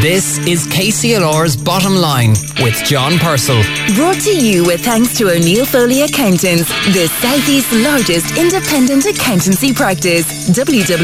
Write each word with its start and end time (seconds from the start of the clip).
This 0.00 0.38
is 0.46 0.66
KCLR's 0.68 1.58
Bottom 1.58 1.94
Line 1.94 2.30
with 2.62 2.74
John 2.86 3.18
Purcell. 3.18 3.62
Brought 3.94 4.18
to 4.20 4.34
you 4.34 4.64
with 4.64 4.80
thanks 4.82 5.18
to 5.18 5.28
O'Neill 5.28 5.66
Foley 5.66 6.00
Accountants, 6.00 6.70
the 6.94 7.06
Southeast's 7.20 7.70
largest 7.84 8.38
independent 8.38 9.04
accountancy 9.04 9.74
practice. 9.74 10.48
www.onf.ie. 10.48 10.94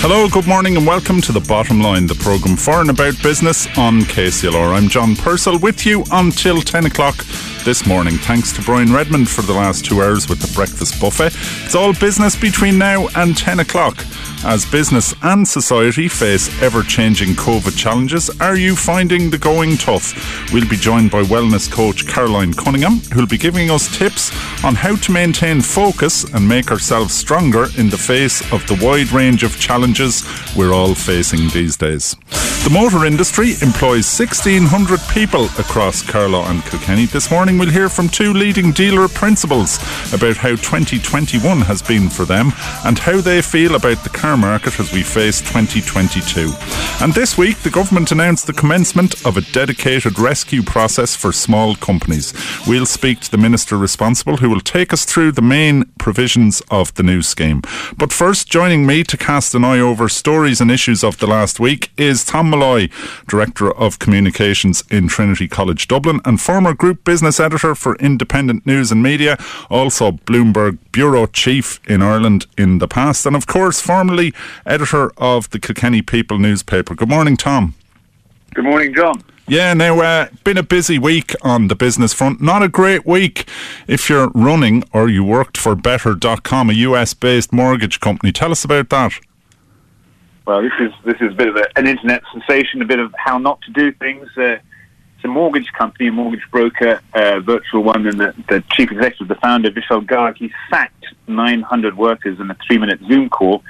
Hello, 0.00 0.28
good 0.30 0.46
morning, 0.46 0.78
and 0.78 0.86
welcome 0.86 1.20
to 1.20 1.32
the 1.32 1.40
Bottom 1.40 1.82
Line, 1.82 2.06
the 2.06 2.14
programme 2.14 2.56
for 2.56 2.80
and 2.80 2.88
about 2.88 3.22
business 3.22 3.66
on 3.76 4.00
KCLR. 4.00 4.74
I'm 4.74 4.88
John 4.88 5.14
Purcell 5.14 5.58
with 5.58 5.84
you 5.84 6.04
until 6.10 6.62
10 6.62 6.86
o'clock 6.86 7.16
this 7.66 7.84
morning. 7.84 8.14
Thanks 8.14 8.52
to 8.52 8.62
Brian 8.62 8.92
Redmond 8.92 9.28
for 9.28 9.42
the 9.42 9.52
last 9.52 9.84
two 9.84 10.00
hours 10.00 10.28
with 10.28 10.38
the 10.38 10.54
breakfast 10.54 11.00
buffet. 11.00 11.34
It's 11.64 11.74
all 11.74 11.92
business 11.92 12.36
between 12.36 12.78
now 12.78 13.08
and 13.16 13.36
10 13.36 13.58
o'clock. 13.58 14.04
As 14.44 14.64
business 14.64 15.12
and 15.22 15.46
society 15.46 16.06
face 16.06 16.46
ever 16.62 16.84
changing 16.84 17.30
COVID 17.30 17.76
challenges, 17.76 18.30
are 18.40 18.54
you 18.54 18.76
finding 18.76 19.30
the 19.30 19.38
going 19.38 19.76
tough? 19.78 20.14
We'll 20.52 20.68
be 20.68 20.76
joined 20.76 21.10
by 21.10 21.22
wellness 21.22 21.68
coach 21.68 22.06
Caroline 22.06 22.52
Cunningham, 22.52 23.00
who'll 23.12 23.26
be 23.26 23.36
giving 23.36 23.68
us 23.72 23.98
tips 23.98 24.30
on 24.64 24.76
how 24.76 24.94
to 24.94 25.10
maintain 25.10 25.60
focus 25.60 26.22
and 26.34 26.48
make 26.48 26.70
ourselves 26.70 27.14
stronger 27.14 27.66
in 27.76 27.90
the 27.90 27.98
face 27.98 28.40
of 28.52 28.64
the 28.68 28.78
wide 28.80 29.10
range 29.10 29.42
of 29.42 29.58
challenges 29.58 30.22
we're 30.56 30.72
all 30.72 30.94
facing 30.94 31.48
these 31.48 31.76
days. 31.76 32.14
The 32.66 32.70
motor 32.72 33.04
industry 33.04 33.52
employs 33.62 34.06
1,600 34.18 34.98
people 35.14 35.44
across 35.56 36.02
Carlow 36.02 36.42
and 36.46 36.64
Kilkenny. 36.64 37.06
This 37.06 37.30
morning 37.30 37.55
we'll 37.58 37.70
hear 37.70 37.88
from 37.88 38.08
two 38.08 38.32
leading 38.32 38.72
dealer 38.72 39.08
principals 39.08 39.78
about 40.12 40.36
how 40.36 40.50
2021 40.50 41.60
has 41.62 41.82
been 41.82 42.08
for 42.08 42.24
them 42.24 42.52
and 42.84 42.98
how 42.98 43.20
they 43.20 43.42
feel 43.42 43.74
about 43.74 44.02
the 44.02 44.10
car 44.10 44.36
market 44.36 44.78
as 44.80 44.92
we 44.92 45.02
face 45.02 45.40
2022. 45.40 46.52
And 47.00 47.12
this 47.14 47.36
week, 47.36 47.58
the 47.58 47.70
government 47.70 48.12
announced 48.12 48.46
the 48.46 48.52
commencement 48.52 49.26
of 49.26 49.36
a 49.36 49.42
dedicated 49.52 50.18
rescue 50.18 50.62
process 50.62 51.14
for 51.14 51.32
small 51.32 51.74
companies. 51.76 52.32
We'll 52.66 52.86
speak 52.86 53.20
to 53.20 53.30
the 53.30 53.38
minister 53.38 53.76
responsible 53.76 54.38
who 54.38 54.50
will 54.50 54.60
take 54.60 54.92
us 54.92 55.04
through 55.04 55.32
the 55.32 55.42
main 55.42 55.84
provisions 55.98 56.62
of 56.70 56.94
the 56.94 57.02
new 57.02 57.22
scheme. 57.22 57.62
But 57.96 58.12
first, 58.12 58.48
joining 58.48 58.86
me 58.86 59.04
to 59.04 59.16
cast 59.16 59.54
an 59.54 59.64
eye 59.64 59.80
over 59.80 60.08
stories 60.08 60.60
and 60.60 60.70
issues 60.70 61.04
of 61.04 61.18
the 61.18 61.26
last 61.26 61.60
week 61.60 61.90
is 61.96 62.24
Tom 62.24 62.50
Molloy, 62.50 62.88
Director 63.26 63.72
of 63.72 63.98
Communications 63.98 64.84
in 64.90 65.08
Trinity 65.08 65.48
College 65.48 65.88
Dublin 65.88 66.20
and 66.24 66.40
former 66.40 66.74
Group 66.74 67.04
Business 67.04 67.40
Editor 67.46 67.76
for 67.76 67.94
Independent 67.96 68.66
News 68.66 68.90
and 68.90 69.00
Media, 69.02 69.38
also 69.70 70.10
Bloomberg 70.10 70.78
Bureau 70.90 71.26
Chief 71.26 71.80
in 71.88 72.02
Ireland 72.02 72.46
in 72.58 72.78
the 72.78 72.88
past, 72.88 73.24
and 73.24 73.36
of 73.36 73.46
course, 73.46 73.80
formerly 73.80 74.34
editor 74.66 75.12
of 75.16 75.48
the 75.50 75.60
Kilkenny 75.60 76.02
People 76.02 76.40
newspaper. 76.40 76.96
Good 76.96 77.08
morning, 77.08 77.36
Tom. 77.36 77.74
Good 78.52 78.64
morning, 78.64 78.92
John. 78.92 79.22
Yeah, 79.46 79.74
now, 79.74 80.00
uh, 80.00 80.26
been 80.42 80.56
a 80.56 80.64
busy 80.64 80.98
week 80.98 81.36
on 81.42 81.68
the 81.68 81.76
business 81.76 82.12
front. 82.12 82.40
Not 82.40 82.64
a 82.64 82.68
great 82.68 83.06
week 83.06 83.48
if 83.86 84.10
you're 84.10 84.30
running 84.30 84.82
or 84.92 85.08
you 85.08 85.22
worked 85.22 85.56
for 85.56 85.76
Better.com, 85.76 86.70
a 86.70 86.72
US 86.72 87.14
based 87.14 87.52
mortgage 87.52 88.00
company. 88.00 88.32
Tell 88.32 88.50
us 88.50 88.64
about 88.64 88.88
that. 88.88 89.12
Well, 90.48 90.62
this 90.62 90.72
is 90.80 90.90
this 91.04 91.20
is 91.20 91.32
a 91.32 91.36
bit 91.36 91.48
of 91.48 91.56
a, 91.56 91.66
an 91.76 91.86
internet 91.86 92.22
sensation, 92.32 92.82
a 92.82 92.84
bit 92.84 92.98
of 92.98 93.14
how 93.16 93.38
not 93.38 93.60
to 93.62 93.70
do 93.70 93.92
things. 93.92 94.28
Uh, 94.36 94.56
a 95.26 95.28
mortgage 95.28 95.72
company, 95.72 96.08
a 96.08 96.12
mortgage 96.12 96.44
broker, 96.50 97.00
uh, 97.12 97.40
virtual 97.40 97.82
one, 97.82 98.06
and 98.06 98.18
the, 98.18 98.34
the, 98.48 98.62
chief 98.70 98.90
executive, 98.92 99.28
the 99.28 99.34
founder, 99.34 99.70
Vishal 99.70 100.06
Garg, 100.06 100.36
he 100.36 100.52
sacked 100.70 101.04
900 101.26 101.96
workers 101.96 102.38
in 102.38 102.50
a 102.50 102.56
three-minute 102.66 103.00
Zoom 103.08 103.28
call. 103.28 103.62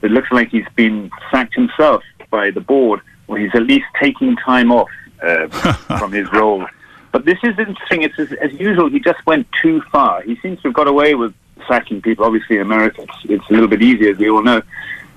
It 0.00 0.10
looks 0.10 0.32
like 0.32 0.48
he's 0.48 0.66
been 0.74 1.10
sacked 1.30 1.54
himself 1.54 2.02
by 2.30 2.50
the 2.50 2.60
board, 2.60 3.00
or 3.28 3.38
he's 3.38 3.54
at 3.54 3.62
least 3.62 3.84
taking 4.00 4.36
time 4.36 4.72
off 4.72 4.88
uh, 5.22 5.48
from 5.98 6.12
his 6.12 6.32
role. 6.32 6.66
But 7.12 7.26
this 7.26 7.38
is 7.42 7.58
interesting. 7.58 8.02
It's 8.02 8.18
as, 8.18 8.32
as, 8.32 8.52
usual. 8.54 8.88
He 8.88 8.98
just 8.98 9.24
went 9.26 9.46
too 9.60 9.82
far. 9.92 10.22
He 10.22 10.36
seems 10.36 10.62
to 10.62 10.68
have 10.68 10.74
got 10.74 10.88
away 10.88 11.14
with 11.14 11.34
sacking 11.68 12.00
people. 12.00 12.24
Obviously, 12.24 12.56
in 12.56 12.62
America, 12.62 13.02
it's, 13.02 13.18
it's 13.24 13.50
a 13.50 13.52
little 13.52 13.68
bit 13.68 13.82
easier, 13.82 14.12
as 14.12 14.18
we 14.18 14.30
all 14.30 14.42
know. 14.42 14.62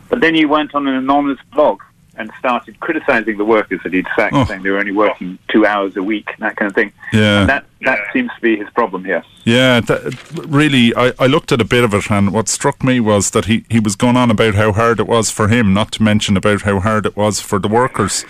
But 0.10 0.20
then 0.20 0.36
he 0.36 0.44
went 0.46 0.76
on 0.76 0.88
an 0.88 0.96
anonymous 0.96 1.40
blog 1.54 1.82
and 2.18 2.32
started 2.40 2.80
criticizing 2.80 3.38
the 3.38 3.46
workers 3.46 3.82
that 3.84 3.94
he'd 3.94 4.08
sacked, 4.16 4.34
oh. 4.36 4.46
saying 4.46 4.64
they 4.64 4.70
were 4.70 4.80
only 4.80 4.92
working 4.92 5.38
two 5.50 5.66
hours 5.66 5.96
a 5.98 6.04
week, 6.04 6.30
that 6.40 6.56
kind 6.56 6.70
of 6.70 6.76
thing. 6.76 6.92
Yeah. 7.12 7.42
And 7.42 7.50
that, 7.50 7.66
that 7.82 8.00
seems 8.14 8.32
to 8.36 8.42
be 8.42 8.58
his 8.58 8.70
problem 8.72 9.06
here. 9.06 9.24
Yeah, 9.44 9.80
that, 9.82 10.48
really, 10.48 10.96
I, 10.96 11.14
I 11.20 11.28
looked 11.28 11.52
at 11.52 11.62
a 11.62 11.66
bit 11.66 11.84
of 11.84 11.94
it, 11.94 12.10
and 12.10 12.34
what 12.34 12.50
struck 12.50 12.84
me 12.84 13.00
was 13.00 13.32
that 13.32 13.46
he, 13.46 13.66
he 13.70 13.80
was 13.80 13.96
going 13.96 14.18
on 14.18 14.32
about 14.32 14.56
how 14.56 14.72
hard 14.72 15.00
it 15.00 15.08
was 15.08 15.30
for 15.30 15.50
him, 15.50 15.74
not 15.74 15.92
to 15.94 16.04
mention 16.04 16.36
about 16.36 16.64
how 16.64 16.80
hard 16.80 17.06
it 17.06 17.16
was 17.16 17.40
for 17.40 17.60
the 17.60 17.68
workers. 17.68 18.26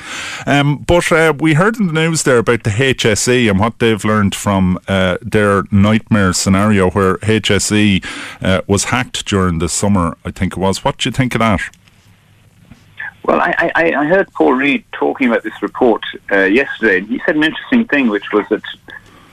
Um, 0.46 0.79
but 0.79 1.12
uh, 1.12 1.34
we 1.38 1.53
heard 1.53 1.79
in 1.79 1.88
the 1.88 1.94
news 1.94 2.23
there 2.23 2.40
about 2.40 2.63
the 2.63 2.72
HSE 2.72 3.50
and 3.50 3.59
what 3.59 3.79
they've 3.79 4.03
learned 4.03 4.35
from 4.35 4.79
uh, 4.88 5.17
their 5.22 5.63
nightmare 5.72 6.34
scenario 6.34 6.90
where 6.91 7.17
HSE 7.17 8.03
uh, 8.41 8.62
was 8.67 8.85
hacked 8.85 9.25
during 9.25 9.59
the 9.59 9.69
summer, 9.69 10.17
I 10.25 10.31
think 10.31 10.53
it 10.53 10.59
was. 10.59 10.84
What 10.84 10.97
do 10.97 11.07
you 11.09 11.13
think 11.13 11.35
of 11.35 11.40
that? 11.40 11.62
Well, 13.25 13.41
I, 13.41 13.71
I, 13.73 13.93
I, 13.93 14.05
heard 14.05 14.31
Paul 14.33 14.53
Reid 14.53 14.83
talking 14.91 15.27
about 15.27 15.41
this 15.41 15.59
report 15.63 16.03
uh, 16.31 16.43
yesterday, 16.43 17.01
he 17.01 17.19
said 17.25 17.35
an 17.35 17.43
interesting 17.43 17.85
thing, 17.85 18.07
which 18.07 18.31
was 18.31 18.45
that 18.49 18.61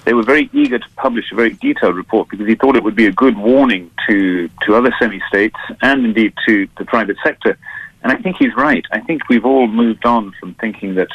they 0.07 0.15
were 0.15 0.23
very 0.23 0.49
eager 0.55 0.79
to 0.79 0.87
publish 0.97 1.31
a 1.31 1.35
very 1.35 1.51
detailed 1.51 1.95
report 1.95 2.31
because 2.31 2.47
he 2.47 2.55
thought 2.55 2.75
it 2.75 2.83
would 2.83 2.97
be 2.97 3.05
a 3.05 3.13
good 3.13 3.37
warning 3.37 3.91
to, 4.09 4.49
to 4.63 4.77
other 4.77 4.95
semi-states 4.99 5.59
and 5.83 6.07
indeed 6.07 6.33
to 6.49 6.67
the 6.79 6.87
private 6.87 7.19
sector. 7.23 7.59
And 8.03 8.11
I 8.11 8.17
think 8.17 8.37
he's 8.39 8.55
right. 8.57 8.83
I 8.93 9.01
think 9.01 9.29
we've 9.29 9.45
all 9.45 9.67
moved 9.67 10.07
on 10.07 10.33
from 10.41 10.55
thinking 10.55 10.95
that 10.95 11.11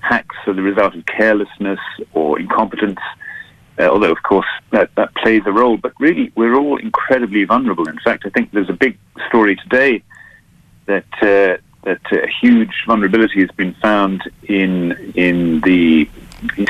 hacks 0.00 0.36
are 0.48 0.52
the 0.52 0.62
result 0.62 0.96
of 0.96 1.06
carelessness 1.06 1.80
or 2.12 2.40
incompetence, 2.40 2.98
uh, 3.78 3.84
although, 3.84 4.10
of 4.10 4.22
course, 4.24 4.48
that, 4.72 4.92
that 4.96 5.14
plays 5.14 5.42
a 5.46 5.52
role. 5.52 5.76
But 5.76 5.92
really, 6.00 6.32
we're 6.34 6.56
all 6.56 6.76
incredibly 6.76 7.44
vulnerable. 7.44 7.88
In 7.88 8.00
fact, 8.00 8.24
I 8.26 8.30
think 8.30 8.50
there's 8.50 8.68
a 8.68 8.74
big 8.74 8.98
story 9.28 9.54
today 9.54 10.02
that 10.86 11.22
uh, 11.22 11.62
that 11.86 12.00
a 12.12 12.26
huge 12.26 12.82
vulnerability 12.84 13.40
has 13.40 13.50
been 13.52 13.72
found 13.74 14.22
in 14.42 14.92
in 15.14 15.60
the. 15.60 16.08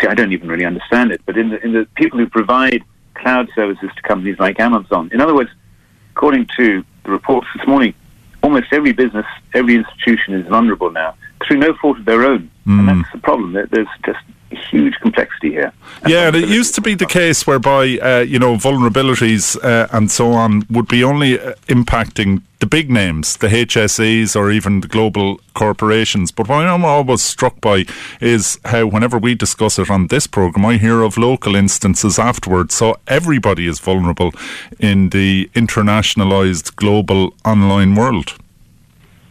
I 0.08 0.14
don't 0.14 0.32
even 0.32 0.48
really 0.48 0.64
understand 0.64 1.10
it, 1.10 1.20
but 1.26 1.36
in 1.36 1.48
the 1.48 1.64
in 1.64 1.72
the 1.72 1.86
people 1.96 2.18
who 2.18 2.28
provide 2.28 2.84
cloud 3.14 3.48
services 3.54 3.90
to 3.96 4.02
companies 4.02 4.38
like 4.38 4.60
Amazon. 4.60 5.10
In 5.12 5.20
other 5.20 5.34
words, 5.34 5.50
according 6.14 6.46
to 6.58 6.84
the 7.04 7.10
reports 7.10 7.48
this 7.56 7.66
morning, 7.66 7.94
almost 8.42 8.66
every 8.72 8.92
business, 8.92 9.26
every 9.54 9.74
institution 9.74 10.34
is 10.34 10.46
vulnerable 10.46 10.90
now 10.90 11.16
through 11.46 11.56
no 11.56 11.74
fault 11.74 11.98
of 11.98 12.04
their 12.04 12.22
own, 12.22 12.50
mm. 12.66 12.78
and 12.78 12.88
that's 12.88 13.12
the 13.12 13.18
problem. 13.18 13.52
There's 13.54 13.88
just 14.04 14.20
huge 14.50 14.94
complexity 15.00 15.50
here. 15.50 15.72
Yeah, 16.06 16.28
and 16.28 16.36
it 16.36 16.48
used 16.48 16.74
to 16.76 16.80
be 16.80 16.94
the 16.94 17.06
case 17.06 17.46
whereby 17.46 17.98
uh, 17.98 18.20
you 18.20 18.38
know 18.38 18.56
vulnerabilities 18.56 19.56
uh, 19.62 19.88
and 19.92 20.10
so 20.10 20.32
on 20.32 20.66
would 20.70 20.88
be 20.88 21.02
only 21.02 21.38
uh, 21.38 21.54
impacting 21.68 22.42
the 22.58 22.66
big 22.66 22.90
names, 22.90 23.36
the 23.36 23.48
HSEs 23.48 24.34
or 24.34 24.50
even 24.50 24.80
the 24.80 24.88
global 24.88 25.40
corporations. 25.54 26.30
But 26.32 26.48
what 26.48 26.66
I'm 26.66 26.84
always 26.84 27.22
struck 27.22 27.60
by 27.60 27.84
is 28.20 28.58
how 28.64 28.86
whenever 28.86 29.18
we 29.18 29.34
discuss 29.34 29.78
it 29.78 29.90
on 29.90 30.06
this 30.06 30.26
program, 30.26 30.64
I 30.64 30.78
hear 30.78 31.02
of 31.02 31.18
local 31.18 31.54
instances 31.54 32.18
afterwards. 32.18 32.74
So 32.74 32.96
everybody 33.06 33.66
is 33.66 33.78
vulnerable 33.78 34.32
in 34.78 35.10
the 35.10 35.50
internationalized 35.54 36.76
global 36.76 37.34
online 37.44 37.94
world. 37.94 38.34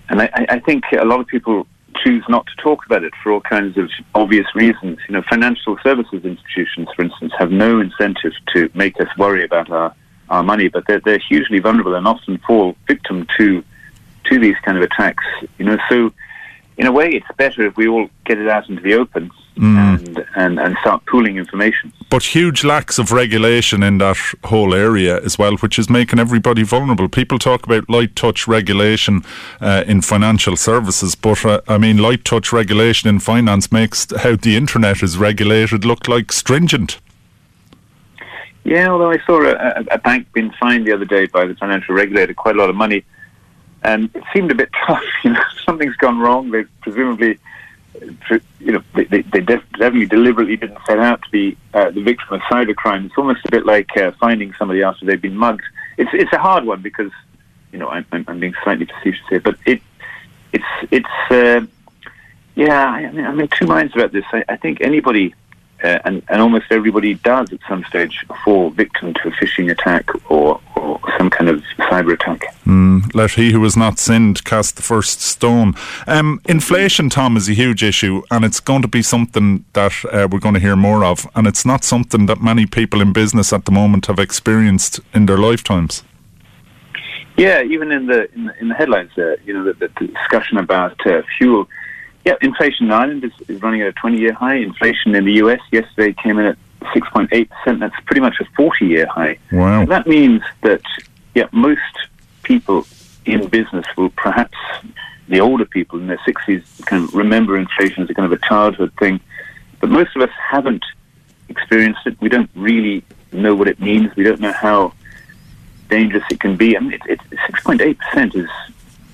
And 0.10 0.22
I, 0.22 0.30
I 0.50 0.60
think 0.60 0.84
a 0.92 1.06
lot 1.06 1.20
of 1.20 1.26
people 1.26 1.66
choose 2.06 2.24
not 2.30 2.46
to 2.48 2.56
talk 2.62 2.86
about 2.86 3.04
it 3.04 3.14
for 3.22 3.32
all 3.32 3.42
kinds 3.42 3.78
of 3.78 3.90
obvious 4.14 4.46
reasons. 4.54 5.00
You 5.08 5.14
know, 5.14 5.24
financial 5.30 5.78
services 5.84 6.24
institutions, 6.24 6.88
for 6.96 7.04
instance, 7.04 7.34
have 7.38 7.52
no 7.52 7.80
incentive 7.80 8.34
to 8.54 8.70
make 8.74 9.00
us 9.02 9.08
worry 9.18 9.44
about 9.44 9.70
our, 9.72 9.94
our 10.30 10.44
money, 10.44 10.68
but 10.68 10.86
they're, 10.88 11.02
they're 11.04 11.20
hugely 11.20 11.60
vulnerable 11.60 11.96
and 11.96 12.08
often 12.08 12.38
fall 12.40 12.76
victim 12.88 13.28
to 13.38 13.64
to 14.26 14.40
these 14.40 14.56
kind 14.66 14.76
of 14.76 14.84
attacks. 14.84 15.24
You 15.60 15.66
know, 15.66 15.78
so 15.88 16.12
in 16.78 16.88
a 16.88 16.92
way, 16.92 17.10
it's 17.10 17.26
better 17.38 17.66
if 17.66 17.78
we 17.78 17.88
all 17.88 18.10
get 18.26 18.38
it 18.38 18.50
out 18.50 18.70
into 18.70 18.82
the 18.82 18.94
open 18.94 19.32
mm. 19.58 19.78
and, 19.78 20.26
and, 20.36 20.60
and 20.60 20.78
start 20.82 21.06
pooling 21.06 21.38
information. 21.38 21.94
But 22.10 22.24
huge 22.36 22.64
lacks 22.64 23.00
of 23.00 23.12
regulation 23.12 23.82
in 23.82 23.98
that 24.00 24.18
whole 24.44 24.74
area 24.74 25.22
as 25.22 25.38
well, 25.38 25.56
which 25.58 25.80
is 25.80 25.90
making 25.90 26.20
everybody 26.20 26.64
vulnerable. 26.64 27.08
People 27.08 27.40
talk 27.40 27.66
about 27.66 27.90
light 27.90 28.16
touch 28.16 28.48
regulation 28.48 29.24
uh, 29.62 29.84
in 29.88 30.02
financial 30.02 30.56
services, 30.56 31.16
but 31.16 31.46
uh, 31.46 31.62
I 31.68 31.78
mean, 31.78 31.98
light 31.98 32.26
touch 32.26 32.52
regulation 32.52 33.10
in 33.10 33.20
finance 33.20 33.72
makes 33.72 34.08
how 34.18 34.36
the 34.36 34.56
internet 34.58 35.02
is 35.02 35.18
regulated 35.18 35.86
look 35.86 36.08
like 36.08 36.32
stringent. 36.32 37.00
Yeah, 38.66 38.90
although 38.90 39.12
I 39.12 39.20
saw 39.26 39.44
a, 39.44 39.86
a 39.92 39.98
bank 40.00 40.32
being 40.34 40.52
fined 40.60 40.88
the 40.88 40.92
other 40.92 41.06
day 41.06 41.28
by 41.28 41.46
the 41.46 41.54
financial 41.56 41.94
regulator 41.94 42.34
quite 42.34 42.56
a 42.56 42.58
lot 42.58 42.70
of 42.70 42.76
money 42.76 43.06
and 43.86 44.10
it 44.16 44.24
seemed 44.34 44.52
a 44.52 44.56
bit 44.56 44.70
tough. 44.86 45.04
You 45.24 45.34
know, 45.34 45.44
something's 45.66 45.96
gone 45.98 46.20
wrong. 46.20 46.52
They 46.52 46.64
presumably, 46.82 47.40
you 48.60 48.72
know, 48.74 48.84
they, 48.94 49.06
they 49.06 49.42
definitely 49.42 50.06
deliberately 50.06 50.58
didn't 50.58 50.80
set 50.86 51.00
out 51.00 51.22
to 51.24 51.30
be 51.30 51.58
uh, 51.74 51.92
the 51.92 52.02
victim 52.02 52.28
of 52.32 52.42
cybercrime. 52.42 53.06
It's 53.06 53.18
almost 53.18 53.46
a 53.46 53.52
bit 53.52 53.66
like 53.66 53.96
uh, 53.98 54.12
finding 54.20 54.54
somebody 54.54 54.84
after 54.84 55.06
they've 55.06 55.22
been 55.22 55.38
mugged. 55.38 55.64
It's 55.98 56.12
it's 56.14 56.34
a 56.34 56.40
hard 56.40 56.66
one 56.66 56.82
because 56.82 57.12
you 57.76 57.80
know, 57.80 57.90
I'm, 57.90 58.06
I'm 58.14 58.40
being 58.40 58.54
slightly 58.64 58.86
facetious 58.86 59.28
here, 59.28 59.42
but 59.42 59.58
it, 59.66 59.82
it's, 60.54 60.64
it's, 60.90 61.30
uh, 61.30 61.66
yeah, 62.56 62.86
I 62.86 63.12
mean, 63.12 63.26
I'm 63.26 63.38
in 63.38 63.50
two 63.50 63.66
minds 63.68 63.94
about 63.94 64.14
this. 64.14 64.24
I, 64.32 64.46
I 64.48 64.56
think 64.56 64.80
anybody, 64.80 65.36
uh, 65.86 66.00
and, 66.06 66.24
and 66.30 66.42
almost 66.42 66.66
everybody 66.72 67.14
does 67.14 67.54
at 67.54 67.60
some 67.70 67.84
stage 67.86 68.26
fall 68.44 68.72
victim 68.72 69.14
to 69.14 69.28
a 69.28 69.32
phishing 69.32 69.70
attack 69.72 70.10
or, 70.32 70.60
or 70.76 71.00
some 71.18 71.30
kind 71.30 71.50
of 71.50 71.62
cyber 71.78 72.14
attack. 72.14 72.42
Mm, 72.66 73.14
let 73.14 73.32
he 73.32 73.52
who 73.52 73.62
has 73.64 73.78
not 73.78 74.00
sinned 74.00 74.44
cast 74.44 74.76
the 74.78 74.82
first 74.82 75.22
stone. 75.22 75.74
Um, 76.08 76.42
inflation, 76.46 77.10
Tom, 77.10 77.38
is 77.38 77.48
a 77.48 77.54
huge 77.54 77.84
issue, 77.84 78.24
and 78.32 78.44
it's 78.44 78.60
going 78.60 78.82
to 78.82 78.88
be 78.88 79.04
something 79.04 79.64
that 79.74 79.94
uh, 80.06 80.28
we're 80.32 80.40
going 80.40 80.56
to 80.56 80.60
hear 80.60 80.76
more 80.76 81.06
of, 81.06 81.28
and 81.36 81.46
it's 81.46 81.66
not 81.66 81.84
something 81.84 82.26
that 82.26 82.42
many 82.42 82.66
people 82.66 83.00
in 83.02 83.14
business 83.14 83.54
at 83.54 83.66
the 83.66 83.72
moment 83.72 84.08
have 84.08 84.20
experienced 84.20 85.00
in 85.14 85.28
their 85.28 85.38
lifetimes. 85.38 86.04
Yeah, 87.38 87.62
even 87.64 87.92
in 87.92 88.08
the 88.08 88.32
in 88.34 88.46
the, 88.46 88.60
in 88.62 88.68
the 88.70 88.76
headlines, 88.76 89.12
uh, 89.18 89.36
you 89.46 89.54
know, 89.54 89.66
the, 89.66 89.74
the 89.74 90.08
discussion 90.08 90.58
about 90.58 91.06
uh, 91.06 91.22
fuel. 91.38 91.68
Yeah, 92.26 92.34
inflation 92.42 92.88
in 92.88 92.92
Ireland 92.92 93.24
is, 93.24 93.32
is 93.48 93.62
running 93.62 93.82
at 93.82 93.88
a 93.88 93.94
20-year 93.94 94.34
high. 94.34 94.56
Inflation 94.56 95.16
in 95.16 95.26
the 95.26 95.34
US 95.34 95.60
yesterday 95.72 96.14
came 96.22 96.40
in 96.40 96.48
at 96.48 96.58
6.8 96.82 97.50
percent. 97.50 97.80
That's 97.80 97.96
pretty 98.06 98.22
much 98.22 98.36
a 98.40 98.46
40-year 98.60 99.06
high. 99.08 99.38
Wow. 99.52 99.84
So 99.84 99.90
that 99.90 100.08
means 100.08 100.42
that 100.62 100.82
yeah, 101.36 101.48
most 101.52 101.82
people 102.44 102.86
in 103.26 103.48
business 103.48 103.86
will 103.96 104.10
perhaps 104.12 104.58
the 105.28 105.40
older 105.40 105.66
people 105.66 106.00
in 106.00 106.08
their 106.08 106.20
60s 106.20 106.86
can 106.86 107.08
remember 107.08 107.58
inflation 107.58 108.04
as 108.04 108.10
a 108.10 108.14
kind 108.14 108.32
of 108.32 108.40
a 108.40 108.48
childhood 108.48 108.92
thing, 109.00 109.20
but 109.80 109.90
most 109.90 110.16
of 110.16 110.22
us 110.22 110.30
haven't 110.38 110.86
experienced 111.50 112.02
it. 112.06 112.20
We 112.22 112.30
don't 112.30 112.50
really 112.56 113.04
know 113.32 113.56
what 113.56 113.68
it 113.68 113.80
means. 113.80 114.16
We 114.16 114.24
don't 114.24 114.40
know 114.40 114.54
how 114.54 114.94
dangerous 115.90 116.24
it 116.32 116.40
can 116.40 116.56
be. 116.56 116.78
I 116.78 116.80
mean, 116.80 117.00
point 117.64 117.82
eight 117.82 117.98
percent 118.00 118.36
is 118.36 118.50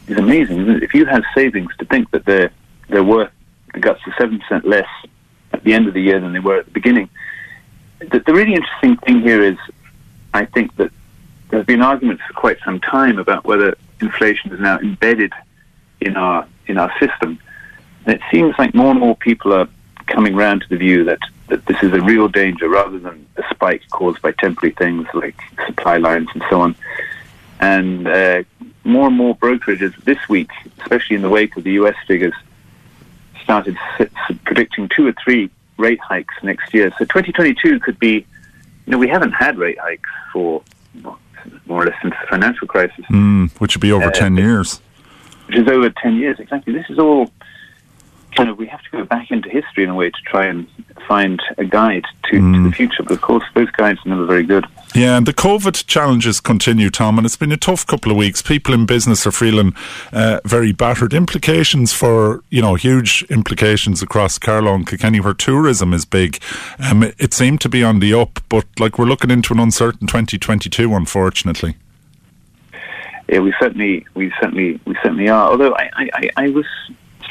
is 0.07 0.17
amazing. 0.17 0.67
If 0.81 0.93
you 0.93 1.05
have 1.05 1.23
savings, 1.33 1.71
to 1.79 1.85
think 1.85 2.11
that 2.11 2.25
they're 2.25 2.51
they're 2.91 3.03
worth 3.03 3.31
the 3.73 3.79
guts 3.79 4.01
of 4.05 4.13
seven 4.17 4.39
percent 4.39 4.65
less 4.67 4.87
at 5.53 5.63
the 5.63 5.73
end 5.73 5.87
of 5.87 5.93
the 5.93 6.01
year 6.01 6.19
than 6.19 6.33
they 6.33 6.39
were 6.39 6.57
at 6.57 6.65
the 6.65 6.71
beginning. 6.71 7.09
The, 7.99 8.19
the 8.19 8.33
really 8.33 8.53
interesting 8.53 8.97
thing 8.97 9.21
here 9.21 9.41
is, 9.41 9.57
I 10.33 10.45
think 10.45 10.75
that 10.77 10.91
there's 11.49 11.65
been 11.65 11.81
arguments 11.81 12.23
for 12.27 12.33
quite 12.33 12.57
some 12.63 12.79
time 12.79 13.19
about 13.19 13.45
whether 13.45 13.75
inflation 14.01 14.51
is 14.51 14.59
now 14.59 14.79
embedded 14.79 15.33
in 15.99 16.15
our 16.15 16.47
in 16.67 16.77
our 16.77 16.91
system. 16.99 17.39
And 18.05 18.15
it 18.15 18.21
seems 18.31 18.55
like 18.57 18.73
more 18.73 18.91
and 18.91 18.99
more 18.99 19.15
people 19.15 19.53
are 19.53 19.67
coming 20.07 20.35
round 20.35 20.61
to 20.61 20.69
the 20.69 20.77
view 20.77 21.03
that, 21.05 21.19
that 21.47 21.65
this 21.67 21.77
is 21.83 21.93
a 21.93 22.01
real 22.01 22.27
danger 22.27 22.67
rather 22.67 22.99
than 22.99 23.27
a 23.37 23.43
spike 23.53 23.83
caused 23.91 24.21
by 24.21 24.31
temporary 24.31 24.73
things 24.73 25.07
like 25.13 25.35
supply 25.67 25.97
lines 25.97 26.27
and 26.33 26.43
so 26.49 26.61
on. 26.61 26.75
And 27.59 28.07
uh, 28.07 28.43
more 28.83 29.07
and 29.07 29.15
more 29.15 29.35
brokerages 29.35 29.95
this 30.03 30.17
week, 30.27 30.49
especially 30.79 31.15
in 31.15 31.21
the 31.21 31.29
wake 31.29 31.55
of 31.57 31.63
the 31.63 31.73
US 31.73 31.95
figures, 32.07 32.33
started 33.51 33.77
predicting 34.45 34.89
two 34.95 35.07
or 35.07 35.13
three 35.23 35.49
rate 35.77 35.99
hikes 35.99 36.33
next 36.41 36.73
year. 36.73 36.89
So 36.91 37.05
2022 37.05 37.79
could 37.79 37.99
be, 37.99 38.25
you 38.85 38.91
know, 38.91 38.97
we 38.97 39.09
haven't 39.09 39.33
had 39.33 39.57
rate 39.57 39.79
hikes 39.79 40.09
for 40.31 40.63
more 41.65 41.83
or 41.83 41.85
less 41.85 41.95
since 42.01 42.13
the 42.21 42.27
financial 42.29 42.67
crisis. 42.67 43.05
Mm, 43.09 43.51
which 43.59 43.75
would 43.75 43.81
be 43.81 43.91
over 43.91 44.05
uh, 44.05 44.11
10 44.11 44.37
years. 44.37 44.81
Which 45.47 45.57
is 45.57 45.67
over 45.67 45.89
10 45.89 46.15
years, 46.15 46.39
exactly. 46.39 46.73
This 46.73 46.89
is 46.89 46.97
all 46.97 47.29
kind 48.35 48.49
of 48.49 48.57
we 48.57 48.67
have 48.67 48.81
to 48.83 48.89
go 48.91 49.05
back 49.05 49.31
into 49.31 49.49
history 49.49 49.83
in 49.83 49.89
a 49.89 49.95
way 49.95 50.09
to 50.09 50.21
try 50.25 50.45
and 50.45 50.67
find 51.07 51.41
a 51.57 51.65
guide 51.65 52.05
to, 52.25 52.37
mm. 52.37 52.55
to, 52.55 52.69
the 52.69 52.75
future. 52.75 53.03
But 53.03 53.13
of 53.13 53.21
course, 53.21 53.43
those 53.53 53.69
guides 53.71 53.99
are 54.05 54.09
never 54.09 54.25
very 54.25 54.43
good. 54.43 54.65
Yeah, 54.93 55.17
and 55.17 55.25
the 55.25 55.33
COVID 55.33 55.85
challenges 55.87 56.39
continue, 56.39 56.89
Tom, 56.89 57.17
and 57.17 57.25
it's 57.25 57.35
been 57.35 57.51
a 57.51 57.57
tough 57.57 57.85
couple 57.85 58.11
of 58.11 58.17
weeks. 58.17 58.41
People 58.41 58.73
in 58.73 58.85
business 58.85 59.25
are 59.25 59.31
feeling 59.31 59.73
uh, 60.11 60.39
very 60.45 60.71
battered. 60.71 61.13
Implications 61.13 61.93
for, 61.93 62.43
you 62.49 62.61
know, 62.61 62.75
huge 62.75 63.23
implications 63.29 64.01
across 64.01 64.37
Carlow 64.37 64.73
and 64.73 64.87
Kilkenny 64.87 65.19
where 65.19 65.33
tourism 65.33 65.93
is 65.93 66.05
big. 66.05 66.41
Um, 66.79 67.03
it, 67.03 67.15
it 67.17 67.33
seemed 67.33 67.61
to 67.61 67.69
be 67.69 67.83
on 67.83 67.99
the 67.99 68.13
up, 68.13 68.39
but 68.49 68.65
like 68.79 68.97
we're 68.97 69.05
looking 69.05 69.31
into 69.31 69.53
an 69.53 69.59
uncertain 69.59 70.07
2022, 70.07 70.93
unfortunately. 70.93 71.75
Yeah, 73.29 73.39
we 73.39 73.53
certainly, 73.59 74.05
we 74.13 74.33
certainly, 74.41 74.79
we 74.85 74.95
certainly 74.95 75.29
are. 75.29 75.51
Although 75.51 75.73
I, 75.75 75.89
I, 75.95 76.29
I 76.35 76.49
was 76.49 76.65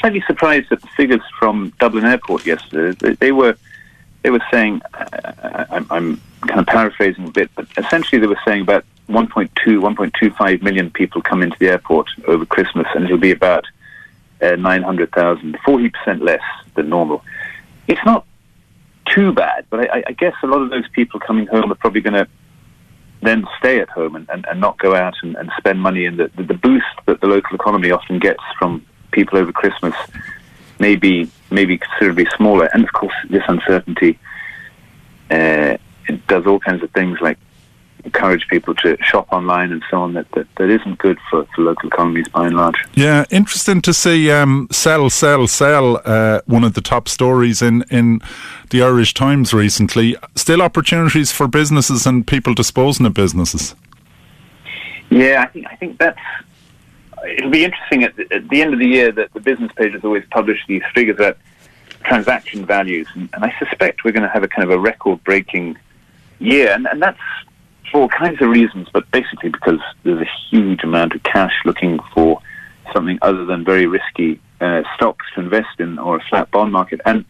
slightly 0.01 0.23
surprised 0.27 0.73
at 0.73 0.81
the 0.81 0.89
figures 0.89 1.23
from 1.39 1.73
Dublin 1.79 2.05
Airport 2.05 2.47
yesterday. 2.47 3.15
They 3.15 3.33
were 3.33 3.57
they 4.23 4.31
were 4.31 4.43
saying, 4.51 4.83
uh, 4.95 5.65
I'm, 5.71 5.87
I'm 5.91 6.21
kind 6.47 6.61
of 6.61 6.67
paraphrasing 6.67 7.29
a 7.29 7.31
bit, 7.31 7.51
but 7.55 7.67
essentially 7.79 8.21
they 8.21 8.27
were 8.27 8.39
saying 8.45 8.63
about 8.63 8.85
1.2, 9.09 9.51
1.25 9.57 10.63
million 10.63 10.91
people 10.91 11.23
come 11.23 11.43
into 11.43 11.57
the 11.59 11.69
airport 11.69 12.11
over 12.27 12.45
Christmas, 12.45 12.87
and 12.95 13.05
it'll 13.05 13.19
be 13.19 13.31
about 13.31 13.65
uh, 14.43 14.57
900,000, 14.57 15.59
40% 15.67 16.21
less 16.21 16.43
than 16.75 16.89
normal. 16.91 17.25
It's 17.89 18.05
not 18.05 18.27
too 19.07 19.33
bad, 19.33 19.67
but 19.71 19.91
I, 19.91 20.05
I 20.07 20.13
guess 20.13 20.35
a 20.43 20.47
lot 20.47 20.63
of 20.63 20.71
those 20.71 20.89
people 20.91 21.19
coming 21.19 21.47
home 21.47 21.73
are 21.73 21.77
probably 21.77 22.03
going 22.03 22.15
to 22.15 22.29
then 23.23 23.47
stay 23.59 23.81
at 23.81 23.89
home 23.89 24.17
and, 24.17 24.29
and, 24.31 24.47
and 24.49 24.61
not 24.61 24.79
go 24.79 24.95
out 24.95 25.15
and, 25.23 25.37
and 25.37 25.51
spend 25.59 25.81
money. 25.81 26.07
And 26.07 26.19
the, 26.19 26.31
the, 26.37 26.45
the 26.45 26.55
boost 26.55 26.87
that 27.07 27.21
the 27.21 27.27
local 27.27 27.55
economy 27.55 27.91
often 27.91 28.19
gets 28.19 28.43
from 28.59 28.85
people 29.13 29.39
over 29.39 29.53
Christmas 29.53 29.95
may 30.79 30.97
be, 30.97 31.31
may 31.51 31.65
be 31.65 31.79
considerably 31.79 32.27
smaller. 32.37 32.69
And 32.73 32.85
of 32.85 32.93
course, 32.93 33.15
this 33.29 33.43
uncertainty 33.49 34.19
uh, 35.31 35.77
it 36.09 36.27
does 36.27 36.47
all 36.47 36.59
kinds 36.59 36.83
of 36.83 36.91
things 36.91 37.19
like 37.21 37.39
encourage 38.05 38.49
people 38.49 38.75
to 38.75 38.97
shop 39.03 39.29
online 39.31 39.71
and 39.73 39.83
so 39.91 40.01
on 40.01 40.15
that, 40.15 40.31
that, 40.33 40.47
that 40.57 40.71
isn't 40.71 40.99
good 40.99 41.19
for, 41.29 41.45
for 41.55 41.63
local 41.63 41.89
economies 41.89 42.27
by 42.29 42.47
and 42.47 42.57
large. 42.57 42.75
Yeah, 42.95 43.27
interesting 43.31 43.83
to 43.83 43.93
see 43.93 44.31
um, 44.31 44.69
sell, 44.71 45.11
sell, 45.11 45.47
sell, 45.47 46.01
uh, 46.05 46.41
one 46.47 46.65
of 46.65 46.73
the 46.75 46.81
top 46.81 47.09
stories 47.09 47.61
in, 47.61 47.85
in 47.91 48.21
the 48.71 48.83
Irish 48.83 49.13
Times 49.13 49.53
recently. 49.53 50.17
Still 50.35 50.63
opportunities 50.63 51.31
for 51.31 51.47
businesses 51.47 52.07
and 52.07 52.27
people 52.27 52.55
disposing 52.55 53.05
of 53.05 53.15
businesses. 53.15 53.75
Yeah, 55.11 55.43
I 55.43 55.47
think 55.49 55.67
I 55.69 55.75
think 55.77 55.99
that's 55.99 56.21
it'll 57.27 57.51
be 57.51 57.65
interesting 57.65 58.05
at 58.05 58.17
the, 58.17 58.27
at 58.33 58.49
the, 58.49 58.63
end 58.63 58.73
of 58.73 58.81
the 58.81 58.87
year 58.87 59.13
that 59.13 59.33
the 59.35 59.41
business 59.41 59.73
pages 59.77 60.05
always 60.05 60.25
publish 60.31 60.65
these 60.67 60.83
figures 60.95 61.17
about 61.17 61.39
transaction 62.05 62.65
values, 62.65 63.09
and, 63.15 63.29
and 63.33 63.45
I 63.45 63.55
suspect 63.59 64.05
we're 64.05 64.13
going 64.13 64.23
to 64.23 64.29
have 64.29 64.43
a 64.43 64.49
kind 64.49 64.65
of 64.65 64.71
a 64.71 64.79
record-breaking 64.79 65.77
year, 66.39 66.73
and, 66.73 66.87
and, 66.87 67.03
that's 67.03 67.21
for 67.91 68.03
all 68.03 68.09
kinds 68.09 68.41
of 68.41 68.49
reasons, 68.49 68.89
but 68.93 69.11
basically 69.11 69.51
because 69.51 69.81
there's 70.05 70.21
a 70.21 70.31
huge 70.51 70.83
amount 70.83 71.15
of 71.15 71.23
cash 71.23 71.53
looking 71.65 71.99
for 72.15 72.41
something 72.95 73.19
other 73.21 73.45
than 73.45 73.65
very 73.65 73.87
risky 73.87 74.41
uh, 74.61 74.83
stocks 74.95 75.27
to 75.35 75.41
invest 75.41 75.79
in 75.79 75.99
or 75.99 76.17
a 76.17 76.25
flat 76.29 76.51
bond 76.51 76.73
market, 76.73 77.01
and 77.05 77.25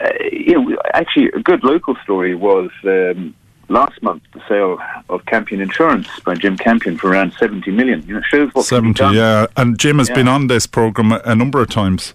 uh, 0.00 0.08
you 0.32 0.60
know, 0.60 0.76
actually, 0.92 1.26
a 1.28 1.40
good 1.40 1.62
local 1.62 1.96
story 2.02 2.34
was. 2.34 2.70
Um, 2.84 3.34
last 3.68 4.02
month 4.02 4.22
the 4.32 4.42
sale 4.48 4.78
of 5.08 5.24
Campion 5.26 5.60
Insurance 5.60 6.08
by 6.24 6.34
Jim 6.34 6.56
Campion 6.56 6.96
for 6.96 7.10
around 7.10 7.32
70 7.34 7.70
million. 7.70 8.02
You 8.06 8.14
know, 8.14 8.22
shows 8.22 8.54
what 8.54 8.64
70, 8.64 9.02
yeah. 9.12 9.46
And 9.56 9.78
Jim 9.78 9.98
has 9.98 10.08
yeah. 10.08 10.14
been 10.16 10.28
on 10.28 10.46
this 10.46 10.66
program 10.66 11.12
a, 11.12 11.20
a, 11.24 11.34
number 11.34 11.60
of 11.60 11.70
times. 11.70 12.14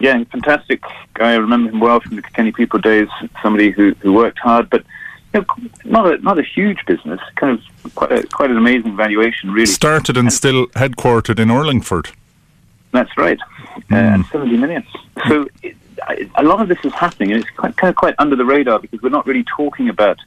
Yeah, 0.00 0.22
fantastic 0.24 0.82
guy. 1.14 1.32
I 1.32 1.36
remember 1.36 1.70
him 1.70 1.80
well 1.80 2.00
from 2.00 2.16
the 2.16 2.22
Kenny 2.22 2.52
People 2.52 2.78
days. 2.78 3.08
Somebody 3.42 3.70
who, 3.70 3.94
who 4.00 4.12
worked 4.12 4.38
hard, 4.38 4.70
but 4.70 4.84
you 5.34 5.40
know, 5.40 5.46
not 5.84 6.06
a 6.06 6.18
not 6.18 6.38
a 6.38 6.42
huge 6.42 6.84
business. 6.86 7.20
Kind 7.36 7.58
of 7.58 7.94
quite 7.94 8.12
a, 8.12 8.26
quite 8.28 8.50
an 8.50 8.56
amazing 8.56 8.96
valuation, 8.96 9.50
really. 9.50 9.66
Started 9.66 10.16
and, 10.16 10.28
and 10.28 10.32
still 10.32 10.68
headquartered 10.68 11.40
in 11.40 11.48
Urlingford. 11.48 12.12
That's 12.92 13.14
right, 13.18 13.38
mm. 13.90 13.92
uh, 13.92 14.14
and 14.14 14.26
70 14.26 14.56
million. 14.56 14.84
So. 15.28 15.48
It, 15.62 15.76
a 16.36 16.42
lot 16.42 16.60
of 16.60 16.68
this 16.68 16.78
is 16.84 16.92
happening, 16.92 17.32
and 17.32 17.42
it's 17.42 17.50
quite, 17.56 17.76
kind 17.76 17.90
of 17.90 17.96
quite 17.96 18.14
under 18.18 18.36
the 18.36 18.44
radar 18.44 18.78
because 18.78 19.02
we're 19.02 19.08
not 19.08 19.26
really 19.26 19.44
talking 19.44 19.88
about 19.88 20.18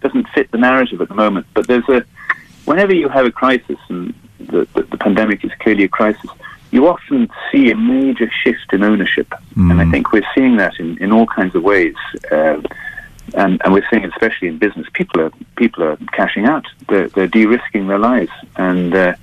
doesn't 0.00 0.28
fit 0.28 0.50
the 0.50 0.58
narrative 0.58 1.00
at 1.00 1.08
the 1.08 1.14
moment. 1.14 1.46
But 1.54 1.66
there's 1.66 1.88
a 1.88 2.04
whenever 2.64 2.94
you 2.94 3.08
have 3.08 3.26
a 3.26 3.30
crisis, 3.32 3.78
and 3.88 4.14
the, 4.38 4.68
the, 4.74 4.82
the 4.82 4.98
pandemic 4.98 5.44
is 5.44 5.52
clearly 5.60 5.84
a 5.84 5.88
crisis, 5.88 6.30
you 6.70 6.86
often 6.88 7.30
see 7.50 7.70
a 7.70 7.76
major 7.76 8.30
shift 8.42 8.72
in 8.72 8.82
ownership, 8.82 9.28
mm. 9.54 9.70
and 9.70 9.80
I 9.80 9.90
think 9.90 10.12
we're 10.12 10.26
seeing 10.34 10.56
that 10.56 10.78
in, 10.78 10.98
in 10.98 11.12
all 11.12 11.26
kinds 11.26 11.54
of 11.54 11.62
ways. 11.62 11.94
Uh, 12.30 12.60
and, 13.34 13.60
and 13.64 13.72
we're 13.72 13.86
seeing 13.90 14.04
it 14.04 14.10
especially 14.10 14.48
in 14.48 14.58
business. 14.58 14.86
People 14.92 15.20
are 15.20 15.32
people 15.56 15.82
are 15.82 15.96
cashing 16.12 16.46
out. 16.46 16.64
They're, 16.88 17.08
they're 17.08 17.26
de-risking 17.26 17.88
their 17.88 17.98
lives, 17.98 18.30
and 18.56 18.94
uh, 18.94 19.14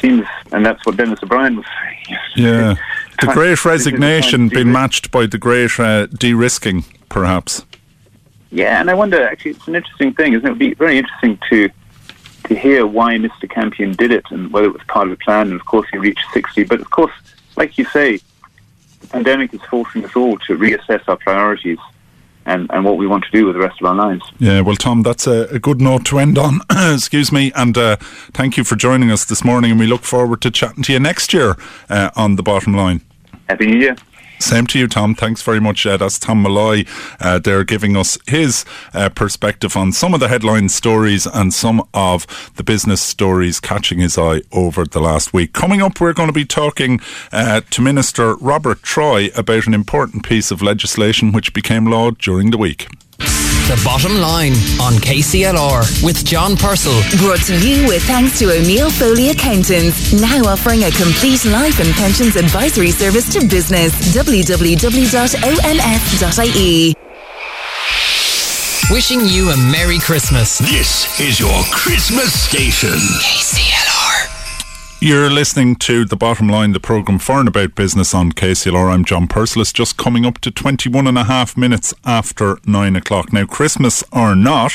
seems 0.00 0.26
and 0.52 0.64
that's 0.64 0.84
what 0.86 0.96
Denis 0.96 1.18
O'Brien 1.22 1.56
was 1.56 1.66
saying. 1.80 2.18
Yeah, 2.36 2.76
the 3.20 3.26
great 3.32 3.64
resignation 3.64 4.48
being 4.48 4.70
matched 4.70 5.10
by 5.10 5.26
the 5.26 5.38
great 5.38 5.78
uh, 5.78 6.06
de-risking, 6.06 6.84
perhaps. 7.08 7.64
Yeah, 8.50 8.80
and 8.80 8.90
I 8.90 8.94
wonder. 8.94 9.22
Actually, 9.22 9.52
it's 9.52 9.68
an 9.68 9.76
interesting 9.76 10.14
thing, 10.14 10.32
isn't 10.32 10.44
it? 10.44 10.48
It 10.48 10.52
would 10.52 10.58
be 10.58 10.74
very 10.74 10.98
interesting 10.98 11.38
to 11.50 11.70
to 12.44 12.54
hear 12.54 12.86
why 12.86 13.16
Mr. 13.16 13.48
Campion 13.48 13.92
did 13.92 14.10
it 14.10 14.24
and 14.30 14.50
whether 14.50 14.68
it 14.68 14.72
was 14.72 14.82
part 14.88 15.06
of 15.08 15.12
a 15.12 15.16
plan. 15.16 15.48
And 15.50 15.60
of 15.60 15.66
course, 15.66 15.86
he 15.92 15.98
reached 15.98 16.24
sixty. 16.32 16.64
But 16.64 16.80
of 16.80 16.90
course, 16.90 17.12
like 17.56 17.76
you 17.76 17.84
say, 17.86 18.20
the 19.00 19.06
pandemic 19.08 19.52
is 19.52 19.60
forcing 19.62 20.04
us 20.04 20.16
all 20.16 20.38
to 20.38 20.56
reassess 20.56 21.02
our 21.08 21.16
priorities 21.16 21.78
and, 22.48 22.70
and 22.72 22.84
what 22.84 22.96
we 22.96 23.06
want 23.06 23.24
to 23.24 23.30
do 23.30 23.44
with 23.44 23.54
the 23.54 23.60
rest 23.60 23.80
of 23.80 23.86
our 23.86 23.94
lives. 23.94 24.24
Yeah, 24.38 24.62
well, 24.62 24.74
Tom, 24.74 25.02
that's 25.02 25.26
a, 25.26 25.42
a 25.50 25.58
good 25.58 25.80
note 25.80 26.06
to 26.06 26.18
end 26.18 26.38
on. 26.38 26.60
Excuse 26.94 27.30
me, 27.30 27.52
and 27.54 27.76
uh, 27.76 27.96
thank 28.32 28.56
you 28.56 28.64
for 28.64 28.74
joining 28.74 29.10
us 29.10 29.26
this 29.26 29.44
morning, 29.44 29.72
and 29.72 29.80
we 29.80 29.86
look 29.86 30.02
forward 30.02 30.40
to 30.42 30.50
chatting 30.50 30.82
to 30.84 30.92
you 30.92 30.98
next 30.98 31.34
year 31.34 31.56
uh, 31.90 32.10
on 32.16 32.36
the 32.36 32.42
bottom 32.42 32.74
line. 32.74 33.02
Happy 33.48 33.66
New 33.66 33.78
Year. 33.78 33.96
Same 34.38 34.66
to 34.68 34.78
you, 34.78 34.86
Tom. 34.88 35.14
Thanks 35.14 35.42
very 35.42 35.60
much. 35.60 35.86
Uh, 35.86 35.96
that's 35.96 36.18
Tom 36.18 36.42
Molloy. 36.42 36.84
Uh, 37.20 37.38
they're 37.38 37.64
giving 37.64 37.96
us 37.96 38.18
his 38.26 38.64
uh, 38.94 39.08
perspective 39.08 39.76
on 39.76 39.92
some 39.92 40.14
of 40.14 40.20
the 40.20 40.28
headline 40.28 40.68
stories 40.68 41.26
and 41.26 41.52
some 41.52 41.82
of 41.92 42.52
the 42.56 42.64
business 42.64 43.00
stories 43.00 43.60
catching 43.60 43.98
his 43.98 44.16
eye 44.16 44.42
over 44.52 44.84
the 44.84 45.00
last 45.00 45.32
week. 45.32 45.52
Coming 45.52 45.82
up, 45.82 46.00
we're 46.00 46.12
going 46.12 46.28
to 46.28 46.32
be 46.32 46.44
talking 46.44 47.00
uh, 47.32 47.60
to 47.70 47.82
Minister 47.82 48.36
Robert 48.36 48.82
Troy 48.82 49.28
about 49.36 49.66
an 49.66 49.74
important 49.74 50.24
piece 50.24 50.50
of 50.50 50.62
legislation 50.62 51.32
which 51.32 51.52
became 51.52 51.86
law 51.86 52.10
during 52.10 52.50
the 52.50 52.58
week. 52.58 52.86
The 53.68 53.80
Bottom 53.84 54.16
Line 54.16 54.52
on 54.80 54.94
KCLR 54.94 56.02
with 56.02 56.24
John 56.24 56.56
Purcell. 56.56 57.02
Brought 57.18 57.42
to 57.46 57.54
you 57.66 57.86
with 57.86 58.02
thanks 58.04 58.38
to 58.38 58.50
O'Neill 58.50 58.90
Foley 58.90 59.28
Accountants, 59.30 60.12
now 60.12 60.42
offering 60.44 60.84
a 60.84 60.90
complete 60.90 61.44
life 61.44 61.78
and 61.80 61.92
pensions 61.94 62.36
advisory 62.36 62.90
service 62.90 63.28
to 63.34 63.46
business. 63.46 63.92
www.onf.ie. 64.14 64.54
Wishing 68.90 69.20
you 69.26 69.50
a 69.50 69.56
Merry 69.70 69.98
Christmas. 69.98 70.58
This 70.58 71.20
is 71.20 71.38
your 71.38 71.62
Christmas 71.70 72.32
station. 72.32 72.88
KCLR. 73.20 73.77
You're 75.00 75.30
listening 75.30 75.76
to 75.76 76.04
The 76.04 76.16
Bottom 76.16 76.48
Line, 76.48 76.72
the 76.72 76.80
programme 76.80 77.20
for 77.20 77.38
and 77.38 77.46
about 77.46 77.76
business 77.76 78.14
on 78.14 78.32
KCLR. 78.32 78.90
I'm 78.92 79.04
John 79.04 79.28
Purcell. 79.28 79.62
It's 79.62 79.72
just 79.72 79.96
coming 79.96 80.26
up 80.26 80.38
to 80.40 80.50
21 80.50 81.06
and 81.06 81.16
a 81.16 81.22
half 81.22 81.56
minutes 81.56 81.94
after 82.04 82.58
9 82.66 82.96
o'clock. 82.96 83.32
Now, 83.32 83.46
Christmas 83.46 84.02
or 84.10 84.34
not, 84.34 84.72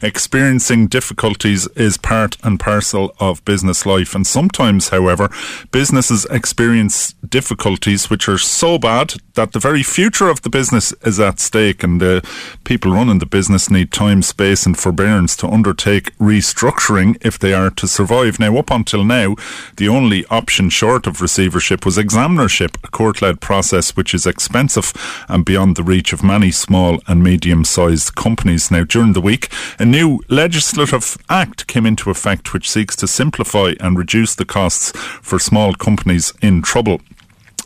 experiencing 0.00 0.86
difficulties 0.86 1.66
is 1.76 1.98
part 1.98 2.38
and 2.42 2.58
parcel 2.58 3.14
of 3.20 3.44
business 3.44 3.84
life. 3.84 4.14
And 4.14 4.26
sometimes, 4.26 4.88
however, 4.88 5.28
businesses 5.72 6.24
experience 6.30 7.12
difficulties 7.28 8.08
which 8.08 8.30
are 8.30 8.38
so 8.38 8.78
bad 8.78 9.16
that 9.34 9.52
the 9.52 9.58
very 9.58 9.82
future 9.82 10.30
of 10.30 10.40
the 10.40 10.48
business 10.48 10.94
is 11.04 11.20
at 11.20 11.38
stake. 11.38 11.82
And 11.82 12.00
the 12.00 12.26
people 12.64 12.92
running 12.92 13.18
the 13.18 13.26
business 13.26 13.68
need 13.68 13.92
time, 13.92 14.22
space, 14.22 14.64
and 14.64 14.78
forbearance 14.78 15.36
to 15.36 15.48
undertake 15.48 16.16
restructuring 16.16 17.18
if 17.20 17.38
they 17.38 17.52
are 17.52 17.68
to 17.72 17.86
survive. 17.86 18.40
Now, 18.40 18.56
up 18.56 18.70
until 18.70 19.04
now, 19.04 19.36
the 19.76 19.88
only 19.88 20.24
option 20.26 20.70
short 20.70 21.06
of 21.06 21.20
receivership 21.20 21.84
was 21.84 21.96
examinership, 21.96 22.76
a 22.82 22.88
court 22.88 23.22
led 23.22 23.40
process 23.40 23.96
which 23.96 24.14
is 24.14 24.26
expensive 24.26 24.92
and 25.28 25.44
beyond 25.44 25.76
the 25.76 25.82
reach 25.82 26.12
of 26.12 26.22
many 26.22 26.50
small 26.50 27.00
and 27.06 27.22
medium 27.22 27.64
sized 27.64 28.14
companies. 28.14 28.70
Now, 28.70 28.84
during 28.84 29.12
the 29.12 29.20
week, 29.20 29.50
a 29.78 29.84
new 29.84 30.20
legislative 30.28 31.18
act 31.28 31.66
came 31.66 31.86
into 31.86 32.10
effect 32.10 32.52
which 32.52 32.70
seeks 32.70 32.96
to 32.96 33.06
simplify 33.06 33.74
and 33.80 33.98
reduce 33.98 34.34
the 34.34 34.44
costs 34.44 34.92
for 35.22 35.38
small 35.38 35.74
companies 35.74 36.32
in 36.40 36.62
trouble. 36.62 37.00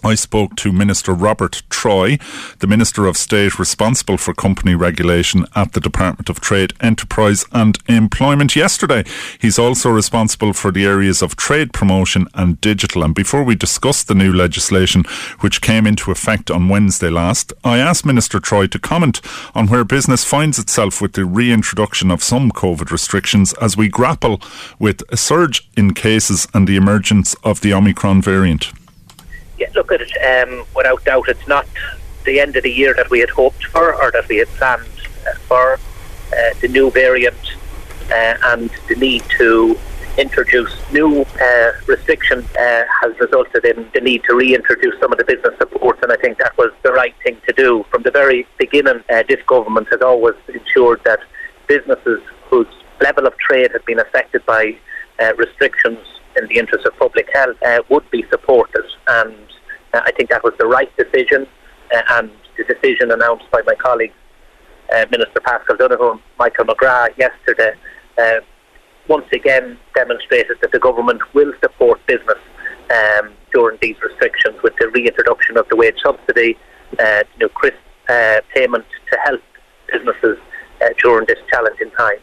I 0.03 0.15
spoke 0.15 0.57
to 0.57 0.73
Minister 0.73 1.13
Robert 1.13 1.63
Troy, 1.69 2.19
the 2.61 2.67
Minister 2.67 3.07
of 3.07 3.17
State 3.17 3.59
responsible 3.59 4.17
for 4.17 4.33
company 4.33 4.75
regulation 4.75 5.45
at 5.55 5.73
the 5.73 5.81
Department 5.81 6.31
of 6.31 6.41
Trade, 6.41 6.73
Enterprise 6.81 7.45
and 7.53 7.79
Employment 7.87 8.57
yesterday. 8.57 9.05
He's 9.39 9.59
also 9.59 9.91
responsible 9.91 10.53
for 10.53 10.71
the 10.71 10.87
areas 10.87 11.23
of 11.23 11.37
trade 11.37 11.73
promotion 11.73 12.29
and 12.35 12.61
digital. 12.61 13.03
And 13.03 13.15
before 13.15 13.45
we 13.45 13.55
discuss 13.55 14.03
the 14.03 14.15
new 14.15 14.33
legislation, 14.33 15.05
which 15.41 15.61
came 15.61 15.87
into 15.87 16.11
effect 16.11 16.51
on 16.51 16.69
Wednesday 16.69 17.11
last, 17.11 17.53
I 17.63 17.79
asked 17.79 18.07
Minister 18.07 18.41
Troy 18.41 18.67
to 18.69 18.79
comment 18.79 19.21
on 19.55 19.69
where 19.69 19.85
business 19.85 20.25
finds 20.25 20.59
itself 20.59 21.03
with 21.03 21.13
the 21.13 21.25
reintroduction 21.27 22.11
of 22.11 22.23
some 22.23 22.51
COVID 22.51 22.91
restrictions 22.91 23.53
as 23.55 23.77
we 23.77 23.89
grapple 23.89 24.41
with 24.79 25.03
a 25.11 25.17
surge 25.17 25.69
in 25.77 25.93
cases 25.93 26.49
and 26.55 26.67
the 26.67 26.77
emergence 26.77 27.35
of 27.45 27.61
the 27.61 27.75
Omicron 27.75 28.23
variant. 28.23 28.73
Yeah, 29.61 29.69
look 29.75 29.93
at 29.93 30.01
it. 30.01 30.11
Um, 30.49 30.65
without 30.75 31.05
doubt, 31.05 31.29
it's 31.29 31.47
not 31.47 31.67
the 32.25 32.41
end 32.41 32.57
of 32.57 32.63
the 32.63 32.73
year 32.73 32.95
that 32.95 33.11
we 33.11 33.21
had 33.21 33.29
hoped 33.29 33.67
for 33.67 33.95
or 33.95 34.11
that 34.11 34.27
we 34.27 34.39
had 34.39 34.49
planned 34.49 34.89
uh, 35.29 35.35
for. 35.41 35.75
Uh, 35.75 36.55
the 36.63 36.69
new 36.69 36.91
variant 36.91 37.37
uh, 38.11 38.37
and 38.45 38.71
the 38.89 38.95
need 38.95 39.23
to 39.37 39.79
introduce 40.17 40.73
new 40.93 41.23
uh, 41.23 41.73
restrictions 41.87 42.45
uh, 42.57 42.85
has 43.03 43.13
resulted 43.21 43.65
in 43.67 43.87
the 43.93 44.01
need 44.01 44.23
to 44.25 44.35
reintroduce 44.35 44.99
some 44.99 45.13
of 45.13 45.19
the 45.19 45.25
business 45.25 45.55
supports, 45.59 46.01
and 46.03 46.11
I 46.11 46.17
think 46.17 46.39
that 46.39 46.57
was 46.57 46.73
the 46.83 46.93
right 46.93 47.15
thing 47.23 47.37
to 47.47 47.53
do. 47.53 47.85
From 47.91 48.03
the 48.03 48.11
very 48.11 48.47
beginning, 48.59 49.03
uh, 49.11 49.25
this 49.29 49.43
government 49.47 49.89
has 49.91 50.01
always 50.01 50.37
ensured 50.49 51.03
that 51.05 51.21
businesses 51.69 52.21
whose 52.49 52.69
level 53.01 53.27
of 53.27 53.37
trade 53.37 53.73
has 53.73 53.83
been 53.83 53.99
affected 53.99 54.45
by 54.47 54.79
restrictions 55.37 55.99
in 56.37 56.47
the 56.49 56.59
interest 56.59 56.87
of 56.87 56.97
public 56.99 57.29
health 57.33 57.57
would 57.91 58.09
be 58.11 58.25
supported, 58.31 58.85
and 59.09 59.35
uh, 59.93 60.01
I 60.05 60.13
think 60.13 60.31
that 60.31 60.43
was 60.45 60.55
the 60.59 60.67
right 60.67 60.91
decision, 60.97 61.47
uh, 61.95 62.03
and 62.11 62.31
the 62.57 62.65
decision 62.65 63.11
announced 63.11 63.51
by 63.51 63.63
my 63.67 63.75
colleagues, 63.75 64.15
uh, 64.95 65.07
Minister 65.11 65.41
Paschal 65.41 65.77
Donohoe 65.77 66.13
and 66.13 66.21
Michael 66.39 66.67
McGrath 66.67 67.17
yesterday, 67.19 67.73
uh, 68.19 68.41
once 69.09 69.27
again 69.33 69.79
demonstrated 69.95 70.57
that 70.63 70.73
the 70.73 70.79
government 70.79 71.21
will 71.35 71.53
support 71.61 72.05
business 72.07 72.39
um, 72.91 73.33
during 73.53 73.79
these 73.83 73.97
restrictions 74.03 74.57
with 74.63 74.75
the 74.79 74.89
reintroduction 74.91 75.57
of 75.57 75.69
the 75.69 75.77
wage 75.77 75.97
subsidy, 76.03 76.57
uh, 76.99 77.23
you 77.35 77.47
know, 77.47 77.49
crisp 77.49 77.77
uh, 78.09 78.41
payment 78.55 78.85
to 79.11 79.19
help 79.25 79.41
businesses 79.93 80.39
during 80.99 81.27
this 81.27 81.39
challenging 81.51 81.91
time 81.91 82.17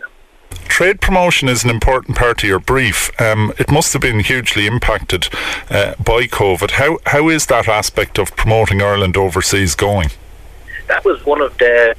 trade 0.68 1.02
promotion 1.02 1.50
is 1.50 1.64
an 1.64 1.70
important 1.70 2.18
part 2.18 2.44
of 2.44 2.50
your 2.50 2.60
brief. 2.60 3.10
Um, 3.20 3.54
it 3.58 3.72
must 3.72 3.94
have 3.94 4.02
been 4.02 4.20
hugely 4.20 4.68
impacted 4.68 5.30
uh, 5.70 5.96
by 5.96 6.28
COVID. 6.28 6.72
How 6.72 7.00
how 7.06 7.30
is 7.30 7.48
that 7.48 7.68
aspect 7.68 8.20
of 8.20 8.36
promoting 8.36 8.82
Ireland 8.82 9.18
overseas 9.18 9.76
going? 9.76 10.10
That 10.88 11.04
was 11.04 11.26
one 11.26 11.42
of 11.42 11.58
the 11.58 11.96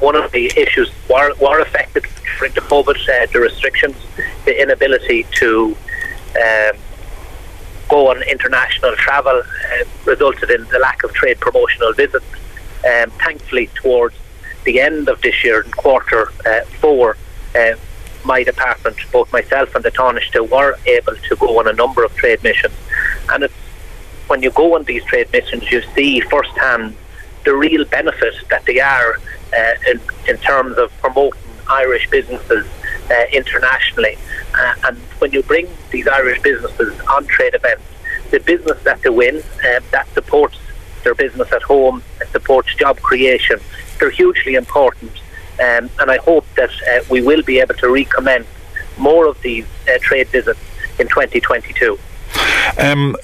one 0.00 0.16
of 0.16 0.30
the 0.32 0.46
issues 0.56 0.90
were, 1.08 1.32
were 1.40 1.60
affected 1.60 2.04
during 2.38 2.52
the 2.54 2.60
COVID, 2.60 2.96
uh, 3.08 3.26
the 3.32 3.40
restrictions, 3.40 3.96
the 4.44 4.60
inability 4.60 5.24
to 5.36 5.76
um, 6.36 6.76
go 7.88 8.10
on 8.10 8.22
international 8.24 8.94
travel 8.96 9.40
uh, 9.42 9.84
resulted 10.04 10.50
in 10.50 10.64
the 10.64 10.78
lack 10.78 11.04
of 11.04 11.12
trade 11.14 11.38
promotional 11.40 11.92
visits. 11.92 12.26
Um, 12.84 13.10
thankfully, 13.12 13.68
towards 13.74 14.16
the 14.64 14.80
end 14.80 15.08
of 15.08 15.20
this 15.22 15.44
year, 15.44 15.62
in 15.62 15.70
quarter 15.70 16.32
uh, 16.44 16.64
four, 16.80 17.16
uh, 17.54 17.76
my 18.24 18.42
department, 18.42 18.96
both 19.12 19.32
myself 19.32 19.74
and 19.74 19.84
the 19.84 19.90
Taoiseach, 19.90 20.50
were 20.50 20.76
able 20.86 21.14
to 21.14 21.36
go 21.36 21.58
on 21.58 21.68
a 21.68 21.72
number 21.72 22.04
of 22.04 22.14
trade 22.16 22.42
missions. 22.42 22.74
And 23.28 23.48
when 24.26 24.42
you 24.42 24.50
go 24.50 24.74
on 24.74 24.84
these 24.84 25.04
trade 25.04 25.30
missions, 25.32 25.70
you 25.70 25.82
see 25.94 26.20
firsthand 26.20 26.96
the 27.44 27.54
real 27.54 27.84
benefit 27.84 28.34
that 28.48 28.64
they 28.64 28.80
are 28.80 29.18
uh, 29.56 29.74
in, 29.90 30.00
in 30.26 30.38
terms 30.38 30.78
of 30.78 30.90
promoting 31.00 31.40
Irish 31.68 32.08
businesses 32.10 32.66
uh, 33.10 33.24
internationally. 33.32 34.16
Uh, 34.54 34.74
and 34.84 34.96
when 35.18 35.32
you 35.32 35.42
bring 35.42 35.68
these 35.90 36.08
Irish 36.08 36.40
businesses 36.40 36.98
on 37.08 37.26
trade 37.26 37.54
events, 37.54 37.84
the 38.30 38.40
business 38.40 38.82
that 38.84 39.02
they 39.02 39.10
win, 39.10 39.36
uh, 39.36 39.80
that 39.90 40.08
supports 40.14 40.58
their 41.02 41.14
business 41.14 41.52
at 41.52 41.62
home, 41.62 42.02
it 42.20 42.28
supports 42.28 42.74
job 42.76 42.98
creation, 43.00 43.60
they're 43.98 44.10
hugely 44.10 44.54
important 44.54 45.12
um, 45.60 45.90
and 46.00 46.10
I 46.10 46.18
hope 46.18 46.46
that 46.56 46.70
uh, 46.70 47.04
we 47.10 47.22
will 47.22 47.42
be 47.42 47.60
able 47.60 47.74
to 47.74 47.88
recommence 47.88 48.46
more 48.98 49.26
of 49.26 49.40
these 49.42 49.66
uh, 49.88 49.98
trade 50.00 50.28
visits 50.28 50.60
in 50.98 51.08
2022. 51.08 51.98
Um, 52.78 53.16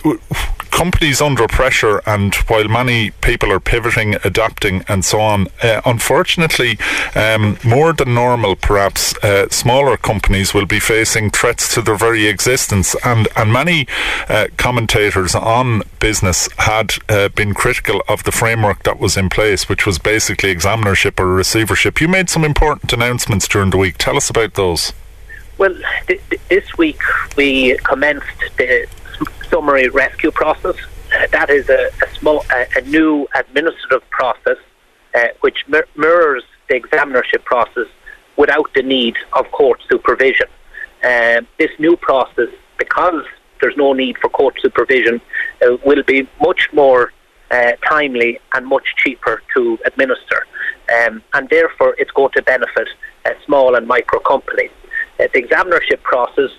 companies 0.71 1.21
under 1.21 1.47
pressure, 1.47 2.01
and 2.07 2.35
while 2.49 2.69
many 2.69 3.11
people 3.11 3.53
are 3.53 3.61
pivoting, 3.61 4.17
adapting, 4.25 4.85
and 4.89 5.05
so 5.05 5.21
on, 5.21 5.49
uh, 5.63 5.81
unfortunately, 5.85 6.79
um, 7.15 7.59
more 7.65 7.93
than 7.93 8.15
normal, 8.15 8.57
perhaps, 8.57 9.17
uh, 9.23 9.49
smaller 9.51 9.97
companies 9.97 10.55
will 10.55 10.67
be 10.67 10.81
facing 10.81 11.31
threats 11.31 11.75
to 11.75 11.83
their 11.83 11.97
very 11.97 12.27
existence. 12.27 12.97
And, 13.05 13.29
and 13.37 13.53
many 13.53 13.87
uh, 14.29 14.47
commentators 14.57 15.35
on 15.35 15.83
business 15.99 16.49
had 16.59 16.95
uh, 17.09 17.29
been 17.29 17.55
critical 17.55 18.03
of 18.09 18.25
the 18.25 18.33
framework 18.33 18.83
that 18.85 18.99
was 18.99 19.17
in 19.17 19.29
place, 19.29 19.69
which 19.69 19.87
was 19.87 19.99
basically 19.99 20.55
examinership 20.55 21.19
or 21.21 21.27
receivership. 21.27 22.01
You 22.01 22.09
made 22.09 22.31
some 22.31 22.45
important 22.45 22.93
announcements 22.93 23.47
during 23.49 23.71
the 23.71 23.79
week. 23.79 23.97
Tell 23.99 24.17
us 24.17 24.31
about 24.31 24.55
those. 24.55 24.93
Well, 25.59 25.77
th- 26.07 26.23
th- 26.31 26.41
this 26.49 26.79
week 26.79 27.01
we 27.37 27.77
commenced 27.79 28.27
the 28.57 28.87
summary 29.49 29.89
rescue 29.89 30.31
process. 30.31 30.77
Uh, 31.15 31.27
that 31.33 31.51
is 31.51 31.69
a, 31.69 31.91
a 32.03 32.15
small, 32.19 32.45
a, 32.53 32.67
a, 32.77 32.81
new 32.83 33.27
administrative 33.35 34.09
process 34.11 34.57
uh, 35.15 35.27
which 35.41 35.65
mir- 35.69 35.89
mirrors 35.97 36.45
the 36.69 36.81
examinership 36.81 37.45
process 37.45 37.87
without 38.37 38.71
the 38.75 38.83
need 38.83 39.17
of 39.33 39.51
court 39.51 39.83
supervision. 39.91 40.47
Uh, 41.03 41.41
this 41.59 41.71
new 41.79 41.97
process, 41.97 42.49
because 42.79 43.25
there's 43.61 43.77
no 43.77 43.93
need 43.93 44.17
for 44.19 44.29
court 44.29 44.55
supervision, 44.61 45.21
uh, 45.63 45.77
will 45.85 46.03
be 46.05 46.29
much 46.41 46.69
more 46.73 47.13
uh, 47.51 47.73
timely, 47.89 48.39
and 48.55 48.67
much 48.67 48.95
cheaper 48.97 49.43
to 49.55 49.77
administer. 49.85 50.47
Um, 51.03 51.23
and 51.35 51.49
therefore, 51.49 51.97
it's 51.99 52.11
going 52.13 52.31
to 52.37 52.43
benefit 52.43 52.89
small 53.45 53.75
and 53.75 53.87
micro 53.87 54.21
companies. 54.21 54.71
Uh, 55.19 55.27
the 55.35 55.43
examinership 55.43 56.03
process 56.03 56.51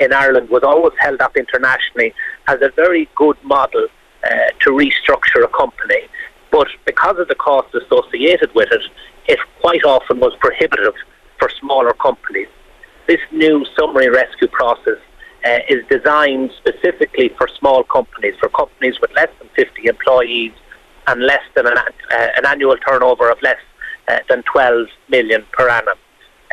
in 0.00 0.12
Ireland 0.12 0.48
was 0.48 0.62
always 0.62 0.92
held 0.98 1.20
up 1.20 1.36
internationally 1.36 2.14
as 2.48 2.60
a 2.62 2.70
very 2.76 3.08
good 3.14 3.36
model 3.42 3.88
uh, 4.24 4.28
to 4.60 4.70
restructure 4.70 5.44
a 5.44 5.48
company. 5.48 6.02
But 6.50 6.68
because 6.84 7.18
of 7.18 7.28
the 7.28 7.34
costs 7.34 7.74
associated 7.74 8.54
with 8.54 8.68
it, 8.70 8.82
it 9.28 9.38
quite 9.60 9.84
often 9.84 10.20
was 10.20 10.34
prohibitive 10.40 10.94
for 11.38 11.50
smaller 11.60 11.92
companies. 11.92 12.48
This 13.06 13.20
new 13.32 13.64
summary 13.78 14.08
rescue 14.08 14.48
process 14.48 14.98
uh, 15.44 15.58
is 15.68 15.84
designed 15.90 16.50
specifically 16.58 17.30
for 17.36 17.48
small 17.58 17.84
companies, 17.84 18.34
for 18.40 18.48
companies 18.48 19.00
with 19.00 19.10
less 19.14 19.28
than 19.38 19.48
50 19.56 19.86
employees 19.86 20.52
and 21.06 21.22
less 21.22 21.42
than 21.54 21.66
an, 21.66 21.76
uh, 21.78 22.28
an 22.36 22.46
annual 22.46 22.76
turnover 22.78 23.30
of 23.30 23.40
less 23.42 23.60
uh, 24.08 24.18
than 24.28 24.42
12 24.44 24.86
million 25.08 25.44
per 25.52 25.68
annum. 25.68 25.98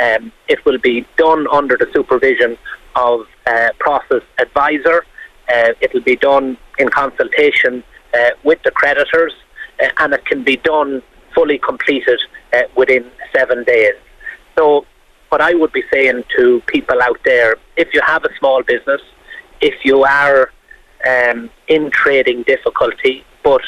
Um, 0.01 0.31
it 0.47 0.63
will 0.65 0.79
be 0.79 1.05
done 1.17 1.47
under 1.51 1.77
the 1.77 1.87
supervision 1.93 2.57
of 2.95 3.21
uh, 3.47 3.69
process 3.79 4.21
advisor. 4.39 5.05
Uh, 5.49 5.73
it 5.81 5.93
will 5.93 6.01
be 6.01 6.15
done 6.15 6.57
in 6.79 6.89
consultation 6.89 7.83
uh, 8.13 8.29
with 8.43 8.59
the 8.63 8.71
creditors, 8.71 9.33
uh, 9.81 9.87
and 9.99 10.13
it 10.13 10.25
can 10.25 10.43
be 10.43 10.57
done 10.57 11.01
fully 11.35 11.57
completed 11.57 12.19
uh, 12.53 12.61
within 12.75 13.09
seven 13.35 13.63
days. 13.63 13.93
So, 14.57 14.85
what 15.29 15.41
I 15.41 15.55
would 15.55 15.71
be 15.71 15.83
saying 15.91 16.23
to 16.37 16.61
people 16.67 17.01
out 17.01 17.19
there, 17.25 17.55
if 17.75 17.93
you 17.93 18.01
have 18.05 18.23
a 18.23 18.29
small 18.37 18.61
business, 18.61 19.01
if 19.61 19.83
you 19.83 20.03
are 20.03 20.51
um, 21.07 21.49
in 21.67 21.89
trading 21.91 22.43
difficulty, 22.43 23.25
but 23.43 23.61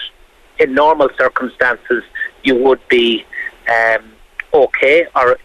in 0.60 0.74
normal 0.74 1.10
circumstances 1.18 2.04
you 2.44 2.56
would 2.56 2.80
be 2.88 3.26
um, 3.70 4.14
okay, 4.54 5.08
or 5.16 5.38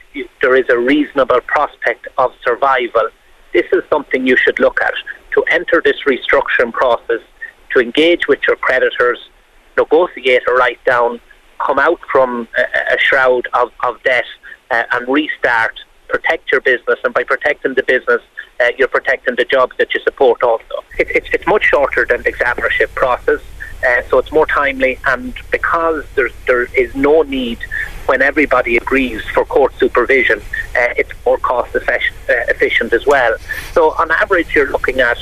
there 0.43 0.57
is 0.57 0.67
a 0.69 0.79
reasonable 0.79 1.41
prospect 1.47 2.07
of 2.19 2.33
survival, 2.45 3.09
this 3.53 3.67
is 3.73 3.83
something 3.91 4.27
you 4.27 4.37
should 4.37 4.59
look 4.61 4.81
at 4.83 4.95
to 5.35 5.43
enter 5.51 5.83
this 5.85 5.97
restructuring 6.07 6.73
process, 6.73 7.21
to 7.75 7.81
engage 7.81 8.27
with 8.29 8.41
your 8.47 8.57
creditors, 8.57 9.19
negotiate 9.77 10.43
a 10.49 10.53
write 10.53 10.83
down, 10.85 11.21
come 11.65 11.79
out 11.79 12.01
from 12.11 12.49
a, 12.57 12.95
a 12.95 12.99
shroud 12.99 13.47
of, 13.55 13.71
of 13.85 14.03
debt 14.03 14.25
uh, 14.71 14.85
and 14.93 15.09
restart, 15.09 15.79
protect 16.09 16.51
your 16.51 16.61
business, 16.61 16.99
and 17.05 17.15
by 17.15 17.23
protecting 17.23 17.75
the 17.75 17.83
business, 17.85 18.21
uh, 18.61 18.69
you're 18.79 18.89
protecting 18.89 19.37
the 19.37 19.45
jobs 19.45 19.73
that 19.79 19.93
you 19.95 20.01
support 20.03 20.43
also. 20.43 20.85
It, 20.99 21.09
it's, 21.15 21.29
it's 21.33 21.47
much 21.47 21.65
shorter 21.65 22.05
than 22.05 22.23
the 22.23 22.33
examinership 22.33 22.95
process. 22.95 23.41
Uh, 23.87 24.03
so 24.09 24.19
it's 24.19 24.31
more 24.31 24.47
timely, 24.47 24.99
and 25.07 25.35
because 25.51 26.05
there's, 26.15 26.33
there 26.47 26.65
is 26.75 26.95
no 26.95 27.23
need 27.23 27.59
when 28.07 28.23
everybody 28.23 28.77
agrees 28.77 29.23
for 29.33 29.45
court 29.45 29.73
supervision, 29.79 30.41
uh, 30.41 30.95
it's 30.97 31.13
more 31.25 31.39
cost 31.39 31.75
efficient, 31.75 32.93
uh, 32.93 32.97
as 32.97 33.07
well. 33.07 33.37
So 33.73 33.93
on 33.93 34.11
average, 34.11 34.55
you're 34.55 34.71
looking 34.71 35.01
at 35.01 35.19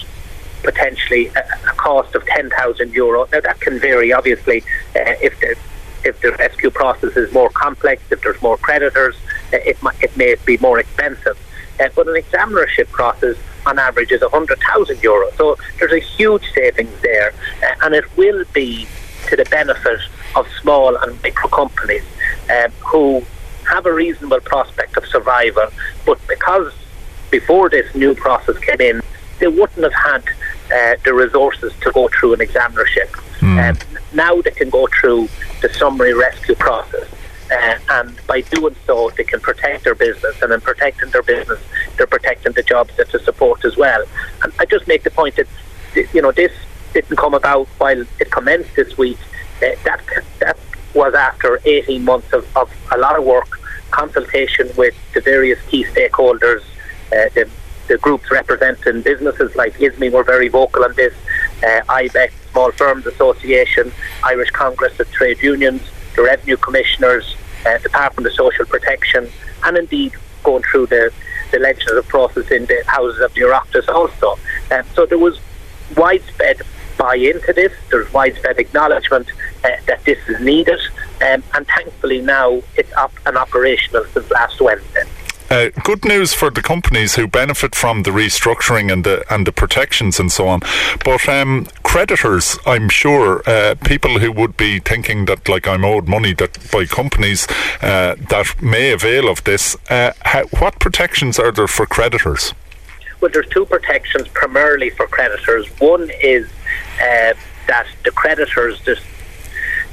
potentially 0.62 1.28
a, 1.28 1.42
cost 1.76 2.14
of 2.14 2.24
10,000 2.26 2.92
euro. 2.92 3.28
Now 3.32 3.40
that 3.40 3.60
can 3.60 3.78
vary, 3.78 4.12
obviously, 4.12 4.62
uh, 4.96 5.14
if 5.22 5.38
the 5.40 5.56
if 6.04 6.20
the 6.20 6.32
rescue 6.32 6.70
process 6.70 7.16
is 7.16 7.32
more 7.32 7.50
complex, 7.50 8.02
if 8.10 8.22
there's 8.22 8.40
more 8.40 8.56
creditors, 8.56 9.16
uh, 9.52 9.58
it, 9.58 9.76
it 10.00 10.16
may 10.16 10.36
be 10.44 10.56
more 10.58 10.78
expensive. 10.78 11.36
Uh, 11.80 11.88
but 11.94 12.08
an 12.08 12.14
examinership 12.14 12.88
process 12.90 13.36
on 13.66 13.78
average 13.78 14.10
is 14.10 14.22
100,000 14.22 14.96
euros. 14.96 15.36
So 15.36 15.56
there's 15.78 15.92
a 15.92 15.98
huge 15.98 16.44
savings 16.52 17.00
there, 17.02 17.32
uh, 17.62 17.74
and 17.82 17.94
it 17.94 18.04
will 18.16 18.44
be 18.52 18.86
to 19.28 19.36
the 19.36 19.44
benefit 19.44 20.00
of 20.36 20.48
small 20.60 20.96
and 20.96 21.22
micro 21.22 21.48
companies 21.50 22.04
um, 22.50 22.70
who 22.80 23.24
have 23.68 23.86
a 23.86 23.92
reasonable 23.92 24.40
prospect 24.40 24.96
of 24.96 25.06
survival, 25.06 25.66
but 26.06 26.18
because 26.26 26.72
before 27.30 27.68
this 27.68 27.94
new 27.94 28.14
process 28.14 28.58
came 28.58 28.80
in, 28.80 29.02
they 29.38 29.46
wouldn't 29.46 29.82
have 29.82 29.92
had 29.92 30.24
uh, 30.72 31.00
the 31.04 31.12
resources 31.12 31.72
to 31.82 31.92
go 31.92 32.08
through 32.08 32.34
an 32.34 32.40
examinership. 32.40 33.08
Mm. 33.40 33.70
Um, 33.70 34.00
now 34.12 34.40
they 34.40 34.50
can 34.50 34.70
go 34.70 34.88
through 35.00 35.28
the 35.60 35.68
summary 35.74 36.14
rescue 36.14 36.54
process. 36.54 37.06
Uh, 37.50 37.78
and 37.90 38.20
by 38.26 38.42
doing 38.42 38.76
so, 38.86 39.10
they 39.16 39.24
can 39.24 39.40
protect 39.40 39.84
their 39.84 39.94
business, 39.94 40.40
and 40.42 40.52
in 40.52 40.60
protecting 40.60 41.10
their 41.10 41.22
business, 41.22 41.60
they're 41.96 42.06
protecting 42.06 42.52
the 42.52 42.62
jobs 42.62 42.94
that 42.96 43.10
they 43.10 43.18
support 43.20 43.64
as 43.64 43.76
well. 43.76 44.04
And 44.42 44.52
I 44.58 44.66
just 44.66 44.86
make 44.86 45.02
the 45.02 45.10
point 45.10 45.36
that 45.36 45.46
you 46.12 46.20
know 46.20 46.32
this 46.32 46.52
didn't 46.92 47.16
come 47.16 47.34
about 47.34 47.66
while 47.78 48.00
it 48.00 48.30
commenced 48.30 48.74
this 48.76 48.98
week. 48.98 49.18
Uh, 49.62 49.74
that 49.84 50.00
that 50.40 50.58
was 50.94 51.14
after 51.14 51.60
18 51.64 52.04
months 52.04 52.32
of, 52.32 52.44
of 52.56 52.70
a 52.92 52.98
lot 52.98 53.18
of 53.18 53.24
work, 53.24 53.58
consultation 53.90 54.70
with 54.76 54.94
the 55.14 55.20
various 55.20 55.60
key 55.68 55.84
stakeholders, 55.84 56.62
uh, 57.12 57.28
the, 57.34 57.48
the 57.88 57.98
groups 57.98 58.30
representing 58.30 59.02
businesses 59.02 59.54
like 59.56 59.80
ISME 59.80 60.10
were 60.10 60.24
very 60.24 60.48
vocal 60.48 60.84
on 60.84 60.94
this, 60.94 61.14
uh, 61.62 61.80
IBEC, 61.88 62.30
Small 62.52 62.70
Firms 62.72 63.06
Association, 63.06 63.92
Irish 64.24 64.50
Congress 64.50 64.98
of 65.00 65.10
Trade 65.10 65.42
Unions, 65.42 65.82
the 66.16 66.22
Revenue 66.22 66.56
Commissioners, 66.56 67.36
uh, 67.66 67.78
Department 67.78 68.26
of 68.26 68.32
Social 68.34 68.66
Protection, 68.66 69.28
and 69.64 69.76
indeed 69.76 70.12
going 70.42 70.62
through 70.62 70.86
the, 70.86 71.12
the 71.50 71.58
legislative 71.58 72.08
process 72.08 72.50
in 72.50 72.66
the 72.66 72.82
houses 72.86 73.20
of 73.20 73.32
the 73.34 73.42
Oireachtas 73.42 73.88
also. 73.88 74.38
Um, 74.70 74.84
so 74.94 75.06
there 75.06 75.18
was 75.18 75.40
widespread 75.96 76.62
buy 76.98 77.14
into 77.14 77.52
this. 77.52 77.72
There's 77.90 78.12
widespread 78.12 78.58
acknowledgement 78.58 79.28
uh, 79.64 79.70
that 79.86 80.04
this 80.04 80.18
is 80.28 80.40
needed, 80.40 80.80
um, 81.22 81.42
and 81.54 81.66
thankfully 81.66 82.20
now 82.20 82.60
it's 82.76 82.92
up 82.94 83.12
and 83.24 83.36
operational 83.36 84.04
since 84.06 84.30
last 84.30 84.60
Wednesday. 84.60 85.04
Uh, 85.50 85.70
good 85.82 86.04
news 86.04 86.34
for 86.34 86.50
the 86.50 86.60
companies 86.60 87.14
who 87.14 87.26
benefit 87.26 87.74
from 87.74 88.02
the 88.02 88.10
restructuring 88.10 88.92
and 88.92 89.04
the 89.04 89.24
and 89.32 89.46
the 89.46 89.52
protections 89.52 90.20
and 90.20 90.30
so 90.30 90.46
on. 90.46 90.60
But 91.02 91.26
um, 91.26 91.66
creditors, 91.82 92.58
I'm 92.66 92.90
sure, 92.90 93.42
uh, 93.48 93.74
people 93.82 94.18
who 94.18 94.30
would 94.30 94.58
be 94.58 94.78
thinking 94.78 95.24
that 95.24 95.48
like 95.48 95.66
I'm 95.66 95.86
owed 95.86 96.06
money 96.06 96.34
that 96.34 96.70
by 96.70 96.84
companies 96.84 97.46
uh, 97.80 98.16
that 98.28 98.60
may 98.60 98.92
avail 98.92 99.26
of 99.30 99.42
this. 99.44 99.74
Uh, 99.88 100.12
how, 100.20 100.44
what 100.58 100.78
protections 100.80 101.38
are 101.38 101.50
there 101.50 101.66
for 101.66 101.86
creditors? 101.86 102.52
Well, 103.22 103.30
there's 103.32 103.48
two 103.48 103.64
protections 103.64 104.28
primarily 104.28 104.90
for 104.90 105.06
creditors. 105.06 105.66
One 105.80 106.10
is 106.22 106.46
uh, 107.00 107.32
that 107.66 107.86
the 108.04 108.10
creditors, 108.10 108.84
the, 108.84 109.00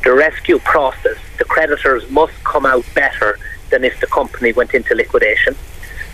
the 0.03 0.13
rescue 0.13 0.59
process, 0.59 1.17
the 1.37 1.45
creditors 1.45 2.09
must 2.11 2.33
come 2.43 2.65
out 2.65 2.85
better 2.93 3.39
than 3.69 3.83
if 3.83 3.99
the 3.99 4.07
company 4.07 4.53
went 4.53 4.73
into 4.73 4.95
liquidation. 4.95 5.55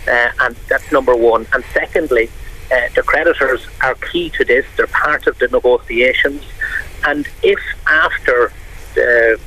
Uh, 0.06 0.30
and 0.40 0.56
that's 0.68 0.90
number 0.90 1.14
one. 1.14 1.46
And 1.52 1.64
secondly, 1.72 2.30
uh, 2.72 2.88
the 2.94 3.02
creditors 3.02 3.66
are 3.82 3.94
key 3.94 4.30
to 4.30 4.44
this. 4.44 4.64
They're 4.76 4.86
part 4.86 5.26
of 5.26 5.38
the 5.38 5.48
negotiations. 5.48 6.42
And 7.04 7.28
if 7.42 7.60
after 7.86 8.52
the 8.94 9.38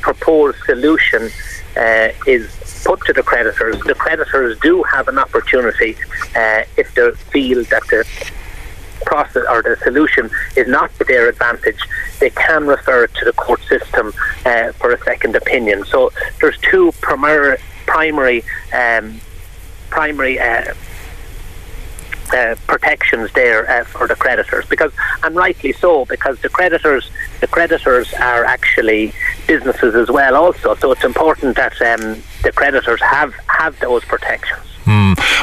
proposed 0.00 0.58
solution 0.64 1.30
uh, 1.76 2.08
is 2.26 2.48
put 2.84 3.00
to 3.06 3.12
the 3.12 3.22
creditors, 3.22 3.78
the 3.82 3.94
creditors 3.94 4.58
do 4.60 4.82
have 4.82 5.08
an 5.08 5.18
opportunity 5.18 5.96
uh, 6.34 6.62
if 6.76 6.94
they 6.94 7.10
feel 7.32 7.64
that 7.64 7.82
the 7.88 8.04
process 9.06 9.44
or 9.48 9.62
the 9.62 9.76
solution 9.82 10.30
is 10.56 10.66
not 10.68 10.94
to 10.98 11.04
their 11.04 11.28
advantage, 11.28 11.80
they 12.18 12.30
can 12.30 12.66
refer 12.66 13.06
to 13.06 13.24
the 13.24 13.32
court 13.32 13.60
system 13.68 14.12
uh, 14.44 14.72
for 14.72 14.92
a 14.92 14.98
second 15.04 15.36
opinion. 15.36 15.84
So 15.84 16.12
there's 16.40 16.58
two 16.58 16.92
primary 17.00 17.58
primary 17.86 18.44
um, 18.72 19.20
primary 19.90 20.38
uh, 20.38 20.74
uh, 22.32 22.54
protections 22.66 23.32
there 23.32 23.68
uh, 23.70 23.84
for 23.84 24.06
the 24.06 24.14
creditors 24.14 24.66
because 24.66 24.92
and 25.22 25.34
rightly 25.34 25.72
so 25.72 26.04
because 26.04 26.38
the 26.40 26.48
creditors 26.50 27.10
the 27.40 27.46
creditors 27.46 28.12
are 28.14 28.44
actually 28.44 29.12
businesses 29.46 29.94
as 29.94 30.10
well 30.10 30.36
also 30.36 30.74
so 30.74 30.92
it's 30.92 31.04
important 31.04 31.56
that 31.56 31.80
um, 31.80 32.22
the 32.42 32.52
creditors 32.52 33.00
have 33.00 33.32
have 33.46 33.78
those 33.80 34.04
protections. 34.04 34.67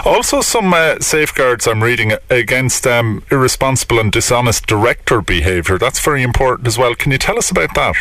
Also, 0.06 0.39
some 0.39 0.72
uh, 0.72 1.00
safeguards 1.00 1.65
I'm 1.65 1.82
reading 1.82 2.13
against 2.30 2.86
um, 2.86 3.24
irresponsible 3.32 4.00
and 4.00 4.12
dishonest 4.12 4.68
director 4.68 5.20
behaviour. 5.20 5.80
That's 5.80 6.00
very 6.00 6.22
important 6.22 6.68
as 6.68 6.78
well. 6.78 6.94
Can 6.94 7.12
you 7.12 7.18
tell 7.18 7.39
us 7.39 7.50
about 7.50 7.74
that? 7.74 7.96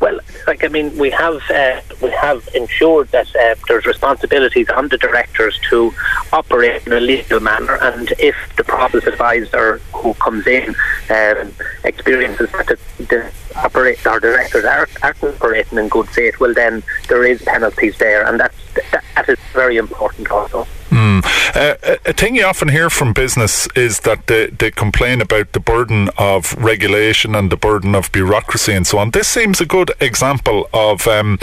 Well, 0.00 0.18
like 0.46 0.64
I 0.64 0.68
mean, 0.68 0.96
we 0.96 1.10
have 1.10 1.42
uh, 1.50 1.82
we 2.00 2.10
have 2.12 2.48
ensured 2.54 3.08
that 3.08 3.28
uh, 3.36 3.54
there's 3.68 3.84
responsibilities 3.84 4.70
on 4.70 4.88
the 4.88 4.96
directors 4.96 5.58
to 5.68 5.92
operate 6.32 6.86
in 6.86 6.92
a 6.94 7.00
legal 7.00 7.40
manner, 7.40 7.76
and 7.82 8.10
if 8.18 8.36
the 8.56 8.64
process 8.64 9.06
advisor 9.06 9.78
who 9.92 10.14
comes 10.14 10.46
in 10.46 10.74
um, 11.10 11.52
experiences 11.84 12.50
that 12.52 12.66
the, 12.66 12.78
the 13.04 13.32
operate 13.56 14.06
our 14.06 14.20
directors 14.20 14.64
are, 14.64 14.88
are 15.02 15.14
operating 15.22 15.78
in 15.78 15.88
good 15.88 16.08
faith, 16.08 16.40
well 16.40 16.54
then 16.54 16.82
there 17.08 17.24
is 17.24 17.42
penalties 17.42 17.96
there, 17.98 18.26
and 18.26 18.40
that's 18.40 18.56
that, 18.90 19.04
that 19.14 19.28
is 19.28 19.38
very 19.52 19.76
important 19.76 20.30
also. 20.30 20.66
Mm. 20.90 21.22
Uh, 21.54 21.96
a 22.06 22.12
thing 22.12 22.36
you 22.36 22.44
often 22.44 22.68
hear 22.68 22.88
from 22.88 23.12
business 23.12 23.68
is 23.76 24.00
that 24.00 24.26
they, 24.26 24.46
they 24.46 24.70
complain 24.70 25.20
about 25.20 25.52
the 25.52 25.60
burden 25.60 26.08
of 26.16 26.54
regulation 26.56 27.34
and 27.34 27.50
the 27.50 27.56
burden 27.56 27.94
of 27.94 28.10
bureaucracy 28.10 28.72
and 28.72 28.86
so 28.86 28.98
on. 28.98 29.10
This 29.10 29.28
seems 29.28 29.60
a 29.60 29.66
good 29.66 29.92
example 30.00 30.68
of 30.72 31.06
um, 31.06 31.38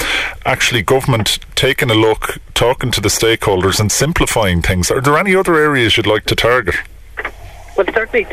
actually 0.46 0.82
government 0.82 1.40
taking 1.54 1.92
a 1.92 1.94
look, 1.94 2.40
talking 2.56 2.92
to 2.92 3.02
the 3.02 3.10
stakeholders, 3.10 3.80
and 3.80 3.92
simplifying 3.92 4.62
things. 4.62 4.90
Are 4.90 5.02
there 5.02 5.18
any 5.18 5.36
other 5.36 5.56
areas 5.56 5.96
you'd 5.96 6.08
like 6.08 6.26
to 6.26 6.36
target? 6.36 6.76
Well, 7.78 7.86
certainly, 7.94 8.26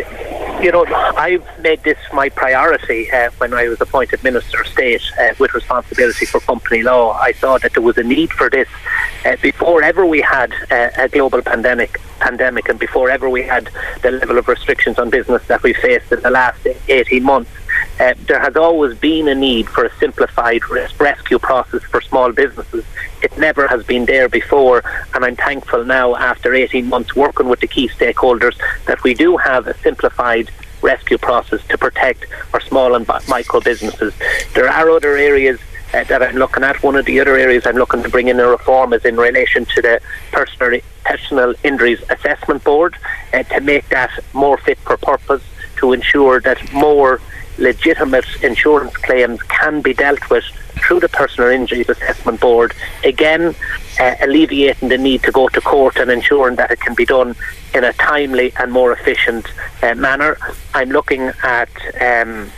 you 0.63 0.71
know, 0.71 0.87
I've 0.87 1.45
made 1.61 1.83
this 1.83 1.99
my 2.13 2.29
priority 2.29 3.11
uh, 3.11 3.31
when 3.39 3.53
I 3.53 3.69
was 3.69 3.81
appointed 3.81 4.23
Minister 4.23 4.61
of 4.61 4.69
State 4.69 5.03
uh, 5.21 5.35
with 5.39 5.53
responsibility 5.53 6.27
for 6.27 6.39
company 6.41 6.83
law. 6.83 7.13
I 7.15 7.33
saw 7.33 7.59
that 7.59 7.73
there 7.75 7.83
was 7.83 7.99
a 7.99 8.05
need 8.05 8.31
for 8.31 8.49
this 8.49 8.69
uh, 9.25 9.37
before 9.43 9.83
ever 9.83 10.07
we 10.07 10.21
had 10.21 10.53
a 10.71 11.09
global 11.09 11.43
pandemic, 11.43 12.01
pandemic, 12.21 12.69
and 12.69 12.79
before 12.79 13.11
ever 13.11 13.29
we 13.29 13.43
had 13.43 13.69
the 14.03 14.11
level 14.11 14.39
of 14.39 14.49
restrictions 14.49 14.99
on 14.99 15.11
business 15.11 15.47
that 15.47 15.63
we 15.63 15.73
faced 15.73 16.11
in 16.13 16.21
the 16.21 16.31
last 16.31 16.67
18 16.89 17.23
months. 17.23 17.51
Uh, 18.01 18.15
there 18.27 18.41
has 18.41 18.57
always 18.57 18.97
been 18.99 19.29
a 19.29 19.35
need 19.35 19.69
for 19.69 19.85
a 19.85 19.95
simplified 19.97 20.69
risk 20.71 21.01
rescue 21.01 21.39
process 21.39 21.83
for 21.85 22.01
small 22.01 22.33
businesses. 22.33 22.85
It 23.23 23.37
never 23.39 23.69
has 23.69 23.85
been 23.85 24.07
there 24.07 24.29
before, 24.29 24.83
and 25.15 25.25
I'm 25.25 25.37
thankful 25.37 25.85
now, 25.85 26.17
after 26.17 26.55
18 26.55 26.89
months 26.89 27.15
working 27.15 27.49
with 27.49 27.61
the 27.61 27.69
key 27.69 27.89
stakeholders, 27.89 28.59
that 28.87 29.03
we 29.05 29.15
do 29.15 29.37
have 29.37 29.67
a 29.67 29.77
simplified 29.79 30.51
rescue 30.81 31.19
process 31.19 31.65
to 31.69 31.79
protect 31.79 32.27
our 32.53 32.61
small 32.61 32.95
and 32.95 33.07
micro 33.29 33.61
businesses. 33.61 34.13
There 34.55 34.69
are 34.69 34.91
other 34.91 35.17
areas 35.17 35.61
uh, 35.93 36.05
that 36.05 36.23
I'm 36.23 36.37
looking 36.37 36.65
at. 36.65 36.83
One 36.83 36.97
of 36.97 37.05
the 37.05 37.21
other 37.21 37.37
areas 37.37 37.67
I'm 37.67 37.77
looking 37.77 38.03
to 38.03 38.09
bring 38.09 38.29
in 38.29 38.41
a 38.41 38.49
reform 38.49 38.93
is 38.93 39.05
in 39.05 39.17
relation 39.17 39.65
to 39.67 39.83
the 39.83 40.01
personal, 40.33 40.81
personal 41.05 41.55
injuries 41.63 42.03
assessment 42.11 42.65
board 42.65 42.97
uh, 43.33 43.43
to 43.45 43.61
make 43.61 43.89
that 43.89 44.11
more 44.33 44.59
fit 44.59 44.79
for 44.79 44.97
purpose 44.97 45.43
to 45.77 45.93
ensure 45.93 46.41
that 46.41 46.73
more 46.73 47.21
legitimate 47.59 48.25
insurance 48.43 48.97
claims 48.97 49.43
can 49.45 49.83
be 49.83 49.93
dealt 49.93 50.31
with 50.31 50.45
through 50.87 51.01
the 51.01 51.09
Personal 51.09 51.51
Injuries 51.51 51.89
Assessment 51.89 52.41
Board, 52.41 52.75
again 53.05 53.55
uh, 54.01 54.15
alleviating 54.21 54.89
the 54.89 54.99
need 54.99 55.23
to 55.23 55.33
go 55.33 55.49
to 55.49 55.61
court 55.61 55.97
and 55.97 56.11
ensuring 56.11 56.57
that 56.57 56.71
it 56.71 56.81
can 56.81 56.95
be 56.95 57.05
done 57.05 57.37
in 57.75 57.85
a 57.85 57.93
timely 57.95 58.53
and 58.59 58.73
more 58.73 58.93
efficient 58.93 59.47
uh, 59.83 59.95
manner. 59.95 60.39
I'm 60.75 60.91
looking 60.91 61.33
at 61.43 61.71
um, 62.01 62.51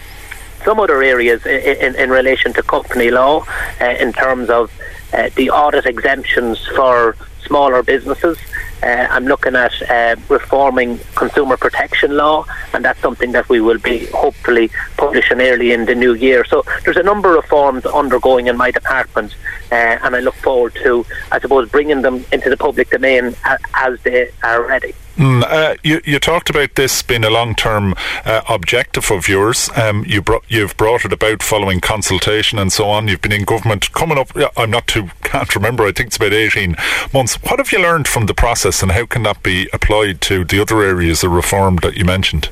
some 0.64 0.80
other 0.80 1.02
areas 1.02 1.44
in, 1.46 1.60
in, 1.60 1.94
in, 1.96 2.10
relation 2.10 2.52
to 2.54 2.62
company 2.62 3.10
law 3.10 3.44
uh, 3.80 3.84
in 3.84 4.12
terms 4.12 4.48
of 4.50 4.72
uh, 5.12 5.30
the 5.36 5.50
audit 5.50 5.86
exemptions 5.86 6.66
for 6.74 7.16
smaller 7.46 7.82
businesses. 7.82 8.38
Uh, 8.82 9.06
I'm 9.10 9.26
looking 9.26 9.54
at 9.54 9.72
uh, 9.88 10.16
reforming 10.28 10.98
consumer 11.14 11.56
protection 11.56 12.16
law, 12.16 12.44
and 12.72 12.84
that's 12.84 13.00
something 13.00 13.32
that 13.32 13.48
we 13.48 13.60
will 13.60 13.78
be 13.78 14.06
hopefully 14.06 14.70
publishing 14.96 15.40
early 15.40 15.72
in 15.72 15.86
the 15.86 15.94
new 15.94 16.14
year. 16.14 16.44
So 16.44 16.64
there's 16.84 16.96
a 16.96 17.02
number 17.02 17.36
of 17.36 17.44
reforms 17.44 17.86
undergoing 17.86 18.46
in 18.46 18.56
my 18.56 18.70
department, 18.70 19.34
uh, 19.72 19.74
and 19.74 20.16
I 20.16 20.20
look 20.20 20.34
forward 20.34 20.74
to, 20.82 21.06
I 21.32 21.40
suppose, 21.40 21.68
bringing 21.70 22.02
them 22.02 22.24
into 22.32 22.50
the 22.50 22.56
public 22.56 22.90
domain 22.90 23.34
as 23.74 24.00
they 24.02 24.30
are 24.42 24.66
ready. 24.66 24.94
Mm, 25.16 25.44
uh, 25.44 25.76
you, 25.84 26.00
you, 26.04 26.18
talked 26.18 26.50
about 26.50 26.74
this 26.74 27.00
being 27.00 27.22
a 27.22 27.30
long-term 27.30 27.94
uh, 28.24 28.40
objective 28.48 29.12
of 29.12 29.28
yours. 29.28 29.70
Um, 29.76 30.04
you 30.08 30.20
brought, 30.20 30.42
you've 30.48 30.76
brought 30.76 31.04
it 31.04 31.12
about 31.12 31.40
following 31.40 31.80
consultation 31.80 32.58
and 32.58 32.72
so 32.72 32.90
on. 32.90 33.06
You've 33.06 33.22
been 33.22 33.30
in 33.30 33.44
government 33.44 33.92
coming 33.92 34.18
up. 34.18 34.30
I'm 34.56 34.72
not 34.72 34.88
too 34.88 35.10
can't 35.22 35.54
remember. 35.54 35.84
I 35.84 35.92
think 35.92 36.08
it's 36.08 36.16
about 36.16 36.32
18 36.32 36.74
months. 37.12 37.36
What 37.42 37.60
have 37.60 37.70
you 37.70 37.80
learned 37.80 38.08
from 38.08 38.26
the 38.26 38.34
process, 38.34 38.82
and 38.82 38.90
how 38.90 39.06
can 39.06 39.22
that 39.22 39.40
be 39.44 39.68
applied 39.72 40.20
to 40.22 40.44
the 40.44 40.60
other 40.60 40.82
areas 40.82 41.22
of 41.22 41.30
reform 41.30 41.76
that 41.76 41.96
you 41.96 42.04
mentioned? 42.04 42.48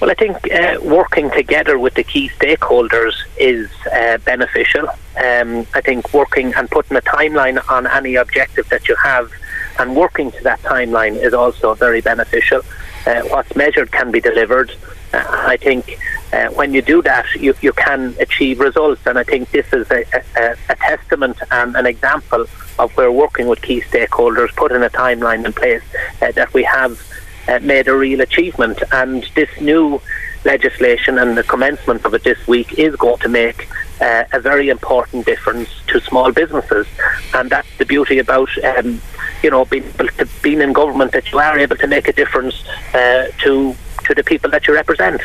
Well, 0.00 0.10
I 0.10 0.14
think 0.14 0.50
uh, 0.50 0.78
working 0.82 1.30
together 1.30 1.78
with 1.78 1.92
the 1.92 2.02
key 2.02 2.30
stakeholders 2.30 3.12
is 3.36 3.68
uh, 3.92 4.16
beneficial. 4.24 4.88
Um, 5.22 5.66
I 5.74 5.82
think 5.82 6.14
working 6.14 6.54
and 6.54 6.70
putting 6.70 6.96
a 6.96 7.02
timeline 7.02 7.62
on 7.68 7.86
any 7.86 8.14
objective 8.14 8.66
that 8.70 8.88
you 8.88 8.96
have 8.96 9.30
and 9.80 9.96
working 9.96 10.30
to 10.30 10.42
that 10.44 10.60
timeline 10.60 11.16
is 11.16 11.32
also 11.32 11.74
very 11.74 12.02
beneficial. 12.02 12.62
Uh, 13.06 13.22
what's 13.32 13.56
measured 13.56 13.90
can 13.90 14.10
be 14.10 14.20
delivered. 14.20 14.70
Uh, 15.14 15.24
I 15.54 15.56
think 15.56 15.98
uh, 16.34 16.48
when 16.50 16.74
you 16.74 16.82
do 16.82 17.00
that, 17.02 17.26
you, 17.34 17.54
you 17.62 17.72
can 17.72 18.14
achieve 18.20 18.60
results, 18.60 19.00
and 19.06 19.18
I 19.18 19.24
think 19.24 19.50
this 19.50 19.72
is 19.72 19.90
a, 19.90 20.04
a, 20.36 20.56
a 20.68 20.76
testament 20.76 21.38
and 21.50 21.74
an 21.76 21.86
example 21.86 22.44
of 22.78 22.94
where 22.96 23.10
working 23.10 23.46
with 23.48 23.62
key 23.62 23.80
stakeholders, 23.80 24.54
putting 24.54 24.82
a 24.82 24.90
timeline 24.90 25.44
in 25.46 25.52
place, 25.52 25.82
uh, 26.20 26.30
that 26.32 26.52
we 26.52 26.62
have 26.64 27.00
uh, 27.48 27.58
made 27.60 27.88
a 27.88 27.96
real 27.96 28.20
achievement. 28.20 28.82
And 28.92 29.24
this 29.34 29.50
new 29.60 30.00
legislation 30.44 31.18
and 31.18 31.36
the 31.36 31.42
commencement 31.42 32.04
of 32.04 32.14
it 32.14 32.22
this 32.22 32.46
week 32.46 32.78
is 32.78 32.94
going 32.96 33.18
to 33.20 33.28
make 33.28 33.66
uh, 34.00 34.24
a 34.32 34.40
very 34.40 34.68
important 34.68 35.26
difference 35.26 35.68
to 35.88 36.00
small 36.00 36.32
businesses, 36.32 36.86
and 37.34 37.50
that's 37.50 37.68
the 37.78 37.84
beauty 37.84 38.18
about 38.18 38.50
um, 38.64 39.00
you 39.42 39.50
know 39.50 39.64
being 39.64 39.90
to 39.92 40.28
being 40.42 40.60
in 40.60 40.72
government 40.72 41.12
that 41.12 41.30
you 41.32 41.38
are 41.38 41.58
able 41.58 41.76
to 41.76 41.86
make 41.86 42.08
a 42.08 42.12
difference 42.12 42.66
uh, 42.94 43.28
to 43.42 43.74
to 44.04 44.14
the 44.14 44.24
people 44.24 44.50
that 44.50 44.66
you 44.66 44.74
represent. 44.74 45.20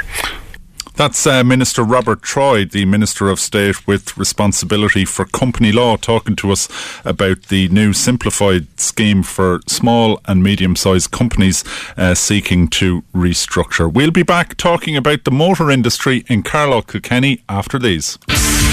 That's 0.95 1.27
uh, 1.27 1.43
Minister 1.43 1.83
Robert 1.83 2.21
Troy, 2.21 2.63
the 2.63 2.85
Minister 2.85 3.27
of 3.27 3.37
State 3.37 3.85
with 3.85 4.17
responsibility 4.17 5.03
for 5.03 5.25
company 5.25 5.73
law, 5.73 5.97
talking 5.97 6.37
to 6.37 6.51
us 6.51 6.69
about 7.03 7.43
the 7.43 7.67
new 7.67 7.91
simplified 7.91 8.67
scheme 8.79 9.21
for 9.21 9.59
small 9.67 10.21
and 10.23 10.41
medium 10.41 10.77
sized 10.77 11.11
companies 11.11 11.65
uh, 11.97 12.15
seeking 12.15 12.69
to 12.69 13.01
restructure. 13.13 13.91
We'll 13.91 14.11
be 14.11 14.23
back 14.23 14.55
talking 14.55 14.95
about 14.95 15.25
the 15.25 15.31
motor 15.31 15.69
industry 15.69 16.23
in 16.29 16.43
Carlow 16.43 16.81
Kilkenny 16.81 17.43
after 17.49 17.77
these. 17.77 18.17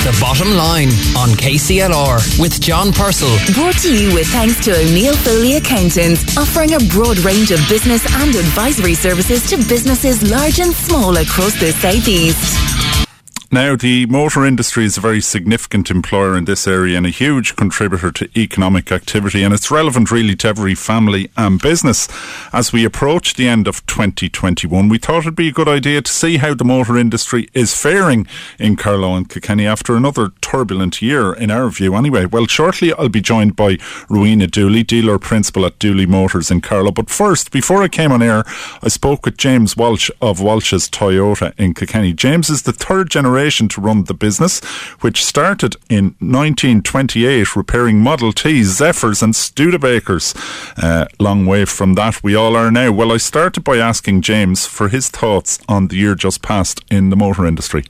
The 0.03 0.19
bottom 0.21 0.51
line 0.57 0.89
on 1.17 1.29
KCLR 1.39 2.41
with 2.41 2.61
John 2.61 2.93
Purcell. 2.93 3.39
Brought 3.55 3.79
to 3.83 3.97
you 3.97 4.13
with 4.13 4.27
thanks 4.27 4.59
to 4.65 4.73
O'Neill 4.73 5.15
Foley 5.15 5.55
Accountants, 5.55 6.37
offering 6.37 6.75
a 6.75 6.81
broad 6.91 7.19
range 7.19 7.53
of 7.53 7.61
business 7.69 8.05
and 8.21 8.35
advisory 8.35 8.95
services 8.95 9.49
to 9.51 9.57
businesses 9.69 10.29
large 10.29 10.59
and 10.59 10.75
small 10.75 11.17
across 11.19 11.55
the 11.61 11.71
southeast. 11.71 13.12
Now, 13.55 13.77
the 13.77 14.07
motor 14.07 14.47
industry 14.47 14.87
is 14.87 14.97
a 14.97 15.03
very 15.03 15.21
significant 15.21 15.91
employer 15.91 16.39
in 16.39 16.47
this 16.47 16.67
area 16.67 16.97
and 16.97 17.05
a 17.05 17.11
huge 17.11 17.55
contributor 17.55 18.11
to 18.11 18.31
economic 18.35 18.91
activity, 18.91 19.43
and 19.43 19.53
it's 19.53 19.71
relevant 19.71 20.11
really 20.11 20.35
to 20.37 20.49
every 20.49 20.75
family 20.75 21.31
and 21.37 21.61
business. 21.61 22.09
As 22.55 22.73
we 22.73 22.87
approach 22.87 23.35
the 23.35 23.49
end 23.49 23.69
of 23.69 23.85
2021, 23.85 24.89
we 24.89 24.97
thought 24.97 25.25
it'd 25.25 25.37
be 25.37 25.49
a 25.49 25.53
good 25.53 25.69
idea 25.69 26.01
to 26.01 26.11
see 26.11 26.39
how 26.39 26.55
the 26.55 26.65
motor 26.65 26.97
industry 26.97 27.51
is 27.53 27.77
faring 27.77 28.27
in 28.59 28.75
Carlow 28.77 29.15
and 29.17 29.29
Kilkenny 29.29 29.67
after 29.67 29.97
another 29.97 30.31
turbulent 30.41 31.03
year, 31.03 31.35
in 31.35 31.51
our 31.51 31.69
view 31.69 31.95
anyway. 31.95 32.25
Well, 32.25 32.47
shortly 32.47 32.95
I'll 32.95 33.11
be 33.11 33.21
joined 33.21 33.55
by 33.55 33.77
Rowena 34.09 34.47
Dooley, 34.47 34.83
dealer 34.83 35.19
principal 35.19 35.67
at 35.67 35.79
Dooley 35.79 36.07
Motors 36.07 36.51
in 36.51 36.63
Carlow. 36.63 36.91
But 36.91 37.11
first, 37.11 37.51
before 37.51 37.83
I 37.83 37.89
came 37.89 38.13
on 38.13 38.23
air, 38.23 38.45
I 38.83 38.89
spoke 38.89 39.27
with 39.27 39.37
James 39.37 39.77
Walsh 39.77 40.11
of 40.23 40.41
Walsh's 40.41 40.89
Toyota 40.89 41.53
in 41.59 41.75
Kilkenny. 41.75 42.15
James 42.15 42.49
is 42.49 42.63
the 42.63 42.73
third 42.73 43.11
generation 43.11 43.42
to 43.51 43.81
run 43.81 44.05
the 44.05 44.15
business, 44.15 44.61
which 45.01 45.25
started 45.25 45.77
in 45.89 46.15
1928 46.21 47.57
repairing 47.57 48.01
Model 48.01 48.33
Ts, 48.33 48.69
Zephyrs, 48.69 49.23
and 49.23 49.35
Studebakers. 49.35 50.35
Uh, 50.83 51.07
long 51.19 51.47
way 51.47 51.65
from 51.65 51.95
that 51.95 52.23
we 52.23 52.35
all 52.35 52.57
are 52.57 52.71
now. 52.71 52.93
Well, 52.93 53.13
I 53.13 53.17
started 53.17 53.65
by 53.65 53.79
asking 53.79 54.23
James 54.23 54.67
for 54.67 54.89
his 54.89 55.09
thoughts 55.09 55.59
on 55.69 55.89
the 55.89 55.97
year 55.97 56.15
just 56.15 56.43
past 56.43 56.81
in 56.91 57.11
the 57.11 57.17
motor 57.17 57.47
industry. 57.47 57.85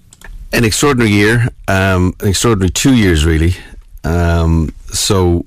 An 0.53 0.65
extraordinary 0.65 1.11
year, 1.11 1.49
um, 1.69 2.15
an 2.21 2.29
extraordinary 2.29 2.71
two 2.71 2.95
years, 2.95 3.25
really. 3.25 3.55
Um, 4.05 4.75
so, 4.88 5.47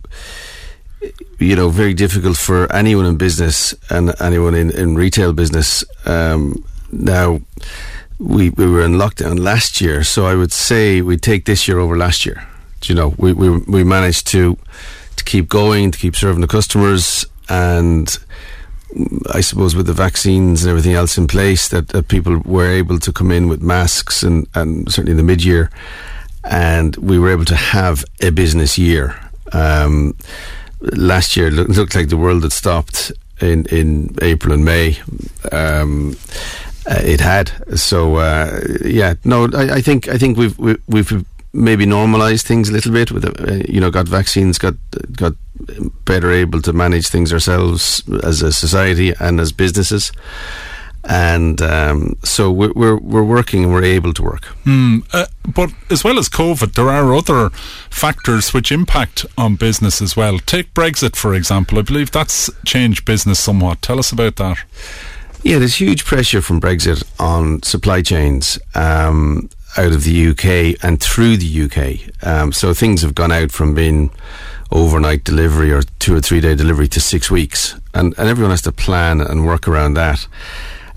you 1.39 1.55
know, 1.55 1.69
very 1.69 1.93
difficult 1.93 2.37
for 2.37 2.71
anyone 2.71 3.05
in 3.05 3.17
business 3.17 3.73
and 3.89 4.13
anyone 4.21 4.55
in, 4.55 4.71
in 4.71 4.95
retail 4.95 5.33
business. 5.33 5.83
Um, 6.05 6.63
now, 6.91 7.41
we, 8.19 8.49
we 8.51 8.69
were 8.69 8.83
in 8.83 8.93
lockdown 8.93 9.39
last 9.39 9.81
year, 9.81 10.03
so 10.03 10.25
I 10.25 10.35
would 10.35 10.51
say 10.51 11.01
we 11.01 11.17
take 11.17 11.45
this 11.45 11.67
year 11.67 11.79
over 11.79 11.97
last 11.97 12.25
year. 12.25 12.47
You 12.83 12.95
know, 12.95 13.15
we, 13.17 13.33
we, 13.33 13.49
we 13.49 13.83
managed 13.83 14.27
to 14.27 14.57
to 15.15 15.23
keep 15.23 15.47
going, 15.47 15.91
to 15.91 15.97
keep 15.97 16.15
serving 16.15 16.41
the 16.41 16.47
customers, 16.47 17.25
and 17.49 18.17
I 19.33 19.41
suppose 19.41 19.75
with 19.75 19.87
the 19.87 19.93
vaccines 19.93 20.63
and 20.63 20.69
everything 20.69 20.93
else 20.93 21.17
in 21.17 21.27
place, 21.27 21.69
that, 21.69 21.89
that 21.89 22.07
people 22.07 22.39
were 22.45 22.69
able 22.69 22.99
to 22.99 23.11
come 23.11 23.31
in 23.31 23.47
with 23.47 23.61
masks 23.61 24.23
and, 24.23 24.47
and 24.55 24.91
certainly 24.91 25.11
in 25.11 25.17
the 25.17 25.23
mid 25.23 25.43
year, 25.43 25.69
and 26.43 26.95
we 26.97 27.17
were 27.17 27.31
able 27.31 27.45
to 27.45 27.55
have 27.55 28.05
a 28.21 28.29
business 28.29 28.77
year. 28.77 29.19
Um, 29.51 30.15
last 30.81 31.35
year 31.37 31.49
looked, 31.51 31.71
looked 31.71 31.95
like 31.95 32.09
the 32.09 32.17
world 32.17 32.43
had 32.43 32.51
stopped 32.51 33.11
in, 33.41 33.65
in 33.65 34.15
April 34.21 34.53
and 34.53 34.63
May. 34.63 34.97
Um, 35.51 36.15
uh, 36.85 37.01
it 37.03 37.19
had. 37.19 37.51
So 37.77 38.15
uh, 38.15 38.61
yeah, 38.83 39.15
no, 39.23 39.47
I, 39.53 39.75
I, 39.75 39.81
think 39.81 40.07
I 40.07 40.17
think 40.17 40.37
we've 40.37 40.57
we, 40.57 40.75
have 40.97 41.11
we 41.11 41.25
maybe 41.53 41.85
normalised 41.85 42.45
things 42.45 42.69
a 42.69 42.73
little 42.73 42.91
bit. 42.91 43.11
With 43.11 43.25
uh, 43.25 43.63
you 43.67 43.79
know, 43.79 43.89
got 43.89 44.07
vaccines, 44.07 44.57
got 44.57 44.75
got 45.13 45.33
better 46.05 46.31
able 46.31 46.61
to 46.61 46.73
manage 46.73 47.07
things 47.07 47.33
ourselves 47.33 48.03
as 48.23 48.41
a 48.41 48.51
society 48.51 49.13
and 49.19 49.39
as 49.39 49.51
businesses. 49.51 50.11
And 51.07 51.61
um, 51.61 52.17
so 52.23 52.51
we're, 52.51 52.73
we're 52.73 52.97
we're 52.97 53.23
working 53.23 53.63
and 53.63 53.73
we're 53.73 53.83
able 53.83 54.11
to 54.13 54.23
work. 54.23 54.45
Mm, 54.65 55.03
but 55.53 55.71
as 55.91 56.03
well 56.03 56.17
as 56.17 56.29
COVID, 56.29 56.73
there 56.73 56.89
are 56.89 57.13
other 57.13 57.51
factors 57.89 58.53
which 58.53 58.71
impact 58.71 59.25
on 59.37 59.55
business 59.55 60.01
as 60.01 60.17
well. 60.17 60.39
Take 60.39 60.73
Brexit, 60.73 61.15
for 61.15 61.35
example. 61.35 61.77
I 61.77 61.83
believe 61.83 62.09
that's 62.09 62.49
changed 62.65 63.05
business 63.05 63.39
somewhat. 63.39 63.83
Tell 63.83 63.99
us 63.99 64.11
about 64.11 64.37
that. 64.37 64.57
Yeah, 65.45 65.59
there's 65.59 65.79
huge 65.79 66.05
pressure 66.05 66.41
from 66.41 66.59
Brexit 66.59 67.03
on 67.19 67.61
supply 67.61 68.01
chains 68.01 68.57
um, 68.73 69.47
out 69.77 69.91
of 69.91 70.03
the 70.03 70.29
UK 70.29 70.83
and 70.83 70.99
through 70.99 71.37
the 71.37 71.65
UK. 71.65 72.27
Um, 72.27 72.51
so 72.51 72.73
things 72.73 73.03
have 73.03 73.13
gone 73.13 73.31
out 73.31 73.51
from 73.51 73.75
being 73.75 74.09
overnight 74.71 75.23
delivery 75.23 75.71
or 75.71 75.83
two 75.99 76.15
or 76.15 76.19
three 76.19 76.41
day 76.41 76.55
delivery 76.55 76.87
to 76.87 76.99
six 76.99 77.29
weeks, 77.29 77.79
and, 77.93 78.17
and 78.17 78.27
everyone 78.27 78.49
has 78.49 78.63
to 78.63 78.71
plan 78.71 79.21
and 79.21 79.45
work 79.45 79.67
around 79.67 79.93
that. 79.93 80.27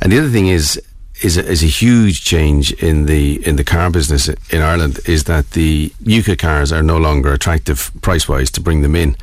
And 0.00 0.10
the 0.10 0.18
other 0.18 0.30
thing 0.30 0.48
is 0.48 0.80
is 1.20 1.36
a, 1.36 1.44
is 1.44 1.62
a 1.62 1.66
huge 1.66 2.24
change 2.24 2.72
in 2.72 3.04
the 3.04 3.46
in 3.46 3.56
the 3.56 3.64
car 3.64 3.90
business 3.90 4.28
in 4.28 4.62
Ireland 4.62 4.98
is 5.04 5.24
that 5.24 5.50
the 5.50 5.92
UK 6.10 6.38
cars 6.38 6.72
are 6.72 6.82
no 6.82 6.96
longer 6.96 7.34
attractive 7.34 7.90
price 8.00 8.26
wise 8.26 8.50
to 8.52 8.62
bring 8.62 8.80
them 8.80 8.96
in. 8.96 9.14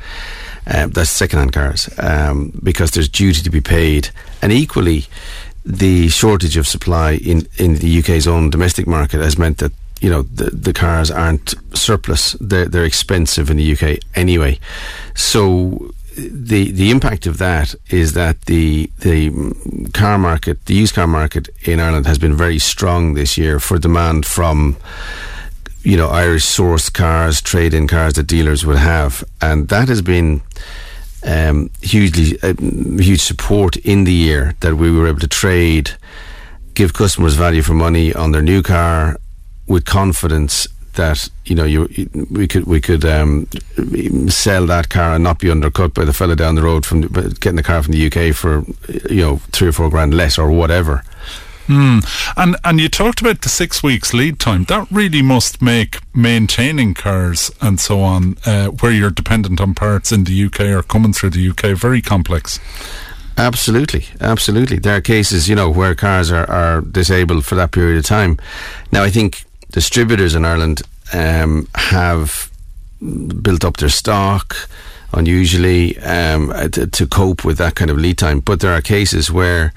Um, 0.68 0.90
that's 0.90 1.10
second-hand 1.10 1.52
cars 1.52 1.88
um, 1.98 2.58
because 2.62 2.90
there's 2.90 3.08
duty 3.08 3.40
to 3.42 3.50
be 3.50 3.60
paid, 3.60 4.10
and 4.42 4.52
equally, 4.52 5.04
the 5.64 6.08
shortage 6.08 6.56
of 6.56 6.66
supply 6.66 7.12
in 7.12 7.46
in 7.56 7.76
the 7.76 7.98
UK's 8.00 8.26
own 8.26 8.50
domestic 8.50 8.86
market 8.86 9.20
has 9.20 9.38
meant 9.38 9.58
that 9.58 9.72
you 10.00 10.10
know 10.10 10.22
the 10.22 10.50
the 10.50 10.72
cars 10.72 11.10
aren't 11.10 11.54
surplus; 11.74 12.32
they're 12.40 12.66
they're 12.66 12.84
expensive 12.84 13.48
in 13.48 13.56
the 13.58 13.72
UK 13.72 13.98
anyway. 14.14 14.58
So 15.14 15.92
the 16.16 16.70
the 16.70 16.90
impact 16.90 17.26
of 17.26 17.38
that 17.38 17.74
is 17.90 18.14
that 18.14 18.40
the 18.42 18.90
the 19.00 19.30
car 19.92 20.18
market, 20.18 20.64
the 20.66 20.74
used 20.74 20.94
car 20.94 21.06
market 21.06 21.48
in 21.62 21.80
Ireland 21.80 22.06
has 22.06 22.18
been 22.18 22.36
very 22.36 22.58
strong 22.58 23.14
this 23.14 23.36
year 23.36 23.60
for 23.60 23.78
demand 23.78 24.24
from 24.24 24.76
you 25.86 25.96
know 25.96 26.08
Irish 26.08 26.44
sourced 26.44 26.92
cars, 26.92 27.40
trade 27.40 27.72
in 27.72 27.86
cars 27.86 28.14
that 28.14 28.26
dealers 28.26 28.66
would 28.66 28.76
have, 28.78 29.22
and 29.40 29.68
that 29.68 29.88
has 29.88 30.02
been 30.02 30.42
um, 31.24 31.70
hugely 31.80 32.38
uh, 32.42 32.54
huge 33.00 33.20
support 33.20 33.76
in 33.76 34.02
the 34.04 34.12
year 34.12 34.56
that 34.60 34.74
we 34.74 34.90
were 34.90 35.06
able 35.06 35.20
to 35.20 35.28
trade, 35.28 35.92
give 36.74 36.92
customers 36.92 37.34
value 37.34 37.62
for 37.62 37.74
money 37.74 38.12
on 38.12 38.32
their 38.32 38.42
new 38.42 38.62
car 38.62 39.16
with 39.68 39.84
confidence 39.84 40.66
that 40.94 41.28
you 41.44 41.54
know 41.54 41.64
you 41.64 41.88
we 42.30 42.48
could 42.48 42.64
we 42.66 42.80
could 42.80 43.04
um, 43.04 43.46
sell 44.28 44.66
that 44.66 44.88
car 44.88 45.14
and 45.14 45.22
not 45.22 45.38
be 45.38 45.50
undercut 45.50 45.94
by 45.94 46.04
the 46.04 46.12
fella 46.12 46.34
down 46.34 46.56
the 46.56 46.62
road 46.62 46.84
from 46.84 47.02
getting 47.02 47.56
the 47.56 47.62
car 47.62 47.80
from 47.82 47.92
the 47.92 48.06
UK 48.06 48.34
for 48.34 48.64
you 49.08 49.22
know 49.22 49.36
three 49.52 49.68
or 49.68 49.72
four 49.72 49.88
grand 49.88 50.14
less 50.14 50.36
or 50.36 50.50
whatever. 50.50 51.04
Mm. 51.66 52.04
And 52.36 52.56
and 52.64 52.80
you 52.80 52.88
talked 52.88 53.20
about 53.20 53.42
the 53.42 53.48
six 53.48 53.82
weeks 53.82 54.14
lead 54.14 54.38
time. 54.38 54.64
That 54.64 54.86
really 54.90 55.22
must 55.22 55.60
make 55.60 55.98
maintaining 56.14 56.94
cars 56.94 57.50
and 57.60 57.80
so 57.80 58.00
on, 58.00 58.36
uh, 58.46 58.68
where 58.68 58.92
you're 58.92 59.10
dependent 59.10 59.60
on 59.60 59.74
parts 59.74 60.12
in 60.12 60.24
the 60.24 60.44
UK 60.44 60.60
or 60.60 60.82
coming 60.82 61.12
through 61.12 61.30
the 61.30 61.48
UK, 61.48 61.76
very 61.76 62.00
complex. 62.00 62.60
Absolutely, 63.38 64.06
absolutely. 64.20 64.78
There 64.78 64.96
are 64.96 65.00
cases, 65.00 65.48
you 65.48 65.54
know, 65.54 65.68
where 65.68 65.94
cars 65.94 66.32
are, 66.32 66.48
are 66.50 66.80
disabled 66.80 67.44
for 67.44 67.54
that 67.56 67.70
period 67.70 67.98
of 67.98 68.06
time. 68.06 68.38
Now, 68.92 69.02
I 69.02 69.10
think 69.10 69.44
distributors 69.70 70.34
in 70.34 70.44
Ireland 70.44 70.80
um, 71.12 71.68
have 71.74 72.50
built 73.42 73.64
up 73.64 73.76
their 73.76 73.90
stock 73.90 74.56
unusually 75.16 75.98
um, 75.98 76.48
to, 76.70 76.86
to, 76.86 77.06
cope 77.06 77.44
with 77.44 77.58
that 77.58 77.74
kind 77.74 77.90
of 77.90 77.96
lead 77.96 78.18
time. 78.18 78.40
But 78.40 78.60
there 78.60 78.72
are 78.72 78.80
cases 78.80 79.30
where 79.30 79.72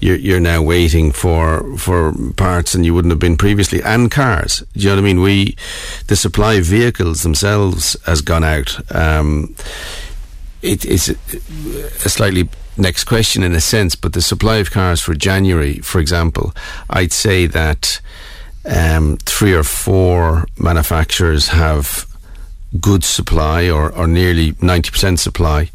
you're, 0.00 0.16
you're, 0.16 0.40
now 0.40 0.62
waiting 0.62 1.12
for 1.12 1.76
for 1.76 2.14
parts 2.36 2.74
and 2.74 2.84
you 2.84 2.94
wouldn't 2.94 3.12
have 3.12 3.18
been 3.18 3.36
previously, 3.36 3.82
and 3.82 4.10
cars. 4.10 4.62
Do 4.72 4.80
you 4.80 4.88
know 4.88 4.96
what 4.96 5.00
I 5.00 5.04
mean? 5.04 5.20
We 5.20 5.56
the 6.06 6.16
supply 6.16 6.54
of 6.54 6.64
vehicles 6.64 7.22
themselves 7.22 7.96
has 8.06 8.22
gone 8.22 8.44
out. 8.44 8.78
Um, 8.94 9.54
it, 10.62 10.84
it's 10.84 11.08
a 11.08 12.08
slightly 12.08 12.48
next 12.76 13.04
question 13.04 13.42
in 13.42 13.54
a 13.54 13.60
sense, 13.60 13.94
but 13.94 14.12
the 14.12 14.22
supply 14.22 14.56
of 14.56 14.70
cars 14.70 15.00
for 15.00 15.14
January, 15.14 15.78
for 15.78 16.00
example, 16.00 16.54
I'd 16.90 17.12
say 17.12 17.46
that 17.46 18.00
um, 18.68 19.16
three 19.18 19.54
or 19.54 19.62
four 19.62 20.46
manufacturers 20.58 21.48
have 21.48 22.06
good 22.80 23.04
supply 23.04 23.68
or, 23.70 23.90
or 23.92 24.06
nearly 24.06 24.52
90% 24.54 25.18
supply 25.18 25.70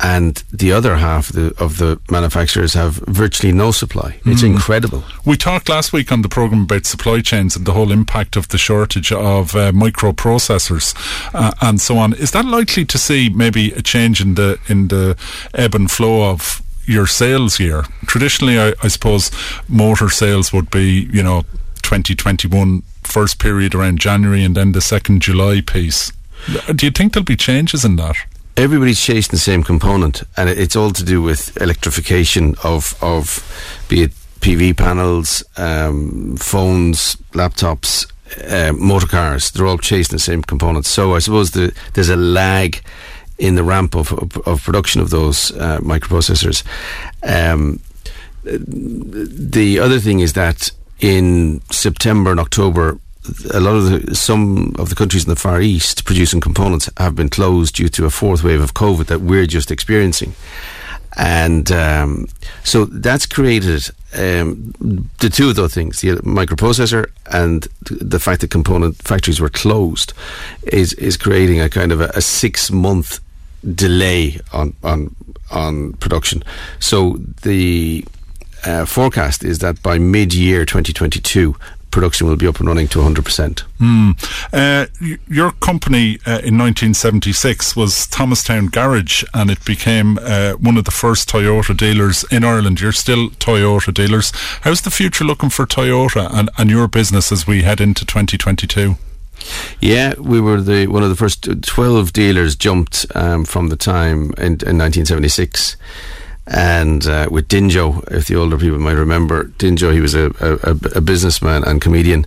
and 0.00 0.36
the 0.52 0.72
other 0.72 0.96
half 0.96 1.30
of 1.30 1.36
the, 1.36 1.62
of 1.62 1.78
the, 1.78 2.00
manufacturers 2.10 2.74
have 2.74 2.94
virtually 3.06 3.52
no 3.52 3.72
supply. 3.72 4.20
It's 4.24 4.42
mm. 4.42 4.54
incredible. 4.54 5.02
We 5.24 5.36
talked 5.36 5.68
last 5.68 5.92
week 5.92 6.12
on 6.12 6.22
the 6.22 6.28
program 6.28 6.62
about 6.62 6.86
supply 6.86 7.20
chains 7.20 7.56
and 7.56 7.66
the 7.66 7.72
whole 7.72 7.90
impact 7.90 8.36
of 8.36 8.48
the 8.48 8.58
shortage 8.58 9.10
of 9.10 9.56
uh, 9.56 9.72
microprocessors 9.72 10.94
uh, 11.34 11.52
and 11.60 11.80
so 11.80 11.98
on. 11.98 12.12
Is 12.14 12.30
that 12.30 12.44
likely 12.44 12.84
to 12.84 12.98
see 12.98 13.28
maybe 13.28 13.72
a 13.72 13.82
change 13.82 14.20
in 14.20 14.34
the 14.34 14.58
in 14.68 14.88
the 14.88 15.16
ebb 15.54 15.74
and 15.74 15.90
flow 15.90 16.30
of 16.30 16.62
your 16.86 17.06
sales 17.06 17.58
year? 17.58 17.84
Traditionally, 18.06 18.58
I, 18.58 18.74
I 18.82 18.88
suppose 18.88 19.30
motor 19.68 20.08
sales 20.08 20.52
would 20.52 20.70
be 20.70 21.08
you 21.12 21.22
know 21.22 21.42
2021 21.82 22.82
first 23.02 23.38
period 23.40 23.74
around 23.74 23.98
January 23.98 24.44
and 24.44 24.56
then 24.56 24.72
the 24.72 24.80
second 24.80 25.22
July 25.22 25.60
piece. 25.60 26.12
Do 26.74 26.86
you 26.86 26.92
think 26.92 27.12
there'll 27.12 27.24
be 27.24 27.36
changes 27.36 27.84
in 27.84 27.96
that? 27.96 28.16
Everybody's 28.56 29.00
chasing 29.00 29.30
the 29.30 29.38
same 29.38 29.62
component, 29.62 30.22
and 30.36 30.50
it's 30.50 30.74
all 30.74 30.90
to 30.90 31.04
do 31.04 31.22
with 31.22 31.56
electrification 31.60 32.56
of 32.64 32.96
of 33.02 33.44
be 33.88 34.02
it 34.02 34.12
PV 34.40 34.76
panels, 34.76 35.44
um, 35.56 36.36
phones, 36.36 37.16
laptops, 37.32 38.06
uh, 38.48 38.72
motor 38.72 39.06
cars. 39.06 39.50
They're 39.50 39.66
all 39.66 39.78
chasing 39.78 40.14
the 40.14 40.20
same 40.20 40.42
components. 40.42 40.88
So 40.88 41.14
I 41.14 41.18
suppose 41.18 41.52
the, 41.52 41.74
there's 41.94 42.08
a 42.08 42.16
lag 42.16 42.80
in 43.38 43.54
the 43.54 43.62
ramp 43.62 43.94
of, 43.94 44.12
of, 44.12 44.36
of 44.46 44.62
production 44.62 45.00
of 45.00 45.10
those 45.10 45.52
uh, 45.52 45.78
microprocessors. 45.78 46.64
Um, 47.22 47.80
the 48.44 49.78
other 49.78 49.98
thing 49.98 50.20
is 50.20 50.32
that 50.32 50.70
in 51.00 51.60
September 51.70 52.30
and 52.30 52.40
October, 52.40 52.98
a 53.52 53.60
lot 53.60 53.74
of 53.74 54.06
the, 54.06 54.14
some 54.14 54.74
of 54.78 54.88
the 54.88 54.94
countries 54.94 55.24
in 55.24 55.30
the 55.30 55.36
Far 55.36 55.60
East 55.60 56.04
producing 56.04 56.40
components 56.40 56.90
have 56.96 57.14
been 57.14 57.28
closed 57.28 57.74
due 57.74 57.88
to 57.88 58.04
a 58.04 58.10
fourth 58.10 58.42
wave 58.42 58.60
of 58.60 58.74
COVID 58.74 59.06
that 59.06 59.20
we're 59.20 59.46
just 59.46 59.70
experiencing. 59.70 60.34
And 61.16 61.70
um, 61.72 62.28
so 62.62 62.84
that's 62.84 63.26
created 63.26 63.90
um, 64.16 64.72
the 65.18 65.28
two 65.28 65.50
of 65.50 65.56
those 65.56 65.74
things, 65.74 66.00
the 66.00 66.16
microprocessor 66.16 67.10
and 67.32 67.66
the 67.90 68.20
fact 68.20 68.40
that 68.42 68.50
component 68.50 68.96
factories 68.96 69.40
were 69.40 69.48
closed, 69.48 70.12
is 70.64 70.92
is 70.94 71.16
creating 71.16 71.60
a 71.60 71.68
kind 71.68 71.92
of 71.92 72.00
a, 72.00 72.10
a 72.14 72.20
six 72.20 72.70
month 72.70 73.20
delay 73.74 74.38
on 74.52 74.74
on 74.82 75.14
on 75.50 75.94
production. 75.94 76.44
So 76.78 77.18
the 77.42 78.04
uh, 78.64 78.84
forecast 78.86 79.44
is 79.44 79.58
that 79.58 79.82
by 79.82 79.98
mid 79.98 80.34
year 80.34 80.64
2022, 80.64 81.56
production 81.90 82.26
will 82.26 82.36
be 82.36 82.46
up 82.46 82.58
and 82.60 82.68
running 82.68 82.88
to 82.88 82.98
100%. 82.98 83.64
Mm. 83.80 84.16
Uh, 84.52 84.86
your 85.28 85.52
company 85.52 86.18
uh, 86.26 86.42
in 86.42 86.58
1976 86.58 87.76
was 87.76 88.06
Thomastown 88.06 88.66
Garage 88.66 89.24
and 89.34 89.50
it 89.50 89.64
became 89.64 90.18
uh, 90.20 90.52
one 90.54 90.76
of 90.76 90.84
the 90.84 90.90
first 90.90 91.28
Toyota 91.28 91.76
dealers 91.76 92.24
in 92.30 92.44
Ireland. 92.44 92.80
You're 92.80 92.92
still 92.92 93.30
Toyota 93.30 93.92
dealers. 93.92 94.32
How's 94.62 94.82
the 94.82 94.90
future 94.90 95.24
looking 95.24 95.50
for 95.50 95.66
Toyota 95.66 96.28
and, 96.32 96.50
and 96.58 96.70
your 96.70 96.88
business 96.88 97.32
as 97.32 97.46
we 97.46 97.62
head 97.62 97.80
into 97.80 98.04
2022? 98.04 98.96
Yeah, 99.80 100.14
we 100.18 100.40
were 100.40 100.60
the 100.60 100.88
one 100.88 101.04
of 101.04 101.10
the 101.10 101.16
first 101.16 101.48
12 101.62 102.12
dealers 102.12 102.56
jumped 102.56 103.06
um, 103.14 103.44
from 103.44 103.68
the 103.68 103.76
time 103.76 104.32
in, 104.36 104.58
in 104.66 104.76
1976 104.78 105.76
and 106.48 107.06
uh, 107.06 107.28
with 107.30 107.48
Dinjo, 107.48 108.10
if 108.10 108.26
the 108.26 108.36
older 108.36 108.56
people 108.56 108.78
might 108.78 108.92
remember, 108.92 109.44
Dinjo, 109.44 109.92
he 109.92 110.00
was 110.00 110.14
a, 110.14 110.32
a, 110.40 110.70
a, 110.96 111.00
businessman 111.02 111.62
and 111.64 111.78
comedian 111.78 112.26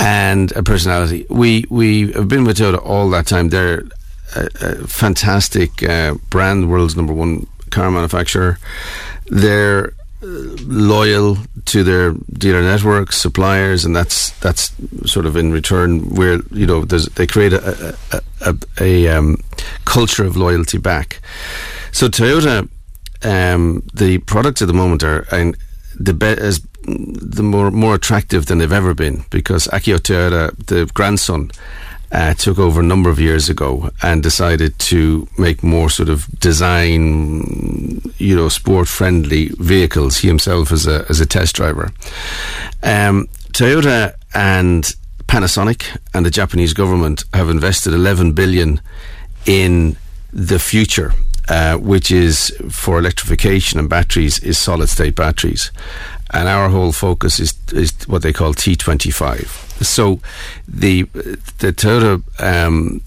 and 0.00 0.50
a 0.56 0.62
personality. 0.62 1.24
We 1.30 1.64
we 1.70 2.10
have 2.12 2.26
been 2.26 2.44
with 2.44 2.58
Toyota 2.58 2.84
all 2.84 3.08
that 3.10 3.28
time. 3.28 3.50
They're 3.50 3.84
a, 4.34 4.48
a 4.60 4.74
fantastic 4.88 5.84
uh, 5.84 6.14
brand, 6.30 6.68
world's 6.68 6.96
number 6.96 7.12
one 7.12 7.46
car 7.70 7.92
manufacturer. 7.92 8.58
They're 9.26 9.92
uh, 10.20 10.26
loyal 10.66 11.38
to 11.66 11.84
their 11.84 12.12
dealer 12.32 12.62
network, 12.62 13.12
suppliers, 13.12 13.84
and 13.84 13.94
that's 13.94 14.30
that's 14.40 14.72
sort 15.06 15.26
of 15.26 15.36
in 15.36 15.52
return 15.52 16.12
where 16.16 16.40
you 16.50 16.66
know 16.66 16.84
they 16.84 17.28
create 17.28 17.52
a 17.52 17.96
a, 18.10 18.20
a, 18.40 18.56
a 18.80 19.08
um, 19.16 19.36
culture 19.84 20.24
of 20.24 20.36
loyalty 20.36 20.78
back. 20.78 21.20
So 21.92 22.08
Toyota 22.08 22.68
um, 23.24 23.82
the 23.94 24.18
products 24.18 24.62
at 24.62 24.68
the 24.68 24.74
moment 24.74 25.02
are 25.02 25.26
and 25.32 25.56
the 25.98 26.14
as 26.40 26.60
the 26.86 27.42
more 27.42 27.70
more 27.70 27.94
attractive 27.94 28.46
than 28.46 28.58
they've 28.58 28.72
ever 28.72 28.94
been 28.94 29.24
because 29.30 29.66
Akio 29.68 29.98
Toyoda, 29.98 30.54
the 30.66 30.90
grandson, 30.92 31.50
uh, 32.12 32.34
took 32.34 32.58
over 32.58 32.80
a 32.80 32.84
number 32.84 33.10
of 33.10 33.18
years 33.18 33.48
ago 33.48 33.90
and 34.02 34.22
decided 34.22 34.78
to 34.78 35.26
make 35.38 35.62
more 35.62 35.88
sort 35.88 36.08
of 36.08 36.26
design, 36.38 38.00
you 38.18 38.36
know, 38.36 38.48
sport 38.48 38.88
friendly 38.88 39.48
vehicles. 39.58 40.18
He 40.18 40.28
himself 40.28 40.72
as 40.72 40.86
a 40.86 41.06
as 41.08 41.20
a 41.20 41.26
test 41.26 41.56
driver. 41.56 41.90
Um, 42.82 43.28
Toyota 43.52 44.14
and 44.34 44.84
Panasonic 45.26 45.96
and 46.12 46.26
the 46.26 46.30
Japanese 46.30 46.74
government 46.74 47.24
have 47.32 47.48
invested 47.48 47.94
11 47.94 48.32
billion 48.32 48.80
in 49.46 49.96
the 50.32 50.58
future. 50.58 51.12
Uh, 51.46 51.76
which 51.76 52.10
is 52.10 52.56
for 52.70 52.98
electrification 52.98 53.78
and 53.78 53.90
batteries 53.90 54.38
is 54.38 54.56
solid 54.56 54.88
state 54.88 55.14
batteries, 55.14 55.70
and 56.32 56.48
our 56.48 56.70
whole 56.70 56.90
focus 56.90 57.38
is 57.38 57.52
is 57.72 57.92
what 58.06 58.22
they 58.22 58.32
call 58.32 58.54
T25. 58.54 59.46
So 59.84 60.20
the 60.66 61.02
the 61.58 61.70
Toyota 61.72 62.22
um, 62.42 63.02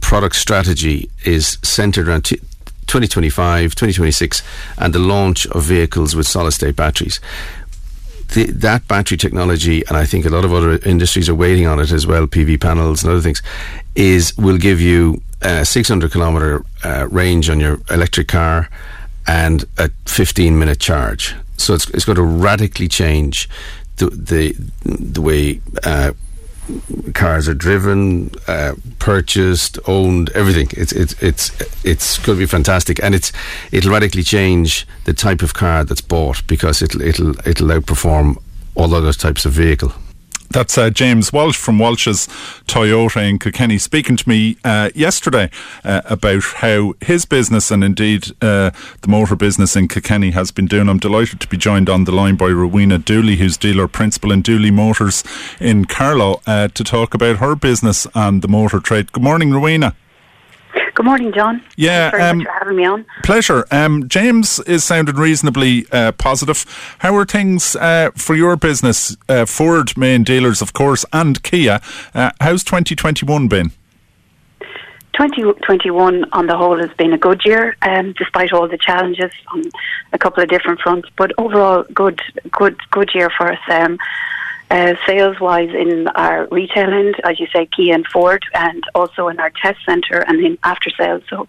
product 0.00 0.34
strategy 0.34 1.10
is 1.24 1.58
centered 1.62 2.08
around 2.08 2.24
t- 2.24 2.40
2025, 2.88 3.76
2026, 3.76 4.42
and 4.78 4.92
the 4.92 4.98
launch 4.98 5.46
of 5.46 5.62
vehicles 5.62 6.16
with 6.16 6.26
solid 6.26 6.50
state 6.50 6.74
batteries. 6.74 7.20
The, 8.34 8.46
that 8.46 8.88
battery 8.88 9.16
technology, 9.16 9.84
and 9.86 9.96
I 9.96 10.06
think 10.06 10.24
a 10.24 10.30
lot 10.30 10.44
of 10.44 10.52
other 10.52 10.78
industries 10.78 11.28
are 11.28 11.36
waiting 11.36 11.68
on 11.68 11.78
it 11.78 11.92
as 11.92 12.04
well, 12.04 12.26
PV 12.26 12.60
panels 12.60 13.04
and 13.04 13.12
other 13.12 13.20
things, 13.20 13.42
is 13.94 14.36
will 14.36 14.58
give 14.58 14.80
you 14.80 15.22
a 15.42 15.64
600 15.64 16.12
kilometer 16.12 16.64
uh, 16.84 17.08
range 17.10 17.48
on 17.48 17.60
your 17.60 17.80
electric 17.90 18.28
car 18.28 18.68
and 19.26 19.64
a 19.78 19.90
15 20.06 20.58
minute 20.58 20.80
charge. 20.80 21.34
So 21.56 21.74
it's, 21.74 21.88
it's 21.90 22.04
going 22.04 22.16
to 22.16 22.22
radically 22.22 22.88
change 22.88 23.48
the 23.96 24.10
the, 24.10 24.56
the 24.84 25.20
way 25.20 25.60
uh, 25.84 26.12
cars 27.14 27.48
are 27.48 27.54
driven, 27.54 28.30
uh, 28.46 28.74
purchased, 28.98 29.78
owned, 29.86 30.30
everything. 30.30 30.68
It's 30.72 30.92
it's 30.92 31.20
it's 31.22 31.50
it's 31.84 32.18
going 32.18 32.38
to 32.38 32.42
be 32.42 32.46
fantastic, 32.46 33.02
and 33.02 33.14
it's 33.14 33.32
it'll 33.72 33.92
radically 33.92 34.22
change 34.22 34.86
the 35.04 35.12
type 35.12 35.42
of 35.42 35.54
car 35.54 35.84
that's 35.84 36.00
bought 36.00 36.46
because 36.46 36.82
it'll 36.82 37.02
it'll 37.02 37.38
it'll 37.46 37.68
outperform 37.68 38.36
all 38.74 38.94
other 38.94 39.12
types 39.12 39.44
of 39.44 39.52
vehicle. 39.52 39.92
That's 40.52 40.76
uh, 40.76 40.90
James 40.90 41.32
Walsh 41.32 41.56
from 41.56 41.78
Walsh's 41.78 42.26
Toyota 42.66 43.28
in 43.28 43.38
Kilkenny 43.38 43.78
speaking 43.78 44.16
to 44.16 44.28
me 44.28 44.56
uh, 44.64 44.90
yesterday 44.96 45.48
uh, 45.84 46.00
about 46.06 46.42
how 46.56 46.94
his 47.00 47.24
business 47.24 47.70
and 47.70 47.84
indeed 47.84 48.32
uh, 48.42 48.72
the 49.02 49.08
motor 49.08 49.36
business 49.36 49.76
in 49.76 49.86
Kilkenny 49.86 50.32
has 50.32 50.50
been 50.50 50.66
doing. 50.66 50.88
I'm 50.88 50.98
delighted 50.98 51.40
to 51.40 51.46
be 51.46 51.56
joined 51.56 51.88
on 51.88 52.02
the 52.02 52.10
line 52.10 52.34
by 52.34 52.48
Rowena 52.48 52.98
Dooley, 52.98 53.36
who's 53.36 53.56
dealer 53.56 53.86
principal 53.86 54.32
in 54.32 54.42
Dooley 54.42 54.72
Motors 54.72 55.22
in 55.60 55.84
Carlow, 55.84 56.40
uh, 56.48 56.66
to 56.66 56.82
talk 56.82 57.14
about 57.14 57.36
her 57.36 57.54
business 57.54 58.08
and 58.16 58.42
the 58.42 58.48
motor 58.48 58.80
trade. 58.80 59.12
Good 59.12 59.22
morning, 59.22 59.52
Rowena. 59.52 59.94
Good 60.94 61.06
morning, 61.06 61.32
John. 61.32 61.62
Yeah, 61.76 62.10
Thanks 62.10 62.24
um, 62.24 62.42
for 62.42 62.52
having 62.52 62.76
me 62.76 62.84
on. 62.84 63.06
Pleasure. 63.22 63.64
Um, 63.70 64.08
James 64.08 64.58
is 64.60 64.84
sounding 64.84 65.16
reasonably 65.16 65.86
uh, 65.92 66.12
positive. 66.12 66.64
How 66.98 67.14
are 67.16 67.24
things 67.24 67.76
uh, 67.76 68.10
for 68.16 68.34
your 68.34 68.56
business? 68.56 69.16
Uh, 69.28 69.46
Ford 69.46 69.96
main 69.96 70.24
dealers, 70.24 70.60
of 70.60 70.72
course, 70.72 71.04
and 71.12 71.42
Kia. 71.42 71.80
Uh, 72.14 72.32
how's 72.40 72.64
2021 72.64 73.48
been? 73.48 73.72
2021 75.14 76.24
on 76.32 76.46
the 76.46 76.56
whole 76.56 76.78
has 76.78 76.90
been 76.96 77.12
a 77.12 77.18
good 77.18 77.42
year, 77.44 77.76
um, 77.82 78.14
despite 78.16 78.52
all 78.52 78.66
the 78.66 78.78
challenges 78.78 79.30
on 79.52 79.62
a 80.12 80.18
couple 80.18 80.42
of 80.42 80.48
different 80.48 80.80
fronts. 80.80 81.08
But 81.16 81.32
overall, 81.36 81.84
good, 81.92 82.20
good, 82.50 82.78
good 82.90 83.10
year 83.14 83.30
for 83.36 83.52
us. 83.52 83.58
Um, 83.70 83.98
uh, 84.70 84.94
sales 85.06 85.40
wise 85.40 85.70
in 85.70 86.06
our 86.08 86.46
retail 86.50 86.92
end, 86.92 87.16
as 87.24 87.40
you 87.40 87.46
say, 87.52 87.66
Kia 87.66 87.94
and 87.94 88.06
Ford, 88.06 88.44
and 88.54 88.82
also 88.94 89.28
in 89.28 89.40
our 89.40 89.50
test 89.62 89.78
centre 89.84 90.20
and 90.26 90.44
in 90.44 90.58
after 90.62 90.90
sales. 90.90 91.22
So, 91.28 91.48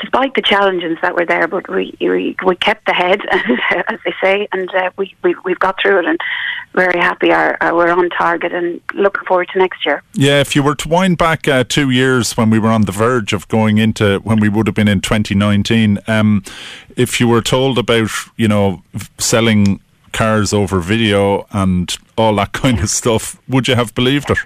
despite 0.00 0.34
the 0.34 0.42
challenges 0.42 0.98
that 1.02 1.14
were 1.14 1.26
there, 1.26 1.46
but 1.46 1.68
we 1.68 1.94
we, 2.00 2.36
we 2.44 2.56
kept 2.56 2.86
the 2.86 2.94
head, 2.94 3.20
as 3.30 3.98
they 4.04 4.14
say, 4.22 4.48
and 4.52 4.74
uh, 4.74 4.90
we, 4.96 5.14
we 5.22 5.34
we've 5.44 5.58
got 5.58 5.76
through 5.80 6.00
it 6.00 6.06
and 6.06 6.18
very 6.74 6.98
happy. 6.98 7.32
Our, 7.32 7.56
our, 7.60 7.74
we're 7.74 7.90
on 7.90 8.08
target 8.10 8.52
and 8.52 8.80
looking 8.94 9.24
forward 9.26 9.48
to 9.52 9.58
next 9.58 9.84
year. 9.86 10.02
Yeah, 10.14 10.40
if 10.40 10.56
you 10.56 10.62
were 10.62 10.74
to 10.74 10.88
wind 10.88 11.18
back 11.18 11.46
uh, 11.46 11.64
two 11.64 11.90
years 11.90 12.36
when 12.36 12.50
we 12.50 12.58
were 12.58 12.70
on 12.70 12.82
the 12.82 12.92
verge 12.92 13.32
of 13.32 13.46
going 13.48 13.78
into 13.78 14.18
when 14.20 14.40
we 14.40 14.48
would 14.48 14.66
have 14.66 14.74
been 14.74 14.88
in 14.88 15.00
2019, 15.00 15.98
um, 16.06 16.42
if 16.96 17.20
you 17.20 17.28
were 17.28 17.42
told 17.42 17.78
about 17.78 18.10
you 18.36 18.48
know 18.48 18.82
selling 19.18 19.80
cars 20.14 20.54
over 20.54 20.80
video 20.80 21.46
and 21.50 21.94
all 22.16 22.34
that 22.36 22.52
kind 22.52 22.78
of 22.80 22.88
stuff, 22.88 23.38
would 23.46 23.68
you 23.68 23.74
have 23.74 23.94
believed 23.94 24.30
it? 24.30 24.38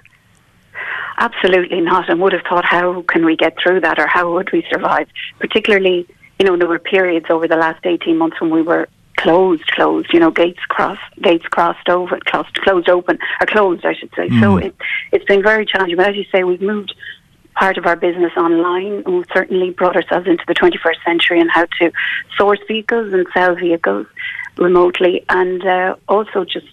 Absolutely 1.17 1.81
not, 1.81 2.09
and 2.09 2.19
would 2.21 2.33
have 2.33 2.43
thought, 2.49 2.65
how 2.65 3.01
can 3.03 3.25
we 3.25 3.35
get 3.35 3.53
through 3.61 3.81
that, 3.81 3.99
or 3.99 4.07
how 4.07 4.33
would 4.33 4.49
we 4.51 4.65
survive? 4.71 5.07
Particularly, 5.39 6.07
you 6.39 6.45
know, 6.45 6.55
there 6.57 6.67
were 6.67 6.79
periods 6.79 7.27
over 7.29 7.47
the 7.47 7.57
last 7.57 7.85
eighteen 7.85 8.17
months 8.17 8.39
when 8.39 8.49
we 8.49 8.61
were 8.61 8.87
closed, 9.17 9.67
closed. 9.67 10.13
You 10.13 10.21
know, 10.21 10.31
gates 10.31 10.63
crossed, 10.69 11.01
gates 11.21 11.45
crossed 11.47 11.89
over, 11.89 12.17
closed, 12.25 12.55
closed 12.61 12.87
open, 12.87 13.19
or 13.41 13.47
closed, 13.47 13.85
I 13.85 13.93
should 13.93 14.11
say. 14.15 14.29
Mm. 14.29 14.39
So 14.39 14.57
it, 14.57 14.75
it's 15.11 15.25
been 15.25 15.43
very 15.43 15.65
challenging. 15.65 15.97
But 15.97 16.09
as 16.11 16.15
you 16.15 16.25
say, 16.31 16.45
we've 16.45 16.61
moved 16.61 16.95
part 17.59 17.77
of 17.77 17.85
our 17.85 17.97
business 17.97 18.31
online, 18.37 19.03
and 19.05 19.25
certainly 19.33 19.71
brought 19.71 19.95
ourselves 19.95 20.27
into 20.27 20.43
the 20.47 20.53
21st 20.53 21.03
century 21.03 21.41
and 21.41 21.51
how 21.51 21.65
to 21.79 21.91
source 22.37 22.59
vehicles 22.67 23.11
and 23.11 23.27
sell 23.33 23.53
vehicles 23.53 24.07
remotely 24.57 25.25
and 25.29 25.65
uh, 25.65 25.95
also 26.07 26.45
just 26.45 26.67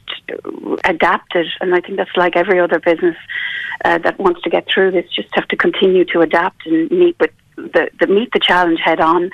adapted. 0.84 1.46
And 1.60 1.74
I 1.74 1.80
think 1.80 1.96
that's 1.96 2.16
like 2.16 2.36
every 2.36 2.60
other 2.60 2.78
business 2.78 3.16
uh, 3.84 3.98
that 3.98 4.18
wants 4.18 4.42
to 4.42 4.50
get 4.50 4.66
through 4.72 4.92
this, 4.92 5.10
just 5.10 5.28
have 5.32 5.48
to 5.48 5.56
continue 5.56 6.04
to 6.06 6.20
adapt 6.20 6.66
and 6.66 6.90
meet 6.90 7.16
with 7.18 7.32
the, 7.56 7.88
the 7.98 8.06
meet 8.06 8.30
the 8.32 8.38
challenge 8.38 8.80
head 8.84 9.00
on, 9.00 9.30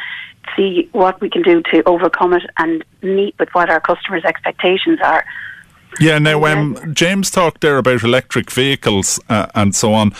see 0.57 0.89
what 0.93 1.21
we 1.21 1.29
can 1.29 1.43
do 1.43 1.63
to 1.73 1.83
overcome 1.87 2.33
it, 2.33 2.45
and 2.57 2.85
meet 3.03 3.35
with 3.39 3.51
what 3.53 3.69
our 3.69 3.81
customers' 3.81 4.25
expectations 4.25 5.01
are. 5.05 5.25
Yeah, 6.01 6.19
now 6.19 6.45
um, 6.47 6.95
James 6.95 7.31
talked 7.31 7.61
there 7.61 7.79
about 7.79 8.03
electric 8.03 8.51
vehicles 8.51 9.21
uh, 9.29 9.47
and 9.55 9.75
so 9.75 9.93
on. 9.93 10.13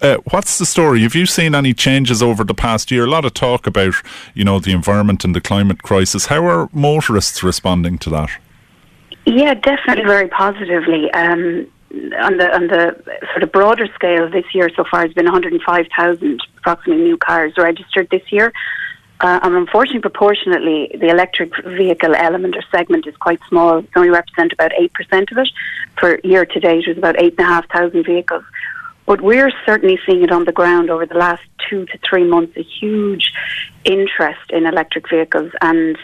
Uh, 0.00 0.16
what's 0.30 0.58
the 0.58 0.66
story? 0.66 1.02
Have 1.02 1.14
you 1.14 1.26
seen 1.26 1.54
any 1.54 1.74
changes 1.74 2.22
over 2.22 2.44
the 2.44 2.54
past 2.54 2.90
year? 2.90 3.04
A 3.04 3.10
lot 3.10 3.24
of 3.24 3.34
talk 3.34 3.66
about, 3.66 3.94
you 4.34 4.44
know, 4.44 4.58
the 4.58 4.72
environment 4.72 5.24
and 5.24 5.34
the 5.34 5.40
climate 5.40 5.82
crisis. 5.82 6.26
How 6.26 6.46
are 6.46 6.68
motorists 6.72 7.42
responding 7.42 7.98
to 7.98 8.10
that? 8.10 8.30
Yeah, 9.26 9.54
definitely 9.54 10.04
very 10.04 10.28
positively. 10.28 11.10
Um, 11.12 11.66
on 11.90 12.36
the 12.36 12.54
on 12.54 12.66
the 12.66 13.02
sort 13.32 13.42
of 13.42 13.52
broader 13.52 13.86
scale, 13.94 14.28
this 14.30 14.44
year 14.54 14.70
so 14.74 14.84
far 14.90 15.02
has 15.02 15.12
been 15.12 15.24
105,000 15.24 16.40
approximately 16.58 17.02
new 17.02 17.16
cars 17.16 17.52
registered 17.56 18.08
this 18.10 18.22
year. 18.30 18.52
Uh, 19.20 19.40
and 19.42 19.54
unfortunately, 19.54 20.00
proportionately, 20.00 20.90
the 21.00 21.08
electric 21.08 21.52
vehicle 21.64 22.14
element 22.14 22.56
or 22.56 22.62
segment 22.70 23.06
is 23.06 23.16
quite 23.16 23.40
small. 23.48 23.78
It 23.78 23.88
only 23.96 24.10
represent 24.10 24.52
about 24.52 24.70
8% 24.72 25.32
of 25.32 25.38
it. 25.38 25.48
For 25.98 26.20
year 26.22 26.46
to 26.46 26.60
date, 26.60 26.84
it 26.86 26.88
was 26.88 26.98
about 26.98 27.20
8,500 27.20 28.06
vehicles. 28.06 28.44
But 29.06 29.20
we're 29.20 29.50
certainly 29.66 29.98
seeing 30.06 30.22
it 30.22 30.30
on 30.30 30.44
the 30.44 30.52
ground 30.52 30.90
over 30.90 31.06
the 31.06 31.16
last 31.16 31.42
two 31.68 31.86
to 31.86 31.98
three 32.08 32.24
months, 32.24 32.56
a 32.56 32.62
huge 32.62 33.32
interest 33.84 34.50
in 34.50 34.66
electric 34.66 35.08
vehicles 35.08 35.50
and 35.62 35.96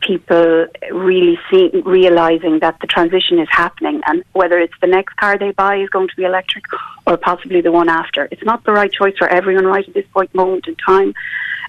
people 0.00 0.66
really 0.90 1.38
seeing, 1.50 1.82
realizing 1.84 2.60
that 2.60 2.78
the 2.80 2.86
transition 2.86 3.38
is 3.38 3.48
happening 3.50 4.00
and 4.06 4.24
whether 4.32 4.58
it's 4.58 4.74
the 4.80 4.86
next 4.86 5.16
car 5.16 5.36
they 5.36 5.50
buy 5.52 5.76
is 5.76 5.88
going 5.90 6.08
to 6.08 6.16
be 6.16 6.24
electric 6.24 6.64
or 7.06 7.16
possibly 7.16 7.60
the 7.60 7.72
one 7.72 7.88
after. 7.88 8.28
It's 8.30 8.44
not 8.44 8.64
the 8.64 8.72
right 8.72 8.92
choice 8.92 9.16
for 9.18 9.28
everyone 9.28 9.66
right 9.66 9.86
at 9.86 9.94
this 9.94 10.06
point 10.12 10.34
moment 10.34 10.66
in 10.66 10.76
time 10.76 11.14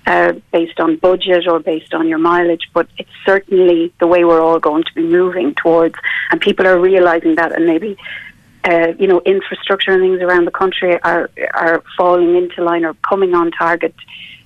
uh, 0.08 0.34
based 0.54 0.80
on 0.80 0.96
budget 0.96 1.48
or 1.48 1.60
based 1.60 1.94
on 1.94 2.08
your 2.08 2.18
mileage, 2.18 2.70
but 2.74 2.88
it's 2.98 3.10
certainly 3.26 3.94
the 4.00 4.08
way 4.08 4.24
we're 4.24 4.42
all 4.42 4.60
going 4.60 4.84
to 4.84 4.94
be 4.96 5.04
moving 5.04 5.54
towards, 5.54 5.96
and 6.32 6.40
people 6.42 6.66
are 6.66 6.80
realizing 6.80 7.36
that, 7.36 7.52
and 7.52 7.66
maybe. 7.66 7.98
Uh, 8.64 8.92
you 9.00 9.08
know, 9.08 9.22
infrastructure 9.26 9.92
and 9.92 10.02
things 10.02 10.20
around 10.20 10.44
the 10.44 10.52
country 10.52 11.02
are 11.04 11.30
are 11.54 11.82
falling 11.96 12.36
into 12.36 12.62
line 12.62 12.84
or 12.84 12.96
coming 12.96 13.34
on 13.34 13.50
target 13.52 13.96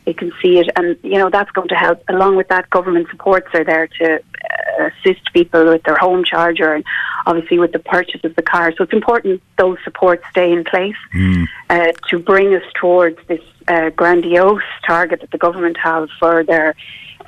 they 0.06 0.14
can 0.14 0.32
see 0.42 0.60
it, 0.60 0.70
and 0.76 0.98
you 1.04 1.18
know 1.18 1.30
that's 1.30 1.52
going 1.52 1.68
to 1.70 1.76
help. 1.76 2.04
Along 2.10 2.36
with 2.36 2.48
that, 2.48 2.70
government 2.70 3.08
supports 3.10 3.48
are 3.54 3.64
there 3.64 3.88
to 3.88 4.16
uh, 4.16 4.90
assist 5.04 5.32
people 5.34 5.66
with 5.66 5.84
their 5.84 5.96
home 5.96 6.24
charger 6.24 6.74
and 6.74 6.84
obviously 7.26 7.60
with 7.60 7.72
the 7.72 7.80
purchase 7.80 8.22
of 8.24 8.36
the 8.36 8.42
car. 8.42 8.74
So 8.76 8.84
it's 8.84 8.94
important 8.94 9.42
those 9.58 9.78
supports 9.84 10.24
stay 10.32 10.52
in 10.52 10.64
place 10.64 10.96
mm. 11.14 11.48
uh, 11.70 11.92
to 12.10 12.20
bring 12.20 12.56
us 12.56 12.64
towards 12.74 13.18
this 13.28 13.42
uh, 13.68 13.92
grandiose 13.92 14.64
target 14.86 15.22
that 15.22 15.32
the 15.32 15.38
government 15.38 15.78
have 15.78 16.10
for 16.20 16.44
their 16.44 16.76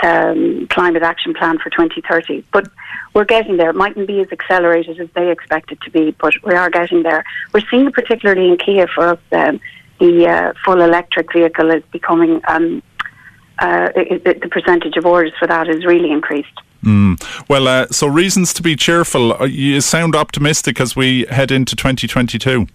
um, 0.02 0.68
climate 0.70 1.04
action 1.04 1.34
plan 1.34 1.60
for 1.60 1.70
2030. 1.70 2.44
But 2.52 2.68
we're 3.14 3.26
getting 3.26 3.58
there. 3.58 3.70
It 3.70 3.76
mightn't 3.76 4.08
be 4.08 4.20
as 4.22 4.32
accelerated 4.32 5.00
as 5.00 5.10
they 5.14 5.32
expect 5.32 5.72
it 5.72 5.80
to 5.82 5.92
be, 5.92 6.12
but 6.20 6.34
we 6.44 6.56
are 6.56 6.70
getting 6.70 7.04
there. 7.04 7.24
We're 7.54 7.66
seeing 7.70 7.88
it 7.88 7.94
particularly 7.94 8.50
in 8.50 8.58
Kia 8.58 8.88
for 8.88 9.10
us. 9.10 9.20
Um, 9.32 9.60
the 10.04 10.28
uh, 10.28 10.54
full 10.66 10.82
electric 10.82 11.32
vehicle 11.32 11.72
is 11.72 11.84
becoming 11.92 12.42
um, 12.50 12.84
uh, 13.60 13.90
it, 13.96 14.42
the 14.42 14.50
percentage 14.50 14.98
of 14.98 15.06
orders 15.06 15.32
for 15.40 15.48
that 15.48 15.70
is 15.70 15.86
really 15.86 16.12
increased. 16.12 16.60
Mm. 16.84 17.16
Well, 17.48 17.68
uh, 17.70 17.88
so 17.92 18.08
reasons 18.08 18.54
to 18.56 18.62
be 18.62 18.76
cheerful. 18.76 19.42
Uh, 19.42 19.46
you 19.46 19.80
sound 19.80 20.16
optimistic 20.16 20.82
as 20.82 20.96
we 20.96 21.26
head 21.30 21.52
into 21.52 21.76
2022. 21.78 22.68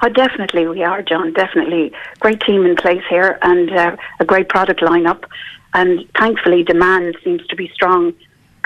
Oh, 0.00 0.08
definitely 0.08 0.66
we 0.66 0.82
are, 0.82 1.02
John. 1.02 1.34
Definitely, 1.34 1.92
great 2.20 2.40
team 2.40 2.64
in 2.64 2.76
place 2.76 3.02
here 3.10 3.38
and 3.42 3.70
uh, 3.70 3.96
a 4.20 4.24
great 4.24 4.48
product 4.48 4.80
lineup. 4.80 5.24
And 5.74 6.08
thankfully, 6.18 6.62
demand 6.62 7.18
seems 7.22 7.46
to 7.48 7.56
be 7.56 7.68
strong. 7.74 8.14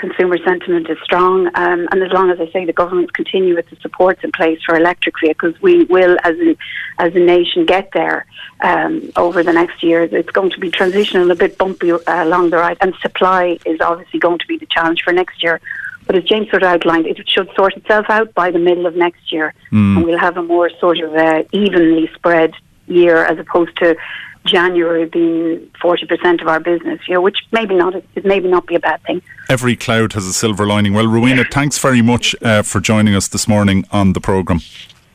Consumer 0.03 0.37
sentiment 0.43 0.89
is 0.89 0.97
strong, 1.01 1.47
um, 1.55 1.87
and 1.89 2.03
as 2.03 2.11
long 2.11 2.29
as 2.29 2.37
I 2.37 2.51
say 2.51 2.65
the 2.65 2.73
government 2.73 3.13
continue 3.13 3.55
with 3.55 3.69
the 3.69 3.77
supports 3.77 4.21
in 4.21 4.33
place 4.33 4.59
for 4.65 4.75
electric 4.75 5.15
vehicles, 5.23 5.55
we 5.61 5.85
will, 5.85 6.17
as 6.25 6.35
a, 6.39 6.57
as 6.99 7.15
a 7.15 7.19
nation, 7.19 7.65
get 7.65 7.89
there 7.93 8.25
um, 8.59 8.93
over 9.15 9.43
the 9.43 9.53
next 9.53 9.81
years. 9.81 10.09
It's 10.11 10.29
going 10.31 10.49
to 10.49 10.59
be 10.59 10.69
transitional, 10.69 11.31
a 11.31 11.35
bit 11.35 11.57
bumpy 11.57 11.93
uh, 11.93 11.99
along 12.05 12.49
the 12.49 12.57
ride, 12.57 12.79
and 12.81 12.93
supply 13.01 13.57
is 13.65 13.79
obviously 13.79 14.19
going 14.19 14.39
to 14.39 14.47
be 14.47 14.57
the 14.57 14.65
challenge 14.65 15.01
for 15.03 15.13
next 15.13 15.41
year. 15.41 15.61
But 16.05 16.17
as 16.17 16.25
James 16.25 16.49
sort 16.49 16.63
of 16.63 16.67
outlined, 16.67 17.07
it 17.07 17.17
should 17.29 17.49
sort 17.55 17.77
itself 17.77 18.07
out 18.09 18.33
by 18.33 18.51
the 18.51 18.59
middle 18.59 18.85
of 18.85 18.97
next 18.97 19.31
year, 19.31 19.53
Mm. 19.71 19.95
and 19.95 20.05
we'll 20.05 20.19
have 20.27 20.35
a 20.35 20.43
more 20.43 20.69
sort 20.81 20.99
of 20.99 21.15
uh, 21.15 21.43
evenly 21.53 22.09
spread 22.13 22.51
year 22.87 23.23
as 23.23 23.39
opposed 23.39 23.77
to 23.77 23.95
January 24.45 25.05
being 25.05 25.69
forty 25.81 26.05
percent 26.05 26.41
of 26.41 26.47
our 26.47 26.59
business. 26.59 26.99
You 27.07 27.15
know, 27.15 27.21
which 27.21 27.37
maybe 27.51 27.75
not 27.75 27.95
it 27.95 28.25
maybe 28.25 28.49
not 28.49 28.67
be 28.67 28.75
a 28.75 28.79
bad 28.79 29.01
thing. 29.03 29.21
Every 29.49 29.75
cloud 29.75 30.13
has 30.13 30.25
a 30.25 30.33
silver 30.33 30.65
lining. 30.65 30.93
Well, 30.93 31.07
Rowena, 31.07 31.45
thanks 31.51 31.77
very 31.77 32.01
much 32.01 32.35
uh, 32.41 32.61
for 32.61 32.79
joining 32.79 33.15
us 33.15 33.27
this 33.27 33.47
morning 33.47 33.85
on 33.91 34.13
the 34.13 34.21
programme. 34.21 34.61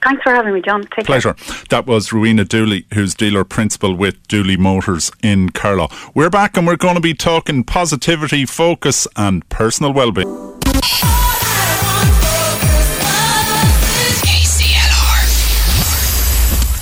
Thanks 0.02 0.22
for 0.22 0.32
having 0.32 0.54
me, 0.54 0.62
John. 0.62 0.84
Take 0.94 1.06
Pleasure. 1.06 1.34
care. 1.34 1.56
That 1.70 1.86
was 1.86 2.12
Rowena 2.12 2.44
Dooley, 2.44 2.86
who's 2.94 3.14
dealer 3.14 3.42
principal 3.42 3.94
with 3.94 4.26
Dooley 4.28 4.56
Motors 4.56 5.10
in 5.22 5.50
Carlow. 5.50 5.88
We're 6.14 6.30
back 6.30 6.56
and 6.56 6.66
we're 6.68 6.76
going 6.76 6.94
to 6.94 7.00
be 7.00 7.14
talking 7.14 7.64
positivity, 7.64 8.46
focus, 8.46 9.08
and 9.16 9.46
personal 9.48 9.92
well-being. 9.92 10.28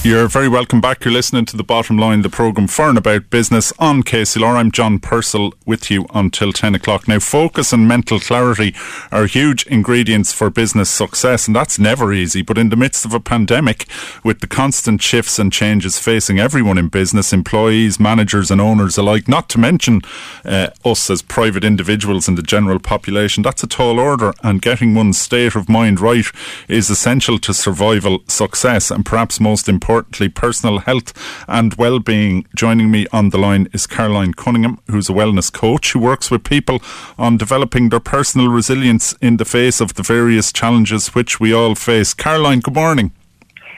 You're 0.07 0.28
very 0.28 0.46
welcome 0.46 0.80
back. 0.80 1.04
You're 1.04 1.12
listening 1.12 1.46
to 1.46 1.57
the 1.57 1.64
bottom 1.64 1.98
line, 1.98 2.22
the 2.22 2.30
programme 2.30 2.68
for 2.68 2.88
and 2.88 2.96
about 2.96 3.28
business 3.28 3.72
on 3.80 4.04
KCLR. 4.04 4.54
I'm 4.54 4.70
John 4.70 5.00
Purcell 5.00 5.52
with 5.66 5.90
you 5.90 6.07
until 6.14 6.52
10 6.52 6.76
o'clock. 6.76 7.09
Now, 7.09 7.18
focus 7.18 7.72
and 7.72 7.88
mental 7.88 8.20
clarity 8.20 8.72
are 9.11 9.26
huge 9.26 9.66
ingredients 9.66 10.32
for 10.32 10.48
business 10.48 10.90
success, 10.90 11.48
and 11.48 11.57
that's 11.57 11.80
never 11.80 12.12
easy. 12.12 12.42
But 12.42 12.57
in 12.57 12.68
the 12.68 12.76
midst 12.76 13.04
of 13.04 13.14
a 13.14 13.18
pandemic, 13.18 13.88
with 14.22 14.42
the 14.42 14.46
constant 14.46 15.02
shifts 15.02 15.40
and 15.40 15.52
changes 15.52 15.98
facing 15.98 16.38
everyone 16.38 16.78
in 16.78 16.86
business, 16.86 17.32
employees, 17.32 17.98
managers, 17.98 18.52
and 18.52 18.61
owners 18.61 18.96
alike, 18.96 19.26
not 19.26 19.48
to 19.48 19.59
mention 19.59 20.02
uh, 20.44 20.68
us 20.84 21.11
as 21.11 21.20
private 21.20 21.64
individuals 21.64 22.28
and 22.28 22.38
the 22.38 22.44
general 22.44 22.78
population, 22.78 23.42
that's 23.42 23.64
a 23.64 23.66
tall 23.66 23.98
order, 23.98 24.32
and 24.44 24.62
getting 24.62 24.94
one's 24.94 25.18
state 25.18 25.57
of 25.57 25.68
mind 25.68 25.98
right 25.98 26.26
is 26.68 26.90
essential 26.90 27.40
to 27.40 27.52
survival 27.52 28.22
success, 28.28 28.92
and 28.92 29.04
perhaps 29.04 29.40
most 29.40 29.68
importantly, 29.97 30.28
personal 30.28 30.78
health 30.80 31.14
and 31.49 31.72
well-being. 31.74 32.47
Joining 32.55 32.90
me 32.90 33.07
on 33.12 33.30
the 33.30 33.38
line 33.38 33.66
is 33.72 33.86
Caroline 33.86 34.34
Cunningham, 34.34 34.78
who's 34.90 35.09
a 35.09 35.12
wellness 35.14 35.51
coach 35.51 35.92
who 35.92 35.99
works 36.01 36.30
with 36.30 36.44
people 36.44 36.82
on 37.18 37.38
developing 37.38 37.88
their 37.88 38.01
personal 38.01 38.49
resilience 38.49 39.14
in 39.22 39.38
the 39.38 39.47
face 39.47 39.80
of 39.80 39.94
the 39.94 40.03
various 40.03 40.53
challenges 40.53 41.14
which 41.14 41.40
we 41.40 41.55
all 41.55 41.74
face. 41.74 42.12
Caroline, 42.12 42.61
good 42.61 42.74
morning. 42.74 43.11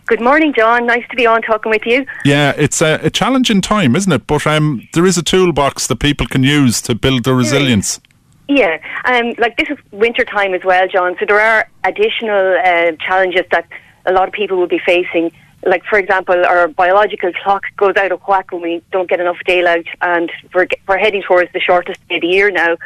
Good 0.07 0.21
morning, 0.21 0.53
John. 0.53 0.87
Nice 0.87 1.07
to 1.11 1.17
be 1.17 1.25
on 1.25 1.41
talking 1.43 1.71
with 1.71 1.87
you. 1.87 2.05
Yeah, 2.25 2.53
it's 2.57 2.83
a, 2.83 2.99
a 3.05 3.11
challenging 3.11 3.61
time, 3.61 3.95
isn't 3.95 4.11
it? 4.11 4.27
But 4.27 4.45
um, 4.45 4.89
there 4.95 5.07
is 5.07 5.19
a 5.19 5.23
toolbox 5.23 5.87
that 5.87 6.01
people 6.01 6.27
can 6.27 6.43
use 6.43 6.81
to 6.83 6.97
build 6.97 7.25
their 7.25 7.37
resilience. 7.37 8.01
Yeah, 8.49 8.79
um, 9.05 9.35
like 9.39 9.57
this 9.57 9.69
is 9.71 9.79
winter 9.93 10.25
time 10.25 10.53
as 10.55 10.65
well, 10.65 10.89
John. 10.89 11.15
So 11.21 11.27
there 11.27 11.39
are 11.41 11.69
additional 11.85 12.59
uh, 12.65 12.93
challenges 13.07 13.45
that 13.53 13.69
a 14.07 14.13
lot 14.13 14.27
of 14.27 14.33
people 14.33 14.57
will 14.57 14.67
be 14.67 14.81
facing. 14.85 15.31
Like, 15.65 15.85
for 15.85 15.99
example, 15.99 16.45
our 16.47 16.69
biological 16.69 17.33
clock 17.43 17.65
goes 17.77 17.97
out 17.97 18.13
of 18.13 18.21
whack 18.23 18.53
when 18.53 18.63
we 18.63 18.83
don't 18.93 19.09
get 19.09 19.21
enough 19.21 19.39
daylight, 19.45 19.87
and 20.01 20.31
we're, 20.55 20.69
we're 20.87 20.99
heading 20.99 21.23
towards 21.23 21.53
the 21.53 21.61
shortest 21.61 21.99
day 22.09 22.17
of 22.17 22.21
the 22.23 22.29
year 22.29 22.51
now. 22.51 22.77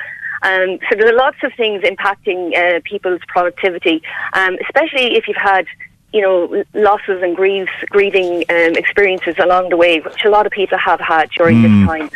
Um, 0.42 0.78
so 0.88 0.96
there 0.96 1.08
are 1.08 1.16
lots 1.16 1.36
of 1.44 1.52
things 1.54 1.82
impacting 1.84 2.56
uh, 2.56 2.80
people's 2.84 3.20
productivity, 3.28 4.02
um, 4.32 4.56
especially 4.62 5.16
if 5.16 5.28
you've 5.28 5.36
had, 5.36 5.66
you 6.12 6.20
know, 6.20 6.64
losses 6.74 7.22
and 7.22 7.36
grieves, 7.36 7.70
grieving 7.90 8.44
um, 8.48 8.74
experiences 8.76 9.36
along 9.38 9.68
the 9.68 9.76
way, 9.76 10.00
which 10.00 10.24
a 10.24 10.30
lot 10.30 10.46
of 10.46 10.52
people 10.52 10.78
have 10.78 11.00
had 11.00 11.30
during 11.30 11.58
Mm. 11.58 11.62
this 11.62 11.88
time. 11.88 12.10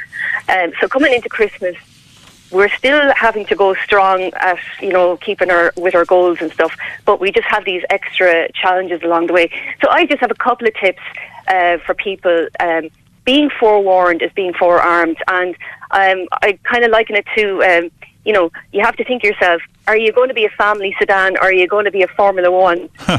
Um, 0.48 0.72
so 0.80 0.88
coming 0.88 1.12
into 1.12 1.28
Christmas, 1.28 1.76
we're 2.56 2.74
still 2.82 3.12
having 3.14 3.44
to 3.46 3.54
go 3.54 3.74
strong 3.74 4.32
at 4.50 4.58
you 4.80 4.92
know 4.92 5.16
keeping 5.18 5.50
our 5.50 5.72
with 5.76 5.94
our 5.94 6.04
goals 6.04 6.38
and 6.40 6.50
stuff, 6.52 6.74
but 7.04 7.20
we 7.20 7.30
just 7.30 7.46
have 7.46 7.64
these 7.64 7.84
extra 7.90 8.50
challenges 8.52 9.02
along 9.02 9.26
the 9.28 9.32
way. 9.32 9.50
So 9.82 9.88
I 9.90 10.06
just 10.06 10.20
have 10.20 10.30
a 10.30 10.40
couple 10.46 10.66
of 10.66 10.74
tips 10.74 11.02
uh, 11.48 11.78
for 11.84 11.94
people. 11.94 12.48
Um, 12.60 12.90
being 13.24 13.50
forewarned 13.50 14.22
is 14.22 14.30
being 14.34 14.54
forearmed, 14.54 15.18
and 15.28 15.54
um, 15.90 16.28
I 16.42 16.58
kind 16.62 16.84
of 16.84 16.90
liken 16.90 17.16
it 17.16 17.26
to. 17.36 17.62
Um, 17.62 17.90
you 18.24 18.32
know, 18.32 18.50
you 18.72 18.80
have 18.84 18.96
to 18.96 19.04
think 19.04 19.22
yourself: 19.22 19.60
Are 19.88 19.96
you 19.96 20.12
going 20.12 20.28
to 20.28 20.34
be 20.34 20.44
a 20.44 20.50
family 20.50 20.94
sedan, 20.98 21.36
or 21.36 21.44
are 21.44 21.52
you 21.52 21.66
going 21.66 21.84
to 21.84 21.90
be 21.90 22.02
a 22.02 22.08
Formula 22.08 22.50
One? 22.50 22.88
uh, 23.08 23.18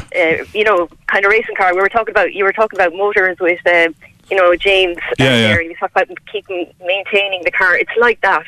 you 0.54 0.64
know, 0.64 0.88
kind 1.06 1.24
of 1.24 1.30
racing 1.30 1.54
car. 1.56 1.74
We 1.74 1.80
were 1.80 1.88
talking 1.88 2.12
about. 2.12 2.32
You 2.34 2.44
were 2.44 2.52
talking 2.52 2.78
about 2.78 2.94
motors 2.94 3.36
with, 3.38 3.60
uh, 3.66 3.88
you 4.30 4.36
know, 4.36 4.54
James. 4.56 4.96
uh, 4.98 5.14
Yeah, 5.18 5.48
yeah. 5.48 5.60
You 5.60 5.76
talk 5.76 5.90
about 5.92 6.08
keeping 6.32 6.72
maintaining 6.84 7.42
the 7.44 7.50
car. 7.50 7.76
It's 7.76 7.96
like 7.98 8.20
that. 8.22 8.44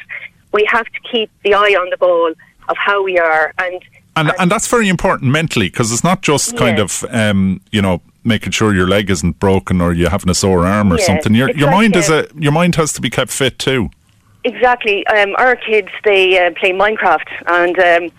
We 0.52 0.64
have 0.70 0.86
to 0.86 1.00
keep 1.10 1.30
the 1.44 1.54
eye 1.54 1.76
on 1.78 1.90
the 1.90 1.96
ball 1.96 2.32
of 2.68 2.76
how 2.76 3.02
we 3.02 3.18
are, 3.18 3.52
and 3.58 3.82
And, 4.16 4.32
and 4.38 4.50
that's 4.50 4.66
very 4.66 4.88
important 4.88 5.30
mentally 5.30 5.68
because 5.68 5.92
it's 5.92 6.04
not 6.04 6.20
just 6.20 6.56
kind 6.56 6.78
Yeah. 6.78 6.84
of, 6.84 7.04
um, 7.10 7.60
you 7.70 7.80
know, 7.80 8.02
making 8.24 8.52
sure 8.52 8.74
your 8.74 8.88
leg 8.88 9.08
isn't 9.08 9.38
broken 9.38 9.80
or 9.80 9.92
you're 9.92 10.10
having 10.10 10.28
a 10.28 10.34
sore 10.34 10.66
arm 10.66 10.92
or 10.92 10.98
Yeah, 10.98 11.06
something. 11.06 11.34
Your, 11.34 11.50
your 11.52 11.68
like, 11.68 11.76
mind 11.76 11.96
is 11.96 12.10
a 12.10 12.26
your 12.36 12.52
mind 12.52 12.74
has 12.74 12.92
to 12.94 13.00
be 13.00 13.08
kept 13.10 13.30
fit 13.30 13.58
too. 13.58 13.90
Exactly. 14.44 15.06
Um, 15.06 15.34
our 15.38 15.56
kids 15.56 15.88
they 16.04 16.38
uh, 16.44 16.50
play 16.52 16.72
Minecraft, 16.72 17.28
and 17.46 17.78
um, 17.78 18.12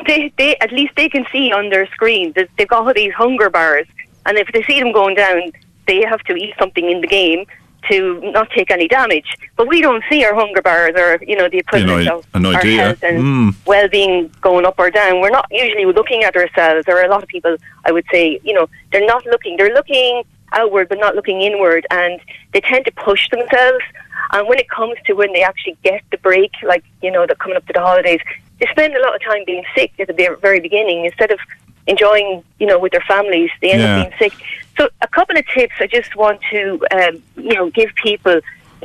they 0.06 0.32
they 0.36 0.56
at 0.56 0.72
least 0.72 0.92
they 0.96 1.08
can 1.08 1.24
see 1.32 1.52
on 1.52 1.70
their 1.70 1.86
screen 1.86 2.32
that 2.36 2.48
they've 2.56 2.68
got 2.68 2.86
all 2.86 2.94
these 2.94 3.14
hunger 3.14 3.48
bars, 3.50 3.86
and 4.26 4.36
if 4.38 4.48
they 4.52 4.62
see 4.64 4.78
them 4.80 4.92
going 4.92 5.14
down, 5.14 5.52
they 5.86 6.04
have 6.04 6.20
to 6.24 6.34
eat 6.34 6.54
something 6.58 6.88
in 6.90 7.00
the 7.00 7.06
game 7.06 7.46
to 7.90 8.20
not 8.32 8.48
take 8.50 8.70
any 8.70 8.86
damage. 8.88 9.36
But 9.56 9.68
we 9.68 9.80
don't 9.80 10.02
see 10.10 10.24
our 10.24 10.34
hunger 10.34 10.62
bars 10.62 10.94
or 10.96 11.18
you 11.26 11.36
know 11.36 11.48
the 11.48 11.58
equivalent 11.58 12.08
of 12.08 12.24
an 12.34 12.46
our 12.46 12.54
idea. 12.56 12.76
health 12.82 13.02
and 13.02 13.18
Mm. 13.22 13.54
well-being 13.66 14.30
going 14.40 14.64
up 14.66 14.76
or 14.78 14.90
down. 14.90 15.20
We're 15.20 15.30
not 15.30 15.46
usually 15.50 15.84
looking 15.86 16.22
at 16.24 16.36
ourselves, 16.36 16.86
or 16.88 17.02
a 17.02 17.08
lot 17.08 17.22
of 17.22 17.28
people, 17.28 17.56
I 17.84 17.92
would 17.92 18.04
say, 18.12 18.40
you 18.44 18.52
know, 18.52 18.68
they're 18.90 19.04
not 19.06 19.24
looking. 19.26 19.56
They're 19.56 19.74
looking 19.74 20.22
outward, 20.52 20.88
but 20.88 20.98
not 20.98 21.14
looking 21.16 21.40
inward, 21.42 21.86
and 21.90 22.20
they 22.52 22.60
tend 22.60 22.84
to 22.84 22.92
push 22.92 23.28
themselves. 23.30 23.84
And 24.32 24.48
when 24.48 24.58
it 24.58 24.68
comes 24.68 24.96
to 25.06 25.14
when 25.14 25.32
they 25.32 25.42
actually 25.42 25.76
get 25.82 26.02
the 26.10 26.18
break, 26.18 26.52
like 26.62 26.84
you 27.02 27.10
know, 27.10 27.26
they're 27.26 27.36
coming 27.36 27.56
up 27.56 27.66
to 27.66 27.72
the 27.72 27.80
holidays, 27.80 28.20
they 28.60 28.66
spend 28.70 28.94
a 28.94 29.00
lot 29.00 29.14
of 29.14 29.22
time 29.22 29.42
being 29.46 29.64
sick 29.74 29.92
at 29.98 30.06
the 30.08 30.36
very 30.40 30.60
beginning 30.60 31.04
instead 31.04 31.30
of 31.30 31.38
enjoying, 31.86 32.44
you 32.60 32.66
know, 32.66 32.78
with 32.78 32.92
their 32.92 33.04
families. 33.08 33.50
They 33.60 33.72
end 33.72 33.82
Yeah. 33.82 33.96
up 33.96 34.10
being 34.18 34.18
sick. 34.30 34.38
So, 34.78 34.88
a 35.00 35.08
couple 35.08 35.36
of 35.36 35.46
tips 35.48 35.74
I 35.80 35.86
just 35.86 36.16
want 36.16 36.40
to, 36.50 36.84
um, 36.92 37.22
you 37.36 37.54
know, 37.54 37.70
give 37.70 37.90
people 37.94 38.40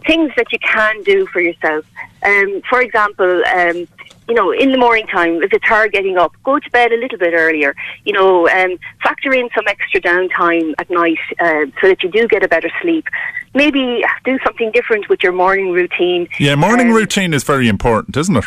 things 0.05 0.31
that 0.35 0.51
you 0.51 0.59
can 0.59 1.01
do 1.03 1.25
for 1.27 1.41
yourself. 1.41 1.85
Um, 2.23 2.61
for 2.69 2.81
example, 2.81 3.43
um, 3.45 3.88
you 4.27 4.35
know, 4.35 4.51
in 4.51 4.71
the 4.71 4.77
morning 4.77 5.07
time, 5.07 5.41
if 5.41 5.53
it's 5.53 5.65
hard 5.65 5.93
getting 5.93 6.17
up, 6.17 6.33
go 6.43 6.59
to 6.59 6.69
bed 6.71 6.91
a 6.91 6.97
little 6.97 7.17
bit 7.17 7.33
earlier. 7.33 7.73
You 8.03 8.13
know, 8.13 8.47
um, 8.49 8.77
factor 9.01 9.33
in 9.33 9.49
some 9.55 9.65
extra 9.67 10.01
downtime 10.01 10.73
at 10.77 10.89
night 10.89 11.17
uh, 11.39 11.65
so 11.79 11.88
that 11.88 12.03
you 12.03 12.09
do 12.09 12.27
get 12.27 12.43
a 12.43 12.47
better 12.47 12.69
sleep. 12.81 13.07
Maybe 13.53 14.03
do 14.25 14.38
something 14.43 14.71
different 14.71 15.07
with 15.09 15.23
your 15.23 15.31
morning 15.31 15.71
routine. 15.71 16.27
Yeah, 16.39 16.55
morning 16.55 16.89
Um, 16.89 16.95
routine 16.95 17.33
is 17.33 17.43
very 17.43 17.67
important, 17.69 18.17
isn't 18.17 18.35
it? 18.35 18.45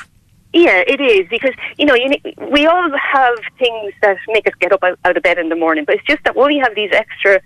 Yeah, 0.53 0.82
it 0.86 1.01
is 1.01 1.28
because 1.28 1.55
you 1.78 1.86
know 1.86 1.94
you, 1.94 2.11
we 2.51 2.66
all 2.66 2.90
have 2.90 3.38
things 3.59 3.92
that 4.03 4.18
make 4.28 4.46
us 4.46 4.55
get 4.61 4.72
up 4.72 4.82
out, 4.82 4.98
out 5.05 5.16
of 5.16 5.22
bed 5.22 5.38
in 5.38 5.48
the 5.48 5.57
morning, 5.57 5.84
but 5.84 5.96
it's 5.96 6.07
just 6.07 6.24
that 6.24 6.34
when 6.34 6.48
we 6.48 6.59
have 6.59 6.74
these 6.74 6.90
extra 6.92 7.40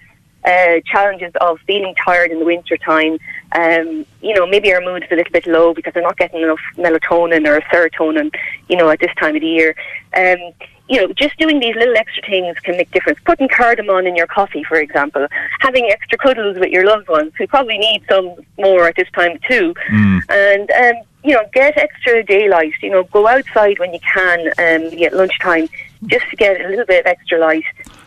uh, 0.44 0.80
challenges 0.84 1.32
of 1.40 1.58
feeling 1.66 1.94
tired 1.94 2.30
in 2.30 2.38
the 2.38 2.44
winter 2.44 2.76
time, 2.76 3.18
um, 3.52 4.04
you 4.20 4.34
know, 4.34 4.46
maybe 4.46 4.72
our 4.72 4.80
mood's 4.80 5.06
a 5.10 5.16
little 5.16 5.32
bit 5.32 5.46
low 5.46 5.74
because 5.74 5.94
we're 5.94 6.02
not 6.02 6.16
getting 6.16 6.42
enough 6.42 6.60
melatonin 6.76 7.46
or 7.46 7.60
serotonin, 7.62 8.34
you 8.68 8.76
know, 8.76 8.88
at 8.88 9.00
this 9.00 9.14
time 9.18 9.34
of 9.34 9.40
the 9.40 9.48
year. 9.48 9.74
Um, 10.16 10.52
you 10.88 11.00
know, 11.00 11.12
just 11.14 11.36
doing 11.38 11.60
these 11.60 11.74
little 11.76 11.96
extra 11.96 12.22
things 12.28 12.58
can 12.60 12.76
make 12.76 12.90
difference. 12.90 13.18
Putting 13.24 13.48
cardamom 13.48 14.06
in 14.06 14.16
your 14.16 14.26
coffee, 14.26 14.64
for 14.64 14.76
example, 14.76 15.26
having 15.60 15.86
extra 15.86 16.18
cuddles 16.18 16.58
with 16.58 16.70
your 16.70 16.84
loved 16.84 17.08
ones 17.08 17.32
who 17.38 17.46
probably 17.46 17.78
need 17.78 18.02
some 18.08 18.34
more 18.58 18.86
at 18.88 18.96
this 18.96 19.08
time 19.14 19.38
too, 19.48 19.74
and 20.28 20.70
um, 20.70 21.02
you 21.22 21.32
know, 21.34 21.44
get 21.54 21.76
extra 21.78 22.22
daylight. 22.22 22.74
You 22.82 22.90
know, 22.90 23.04
go 23.04 23.26
outside 23.26 23.78
when 23.78 23.94
you 23.94 24.00
can 24.00 24.48
um, 24.58 25.02
at 25.02 25.14
lunchtime 25.14 25.68
just 26.06 26.28
to 26.30 26.36
get 26.36 26.60
a 26.60 26.68
little 26.68 26.84
bit 26.84 27.00
of 27.00 27.06
extra 27.06 27.38
light. 27.38 27.64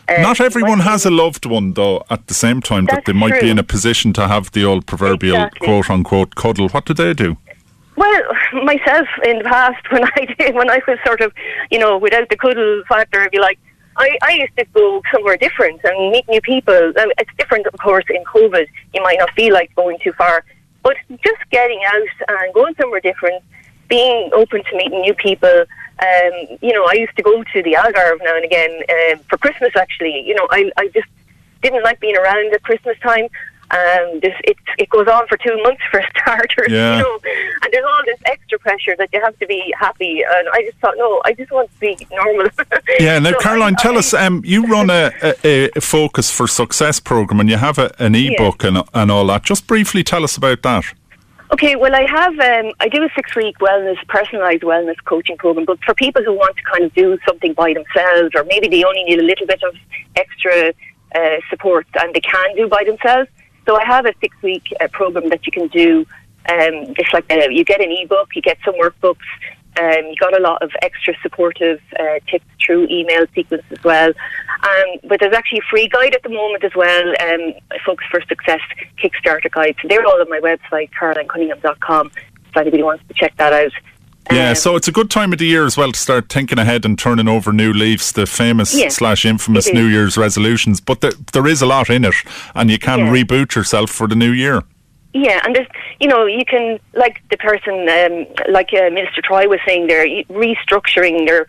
Uh, 0.08 0.22
Not 0.22 0.40
everyone 0.40 0.80
has 0.80 1.04
a 1.04 1.10
loved 1.10 1.44
one, 1.44 1.74
though, 1.74 2.04
at 2.08 2.28
the 2.28 2.34
same 2.34 2.62
time 2.62 2.86
that 2.86 3.04
they 3.04 3.12
might 3.12 3.40
be 3.40 3.50
in 3.50 3.58
a 3.58 3.62
position 3.62 4.12
to 4.14 4.26
have 4.26 4.52
the 4.52 4.64
old 4.64 4.86
proverbial 4.86 5.36
Exactly. 5.36 5.66
quote 5.66 5.90
unquote 5.90 6.34
cuddle. 6.34 6.68
What 6.68 6.86
do 6.86 6.94
they 6.94 7.12
do? 7.12 7.36
Well, 7.98 8.22
myself 8.52 9.08
in 9.24 9.38
the 9.38 9.44
past, 9.44 9.84
when 9.90 10.04
I 10.04 10.34
did, 10.38 10.54
when 10.54 10.70
I 10.70 10.80
was 10.86 10.98
sort 11.04 11.20
of, 11.20 11.32
you 11.68 11.80
know, 11.80 11.98
without 11.98 12.28
the 12.28 12.36
cuddle 12.36 12.84
factor, 12.88 13.22
if 13.22 13.32
you 13.32 13.40
like, 13.40 13.58
I, 13.96 14.16
I 14.22 14.32
used 14.34 14.56
to 14.56 14.64
go 14.66 15.02
somewhere 15.12 15.36
different 15.36 15.80
and 15.82 16.12
meet 16.12 16.28
new 16.28 16.40
people. 16.40 16.92
Now, 16.94 17.06
It's 17.18 17.30
different, 17.36 17.66
of 17.66 17.76
course, 17.80 18.04
in 18.08 18.22
COVID. 18.22 18.68
You 18.94 19.02
might 19.02 19.18
not 19.18 19.30
feel 19.32 19.52
like 19.52 19.74
going 19.74 19.98
too 19.98 20.12
far, 20.12 20.44
but 20.84 20.96
just 21.10 21.42
getting 21.50 21.80
out 21.84 22.14
and 22.28 22.54
going 22.54 22.76
somewhere 22.80 23.00
different, 23.00 23.42
being 23.88 24.30
open 24.32 24.62
to 24.62 24.76
meeting 24.76 25.00
new 25.00 25.14
people. 25.14 25.64
Um, 26.00 26.58
you 26.62 26.72
know, 26.72 26.84
I 26.88 26.92
used 26.92 27.16
to 27.16 27.24
go 27.24 27.42
to 27.42 27.62
the 27.64 27.72
Algarve 27.72 28.22
now 28.22 28.36
and 28.36 28.44
again 28.44 28.80
uh, 28.88 29.16
for 29.28 29.38
Christmas. 29.38 29.74
Actually, 29.74 30.24
you 30.24 30.36
know, 30.36 30.46
I 30.52 30.70
I 30.76 30.86
just 30.94 31.08
didn't 31.64 31.82
like 31.82 31.98
being 31.98 32.16
around 32.16 32.54
at 32.54 32.62
Christmas 32.62 32.96
time. 33.00 33.26
Um, 33.70 34.20
this, 34.22 34.32
it 34.44 34.56
it 34.78 34.88
goes 34.88 35.06
on 35.08 35.26
for 35.28 35.36
two 35.36 35.54
months 35.62 35.82
for 35.90 36.02
starters, 36.18 36.68
Yeah. 36.70 36.96
you 36.96 37.02
know, 37.02 37.18
and 37.62 37.70
there's 37.72 37.84
all 37.84 38.02
this 38.06 38.18
extra 38.24 38.58
pressure 38.60 38.94
that 38.96 39.10
you 39.12 39.20
have 39.22 39.38
to 39.40 39.46
be 39.46 39.74
happy. 39.78 40.22
And 40.22 40.48
I 40.54 40.62
just 40.62 40.78
thought, 40.78 40.94
no, 40.96 41.20
I 41.26 41.34
just 41.34 41.50
want 41.52 41.70
to 41.74 41.78
be 41.78 41.96
normal. 42.10 42.48
Yeah, 42.98 43.18
now 43.18 43.32
So 43.32 43.38
Caroline, 43.40 43.74
I- 43.78 43.82
tell 43.82 43.94
I- 43.96 43.98
us. 43.98 44.14
Um, 44.14 44.42
you 44.44 44.66
run 44.76 44.88
a, 44.88 45.12
a, 45.44 45.70
a 45.76 45.80
Focus 45.82 46.30
for 46.30 46.46
Success 46.46 46.98
program, 46.98 47.40
and 47.40 47.50
you 47.50 47.58
have 47.58 47.78
a, 47.78 47.94
an 47.98 48.14
e-book 48.14 48.64
and 48.64 48.82
and 48.94 49.10
all 49.10 49.26
that. 49.26 49.42
Just 49.44 49.66
briefly, 49.66 50.02
tell 50.02 50.24
us 50.24 50.36
about 50.38 50.62
that. 50.62 50.84
Okay, 51.52 51.76
well, 51.76 51.94
I 51.94 52.04
have 52.06 52.38
um, 52.40 52.72
I 52.80 52.88
do 52.88 53.02
a 53.02 53.08
six 53.14 53.34
week 53.36 53.58
wellness 53.58 53.98
personalised 54.06 54.62
wellness 54.62 54.96
coaching 55.04 55.36
program, 55.36 55.66
but 55.66 55.78
for 55.84 55.94
people 55.94 56.22
who 56.22 56.32
want 56.32 56.56
to 56.56 56.62
kind 56.62 56.84
of 56.84 56.94
do 56.94 57.18
something 57.26 57.52
by 57.52 57.74
themselves, 57.74 58.30
or 58.34 58.44
maybe 58.44 58.68
they 58.68 58.82
only 58.84 59.04
need 59.04 59.18
a 59.18 59.22
little 59.22 59.46
bit 59.46 59.62
of 59.62 59.74
extra 60.16 60.72
uh, 61.14 61.36
support 61.50 61.86
and 62.00 62.14
they 62.14 62.20
can 62.20 62.54
do 62.56 62.66
by 62.68 62.84
themselves. 62.84 63.28
So 63.68 63.76
I 63.76 63.84
have 63.84 64.06
a 64.06 64.14
six 64.22 64.34
week 64.42 64.72
uh, 64.80 64.88
program 64.88 65.28
that 65.28 65.44
you 65.44 65.52
can 65.52 65.68
do. 65.68 66.06
Um, 66.48 66.94
like 67.12 67.30
uh, 67.30 67.48
you 67.50 67.64
get 67.64 67.82
an 67.82 67.92
ebook, 67.92 68.34
you 68.34 68.40
get 68.40 68.56
some 68.64 68.74
workbooks. 68.80 69.28
Um, 69.78 70.06
you 70.06 70.16
got 70.18 70.34
a 70.34 70.40
lot 70.40 70.62
of 70.62 70.70
extra 70.80 71.14
supportive 71.20 71.78
uh, 72.00 72.18
tips 72.30 72.46
through 72.64 72.88
email 72.88 73.26
sequence 73.34 73.64
as 73.70 73.84
well. 73.84 74.08
Um, 74.08 74.98
but 75.04 75.20
there's 75.20 75.34
actually 75.34 75.58
a 75.58 75.70
free 75.70 75.86
guide 75.86 76.14
at 76.14 76.22
the 76.22 76.30
moment 76.30 76.64
as 76.64 76.74
well, 76.74 77.08
um, 77.20 77.52
Focus 77.84 78.06
for 78.10 78.22
Success 78.22 78.60
Kickstarter 78.96 79.50
guide. 79.50 79.76
So 79.82 79.88
they're 79.88 80.04
all 80.04 80.18
on 80.18 80.30
my 80.30 80.40
website, 80.40 80.90
carolinecunningham.com, 80.98 82.10
if 82.48 82.56
anybody 82.56 82.82
wants 82.82 83.04
to 83.08 83.14
check 83.14 83.36
that 83.36 83.52
out. 83.52 83.72
Yeah, 84.30 84.50
Um, 84.50 84.54
so 84.56 84.76
it's 84.76 84.88
a 84.88 84.92
good 84.92 85.10
time 85.10 85.32
of 85.32 85.38
the 85.38 85.46
year 85.46 85.64
as 85.64 85.76
well 85.76 85.90
to 85.92 85.98
start 85.98 86.28
thinking 86.28 86.58
ahead 86.58 86.84
and 86.84 86.98
turning 86.98 87.28
over 87.28 87.52
new 87.52 87.72
leaves, 87.72 88.12
the 88.12 88.26
famous 88.26 88.70
slash 88.94 89.24
infamous. 89.24 89.72
New 89.72 89.86
Year's 89.86 90.16
resolutions. 90.16 90.80
But 90.80 91.00
there, 91.00 91.12
there 91.32 91.46
is 91.46 91.62
a 91.62 91.66
lot 91.66 91.88
in 91.90 92.04
it, 92.04 92.14
and 92.54 92.70
you 92.70 92.78
can 92.78 92.98
Yeah. 92.98 93.12
reboot 93.12 93.54
yourself 93.54 93.90
for 93.90 94.06
the 94.06 94.14
new 94.14 94.30
year. 94.32 94.62
Yeah, 95.14 95.40
and 95.44 95.56
there's, 95.56 95.66
you 96.00 96.08
know, 96.08 96.26
you 96.26 96.44
can, 96.44 96.78
like 96.94 97.22
the 97.30 97.38
person, 97.38 97.88
um, 97.88 98.26
like 98.52 98.70
uh, 98.74 98.90
Minister 98.90 99.22
Troy 99.22 99.48
was 99.48 99.60
saying 99.66 99.86
there, 99.86 100.06
restructuring 100.28 101.26
their 101.26 101.46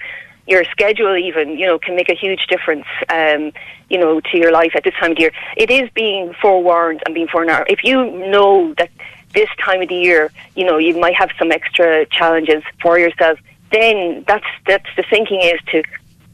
your 0.47 0.63
schedule 0.71 1.15
even, 1.15 1.59
you 1.59 1.65
know, 1.67 1.77
can 1.77 1.95
make 1.95 2.09
a 2.09 2.15
huge 2.15 2.47
difference, 2.47 2.85
um, 3.09 3.51
you 3.89 3.99
know, 3.99 4.19
to 4.19 4.35
your 4.35 4.51
life 4.51 4.71
at 4.75 4.83
this 4.83 4.95
time 4.99 5.11
of 5.11 5.17
the 5.17 5.21
year. 5.21 5.31
It 5.55 5.69
is 5.69 5.87
being 5.93 6.33
forewarned 6.41 7.03
and 7.05 7.13
being 7.13 7.27
forewarned. 7.27 7.67
If 7.69 7.83
you 7.83 8.09
know 8.31 8.73
that 8.79 8.89
this 9.33 9.49
time 9.63 9.81
of 9.81 9.89
the 9.89 9.95
year, 9.95 10.31
you 10.55 10.65
know, 10.65 10.77
you 10.77 10.97
might 10.99 11.15
have 11.15 11.29
some 11.37 11.51
extra 11.51 12.05
challenges 12.07 12.63
for 12.81 12.97
yourself, 12.97 13.39
then 13.71 14.23
that's 14.27 14.45
that's 14.65 14.89
the 14.95 15.03
thinking 15.03 15.41
is 15.41 15.59
to, 15.71 15.83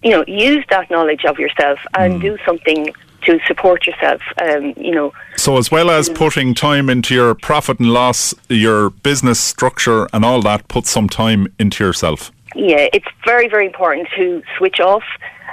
you 0.04 0.12
know, 0.12 0.24
use 0.28 0.64
that 0.70 0.90
knowledge 0.90 1.26
of 1.26 1.38
yourself 1.38 1.80
and 1.98 2.22
do 2.22 2.38
something 2.46 2.94
to 3.26 3.40
support 3.48 3.86
yourself. 3.86 4.22
Um, 4.42 4.74
you 4.78 4.92
know, 4.92 5.14
So, 5.36 5.58
as 5.58 5.72
well 5.72 5.90
as 5.90 6.10
putting 6.10 6.54
time 6.54 6.90
into 6.90 7.14
your 7.14 7.36
profit 7.36 7.80
and 7.80 7.92
loss, 7.92 8.34
your 8.50 8.92
business 8.92 9.40
structure, 9.40 10.08
and 10.14 10.24
all 10.24 10.42
that, 10.44 10.68
put 10.68 10.86
some 10.86 11.10
time 11.10 11.48
into 11.60 11.84
yourself. 11.84 12.32
Yeah, 12.56 12.88
it's 12.94 13.08
very, 13.26 13.50
very 13.50 13.66
important 13.66 14.08
to 14.16 14.42
switch 14.58 14.80
off. 14.80 15.04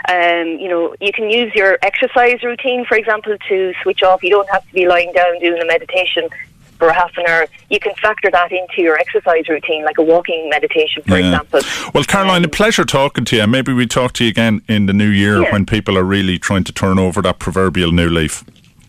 Um, 0.08 0.46
you 0.60 0.68
know, 0.68 0.94
you 1.00 1.12
can 1.12 1.30
use 1.30 1.52
your 1.54 1.78
exercise 1.82 2.42
routine, 2.42 2.84
for 2.84 2.96
example, 2.96 3.36
to 3.48 3.72
switch 3.82 4.02
off. 4.02 4.22
You 4.22 4.30
don't 4.30 4.48
have 4.50 4.66
to 4.66 4.72
be 4.74 4.86
lying 4.86 5.12
down 5.12 5.38
doing 5.40 5.60
a 5.60 5.66
meditation 5.66 6.28
for 6.82 6.92
half 6.92 7.16
an 7.16 7.24
hour. 7.28 7.46
You 7.70 7.78
can 7.78 7.94
factor 8.02 8.28
that 8.32 8.50
into 8.50 8.82
your 8.82 8.98
exercise 8.98 9.48
routine, 9.48 9.84
like 9.84 9.98
a 9.98 10.02
walking 10.02 10.48
meditation, 10.48 11.04
for 11.06 11.16
Yeah. 11.16 11.26
example. 11.26 11.60
Well, 11.94 12.02
Caroline, 12.02 12.42
a 12.42 12.46
um, 12.46 12.50
pleasure 12.50 12.84
talking 12.84 13.24
to 13.26 13.36
you. 13.36 13.46
Maybe 13.46 13.72
we 13.72 13.86
talk 13.86 14.14
to 14.14 14.24
you 14.24 14.30
again 14.30 14.62
in 14.68 14.86
the 14.86 14.92
new 14.92 15.08
year 15.08 15.42
Yeah. 15.42 15.52
when 15.52 15.64
people 15.64 15.96
are 15.96 16.02
really 16.02 16.40
trying 16.40 16.64
to 16.64 16.72
turn 16.72 16.98
over 16.98 17.22
that 17.22 17.38
proverbial 17.38 17.92
new 17.92 18.08
leaf. 18.08 18.42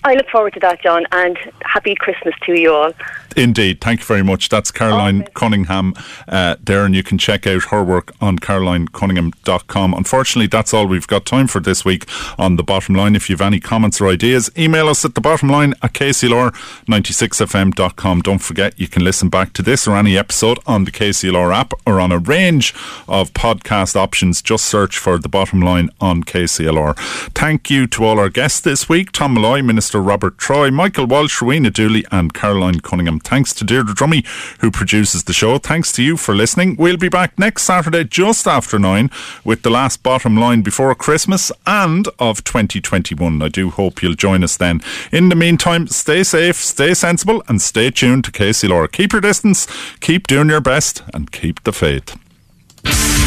I 0.05 0.15
look 0.15 0.27
forward 0.29 0.53
to 0.55 0.59
that, 0.61 0.81
John, 0.81 1.05
and 1.11 1.37
happy 1.61 1.93
Christmas 1.93 2.33
to 2.47 2.59
you 2.59 2.73
all. 2.73 2.93
Indeed. 3.35 3.81
Thank 3.81 4.01
you 4.01 4.05
very 4.05 4.23
much. 4.23 4.49
That's 4.49 4.71
Caroline 4.71 5.27
Cunningham 5.33 5.93
uh, 6.27 6.55
there, 6.61 6.85
and 6.85 6.95
you 6.95 7.03
can 7.03 7.17
check 7.17 7.45
out 7.45 7.65
her 7.65 7.83
work 7.83 8.13
on 8.21 8.39
carolinecunningham.com. 8.39 9.93
Unfortunately, 9.93 10.47
that's 10.47 10.73
all 10.73 10.87
we've 10.87 11.07
got 11.07 11.25
time 11.25 11.47
for 11.47 11.59
this 11.59 11.83
week 11.83 12.05
on 12.37 12.55
The 12.55 12.63
Bottom 12.63 12.95
Line. 12.95 13.15
If 13.15 13.29
you 13.29 13.33
have 13.33 13.41
any 13.41 13.59
comments 13.59 13.99
or 14.01 14.07
ideas, 14.07 14.49
email 14.57 14.87
us 14.87 15.05
at 15.05 15.15
the 15.15 15.21
bottom 15.21 15.49
line 15.49 15.73
at 15.81 15.93
kclr96fm.com. 15.93 18.21
Don't 18.21 18.39
forget, 18.39 18.79
you 18.79 18.87
can 18.87 19.03
listen 19.03 19.29
back 19.29 19.53
to 19.53 19.61
this 19.61 19.87
or 19.87 19.95
any 19.95 20.17
episode 20.17 20.59
on 20.65 20.85
the 20.85 20.91
KCLR 20.91 21.53
app 21.53 21.73
or 21.85 21.99
on 21.99 22.11
a 22.11 22.19
range 22.19 22.73
of 23.07 23.33
podcast 23.33 23.95
options. 23.95 24.41
Just 24.41 24.65
search 24.65 24.97
for 24.97 25.17
The 25.17 25.29
Bottom 25.29 25.61
Line 25.61 25.89
on 25.99 26.23
KCLR. 26.23 26.97
Thank 27.33 27.69
you 27.69 27.87
to 27.87 28.05
all 28.05 28.19
our 28.19 28.29
guests 28.29 28.59
this 28.59 28.89
week 28.89 29.11
Tom 29.11 29.33
Molloy, 29.33 29.61
Minister 29.61 30.01
Robert 30.01 30.37
Troy, 30.37 30.71
Michael 30.71 31.07
Walsh, 31.07 31.41
Rowena 31.41 31.69
Dooley, 31.69 32.05
and 32.11 32.33
Caroline 32.33 32.79
Cunningham. 32.79 33.19
Thanks 33.23 33.53
to 33.55 33.63
Deirdre 33.63 33.95
Dromey, 33.95 34.25
who 34.59 34.71
produces 34.71 35.23
the 35.23 35.33
show. 35.33 35.57
Thanks 35.57 35.91
to 35.93 36.03
you 36.03 36.17
for 36.17 36.35
listening. 36.35 36.75
We'll 36.77 36.97
be 36.97 37.09
back 37.09 37.37
next 37.39 37.63
Saturday 37.63 38.03
just 38.03 38.47
after 38.47 38.77
nine 38.79 39.09
with 39.43 39.61
the 39.61 39.69
last 39.69 40.03
bottom 40.03 40.37
line 40.37 40.61
before 40.61 40.93
Christmas 40.95 41.51
and 41.65 42.07
of 42.19 42.43
2021. 42.43 43.41
I 43.41 43.47
do 43.47 43.69
hope 43.69 44.01
you'll 44.01 44.13
join 44.15 44.43
us 44.43 44.57
then. 44.57 44.81
In 45.11 45.29
the 45.29 45.35
meantime, 45.35 45.87
stay 45.87 46.23
safe, 46.23 46.57
stay 46.57 46.93
sensible, 46.93 47.43
and 47.47 47.61
stay 47.61 47.89
tuned 47.89 48.25
to 48.25 48.31
KCLR. 48.31 48.91
Keep 48.91 49.13
your 49.13 49.21
distance, 49.21 49.67
keep 49.99 50.27
doing 50.27 50.49
your 50.49 50.61
best, 50.61 51.03
and 51.13 51.31
keep 51.31 51.63
the 51.63 51.73
faith. 51.73 52.17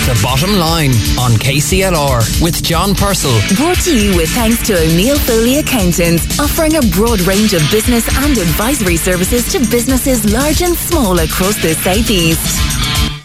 The 0.06 0.20
bottom 0.22 0.54
line 0.54 0.92
on 1.18 1.32
KCLR 1.32 2.40
with 2.40 2.62
John 2.62 2.94
Purcell. 2.94 3.36
Brought 3.56 3.80
to 3.86 3.98
you 3.98 4.16
with 4.16 4.30
thanks 4.30 4.64
to 4.68 4.78
O'Neill 4.78 5.18
Foley 5.18 5.58
Accountants, 5.58 6.38
offering 6.38 6.76
a 6.76 6.80
broad 6.94 7.22
range 7.22 7.54
of 7.54 7.62
business 7.72 8.06
and 8.22 8.38
advisory 8.38 8.98
services 8.98 9.50
to 9.50 9.58
businesses 9.68 10.32
large 10.32 10.62
and 10.62 10.76
small 10.76 11.18
across 11.18 11.60
the 11.60 11.74
Southeast. 11.74 13.15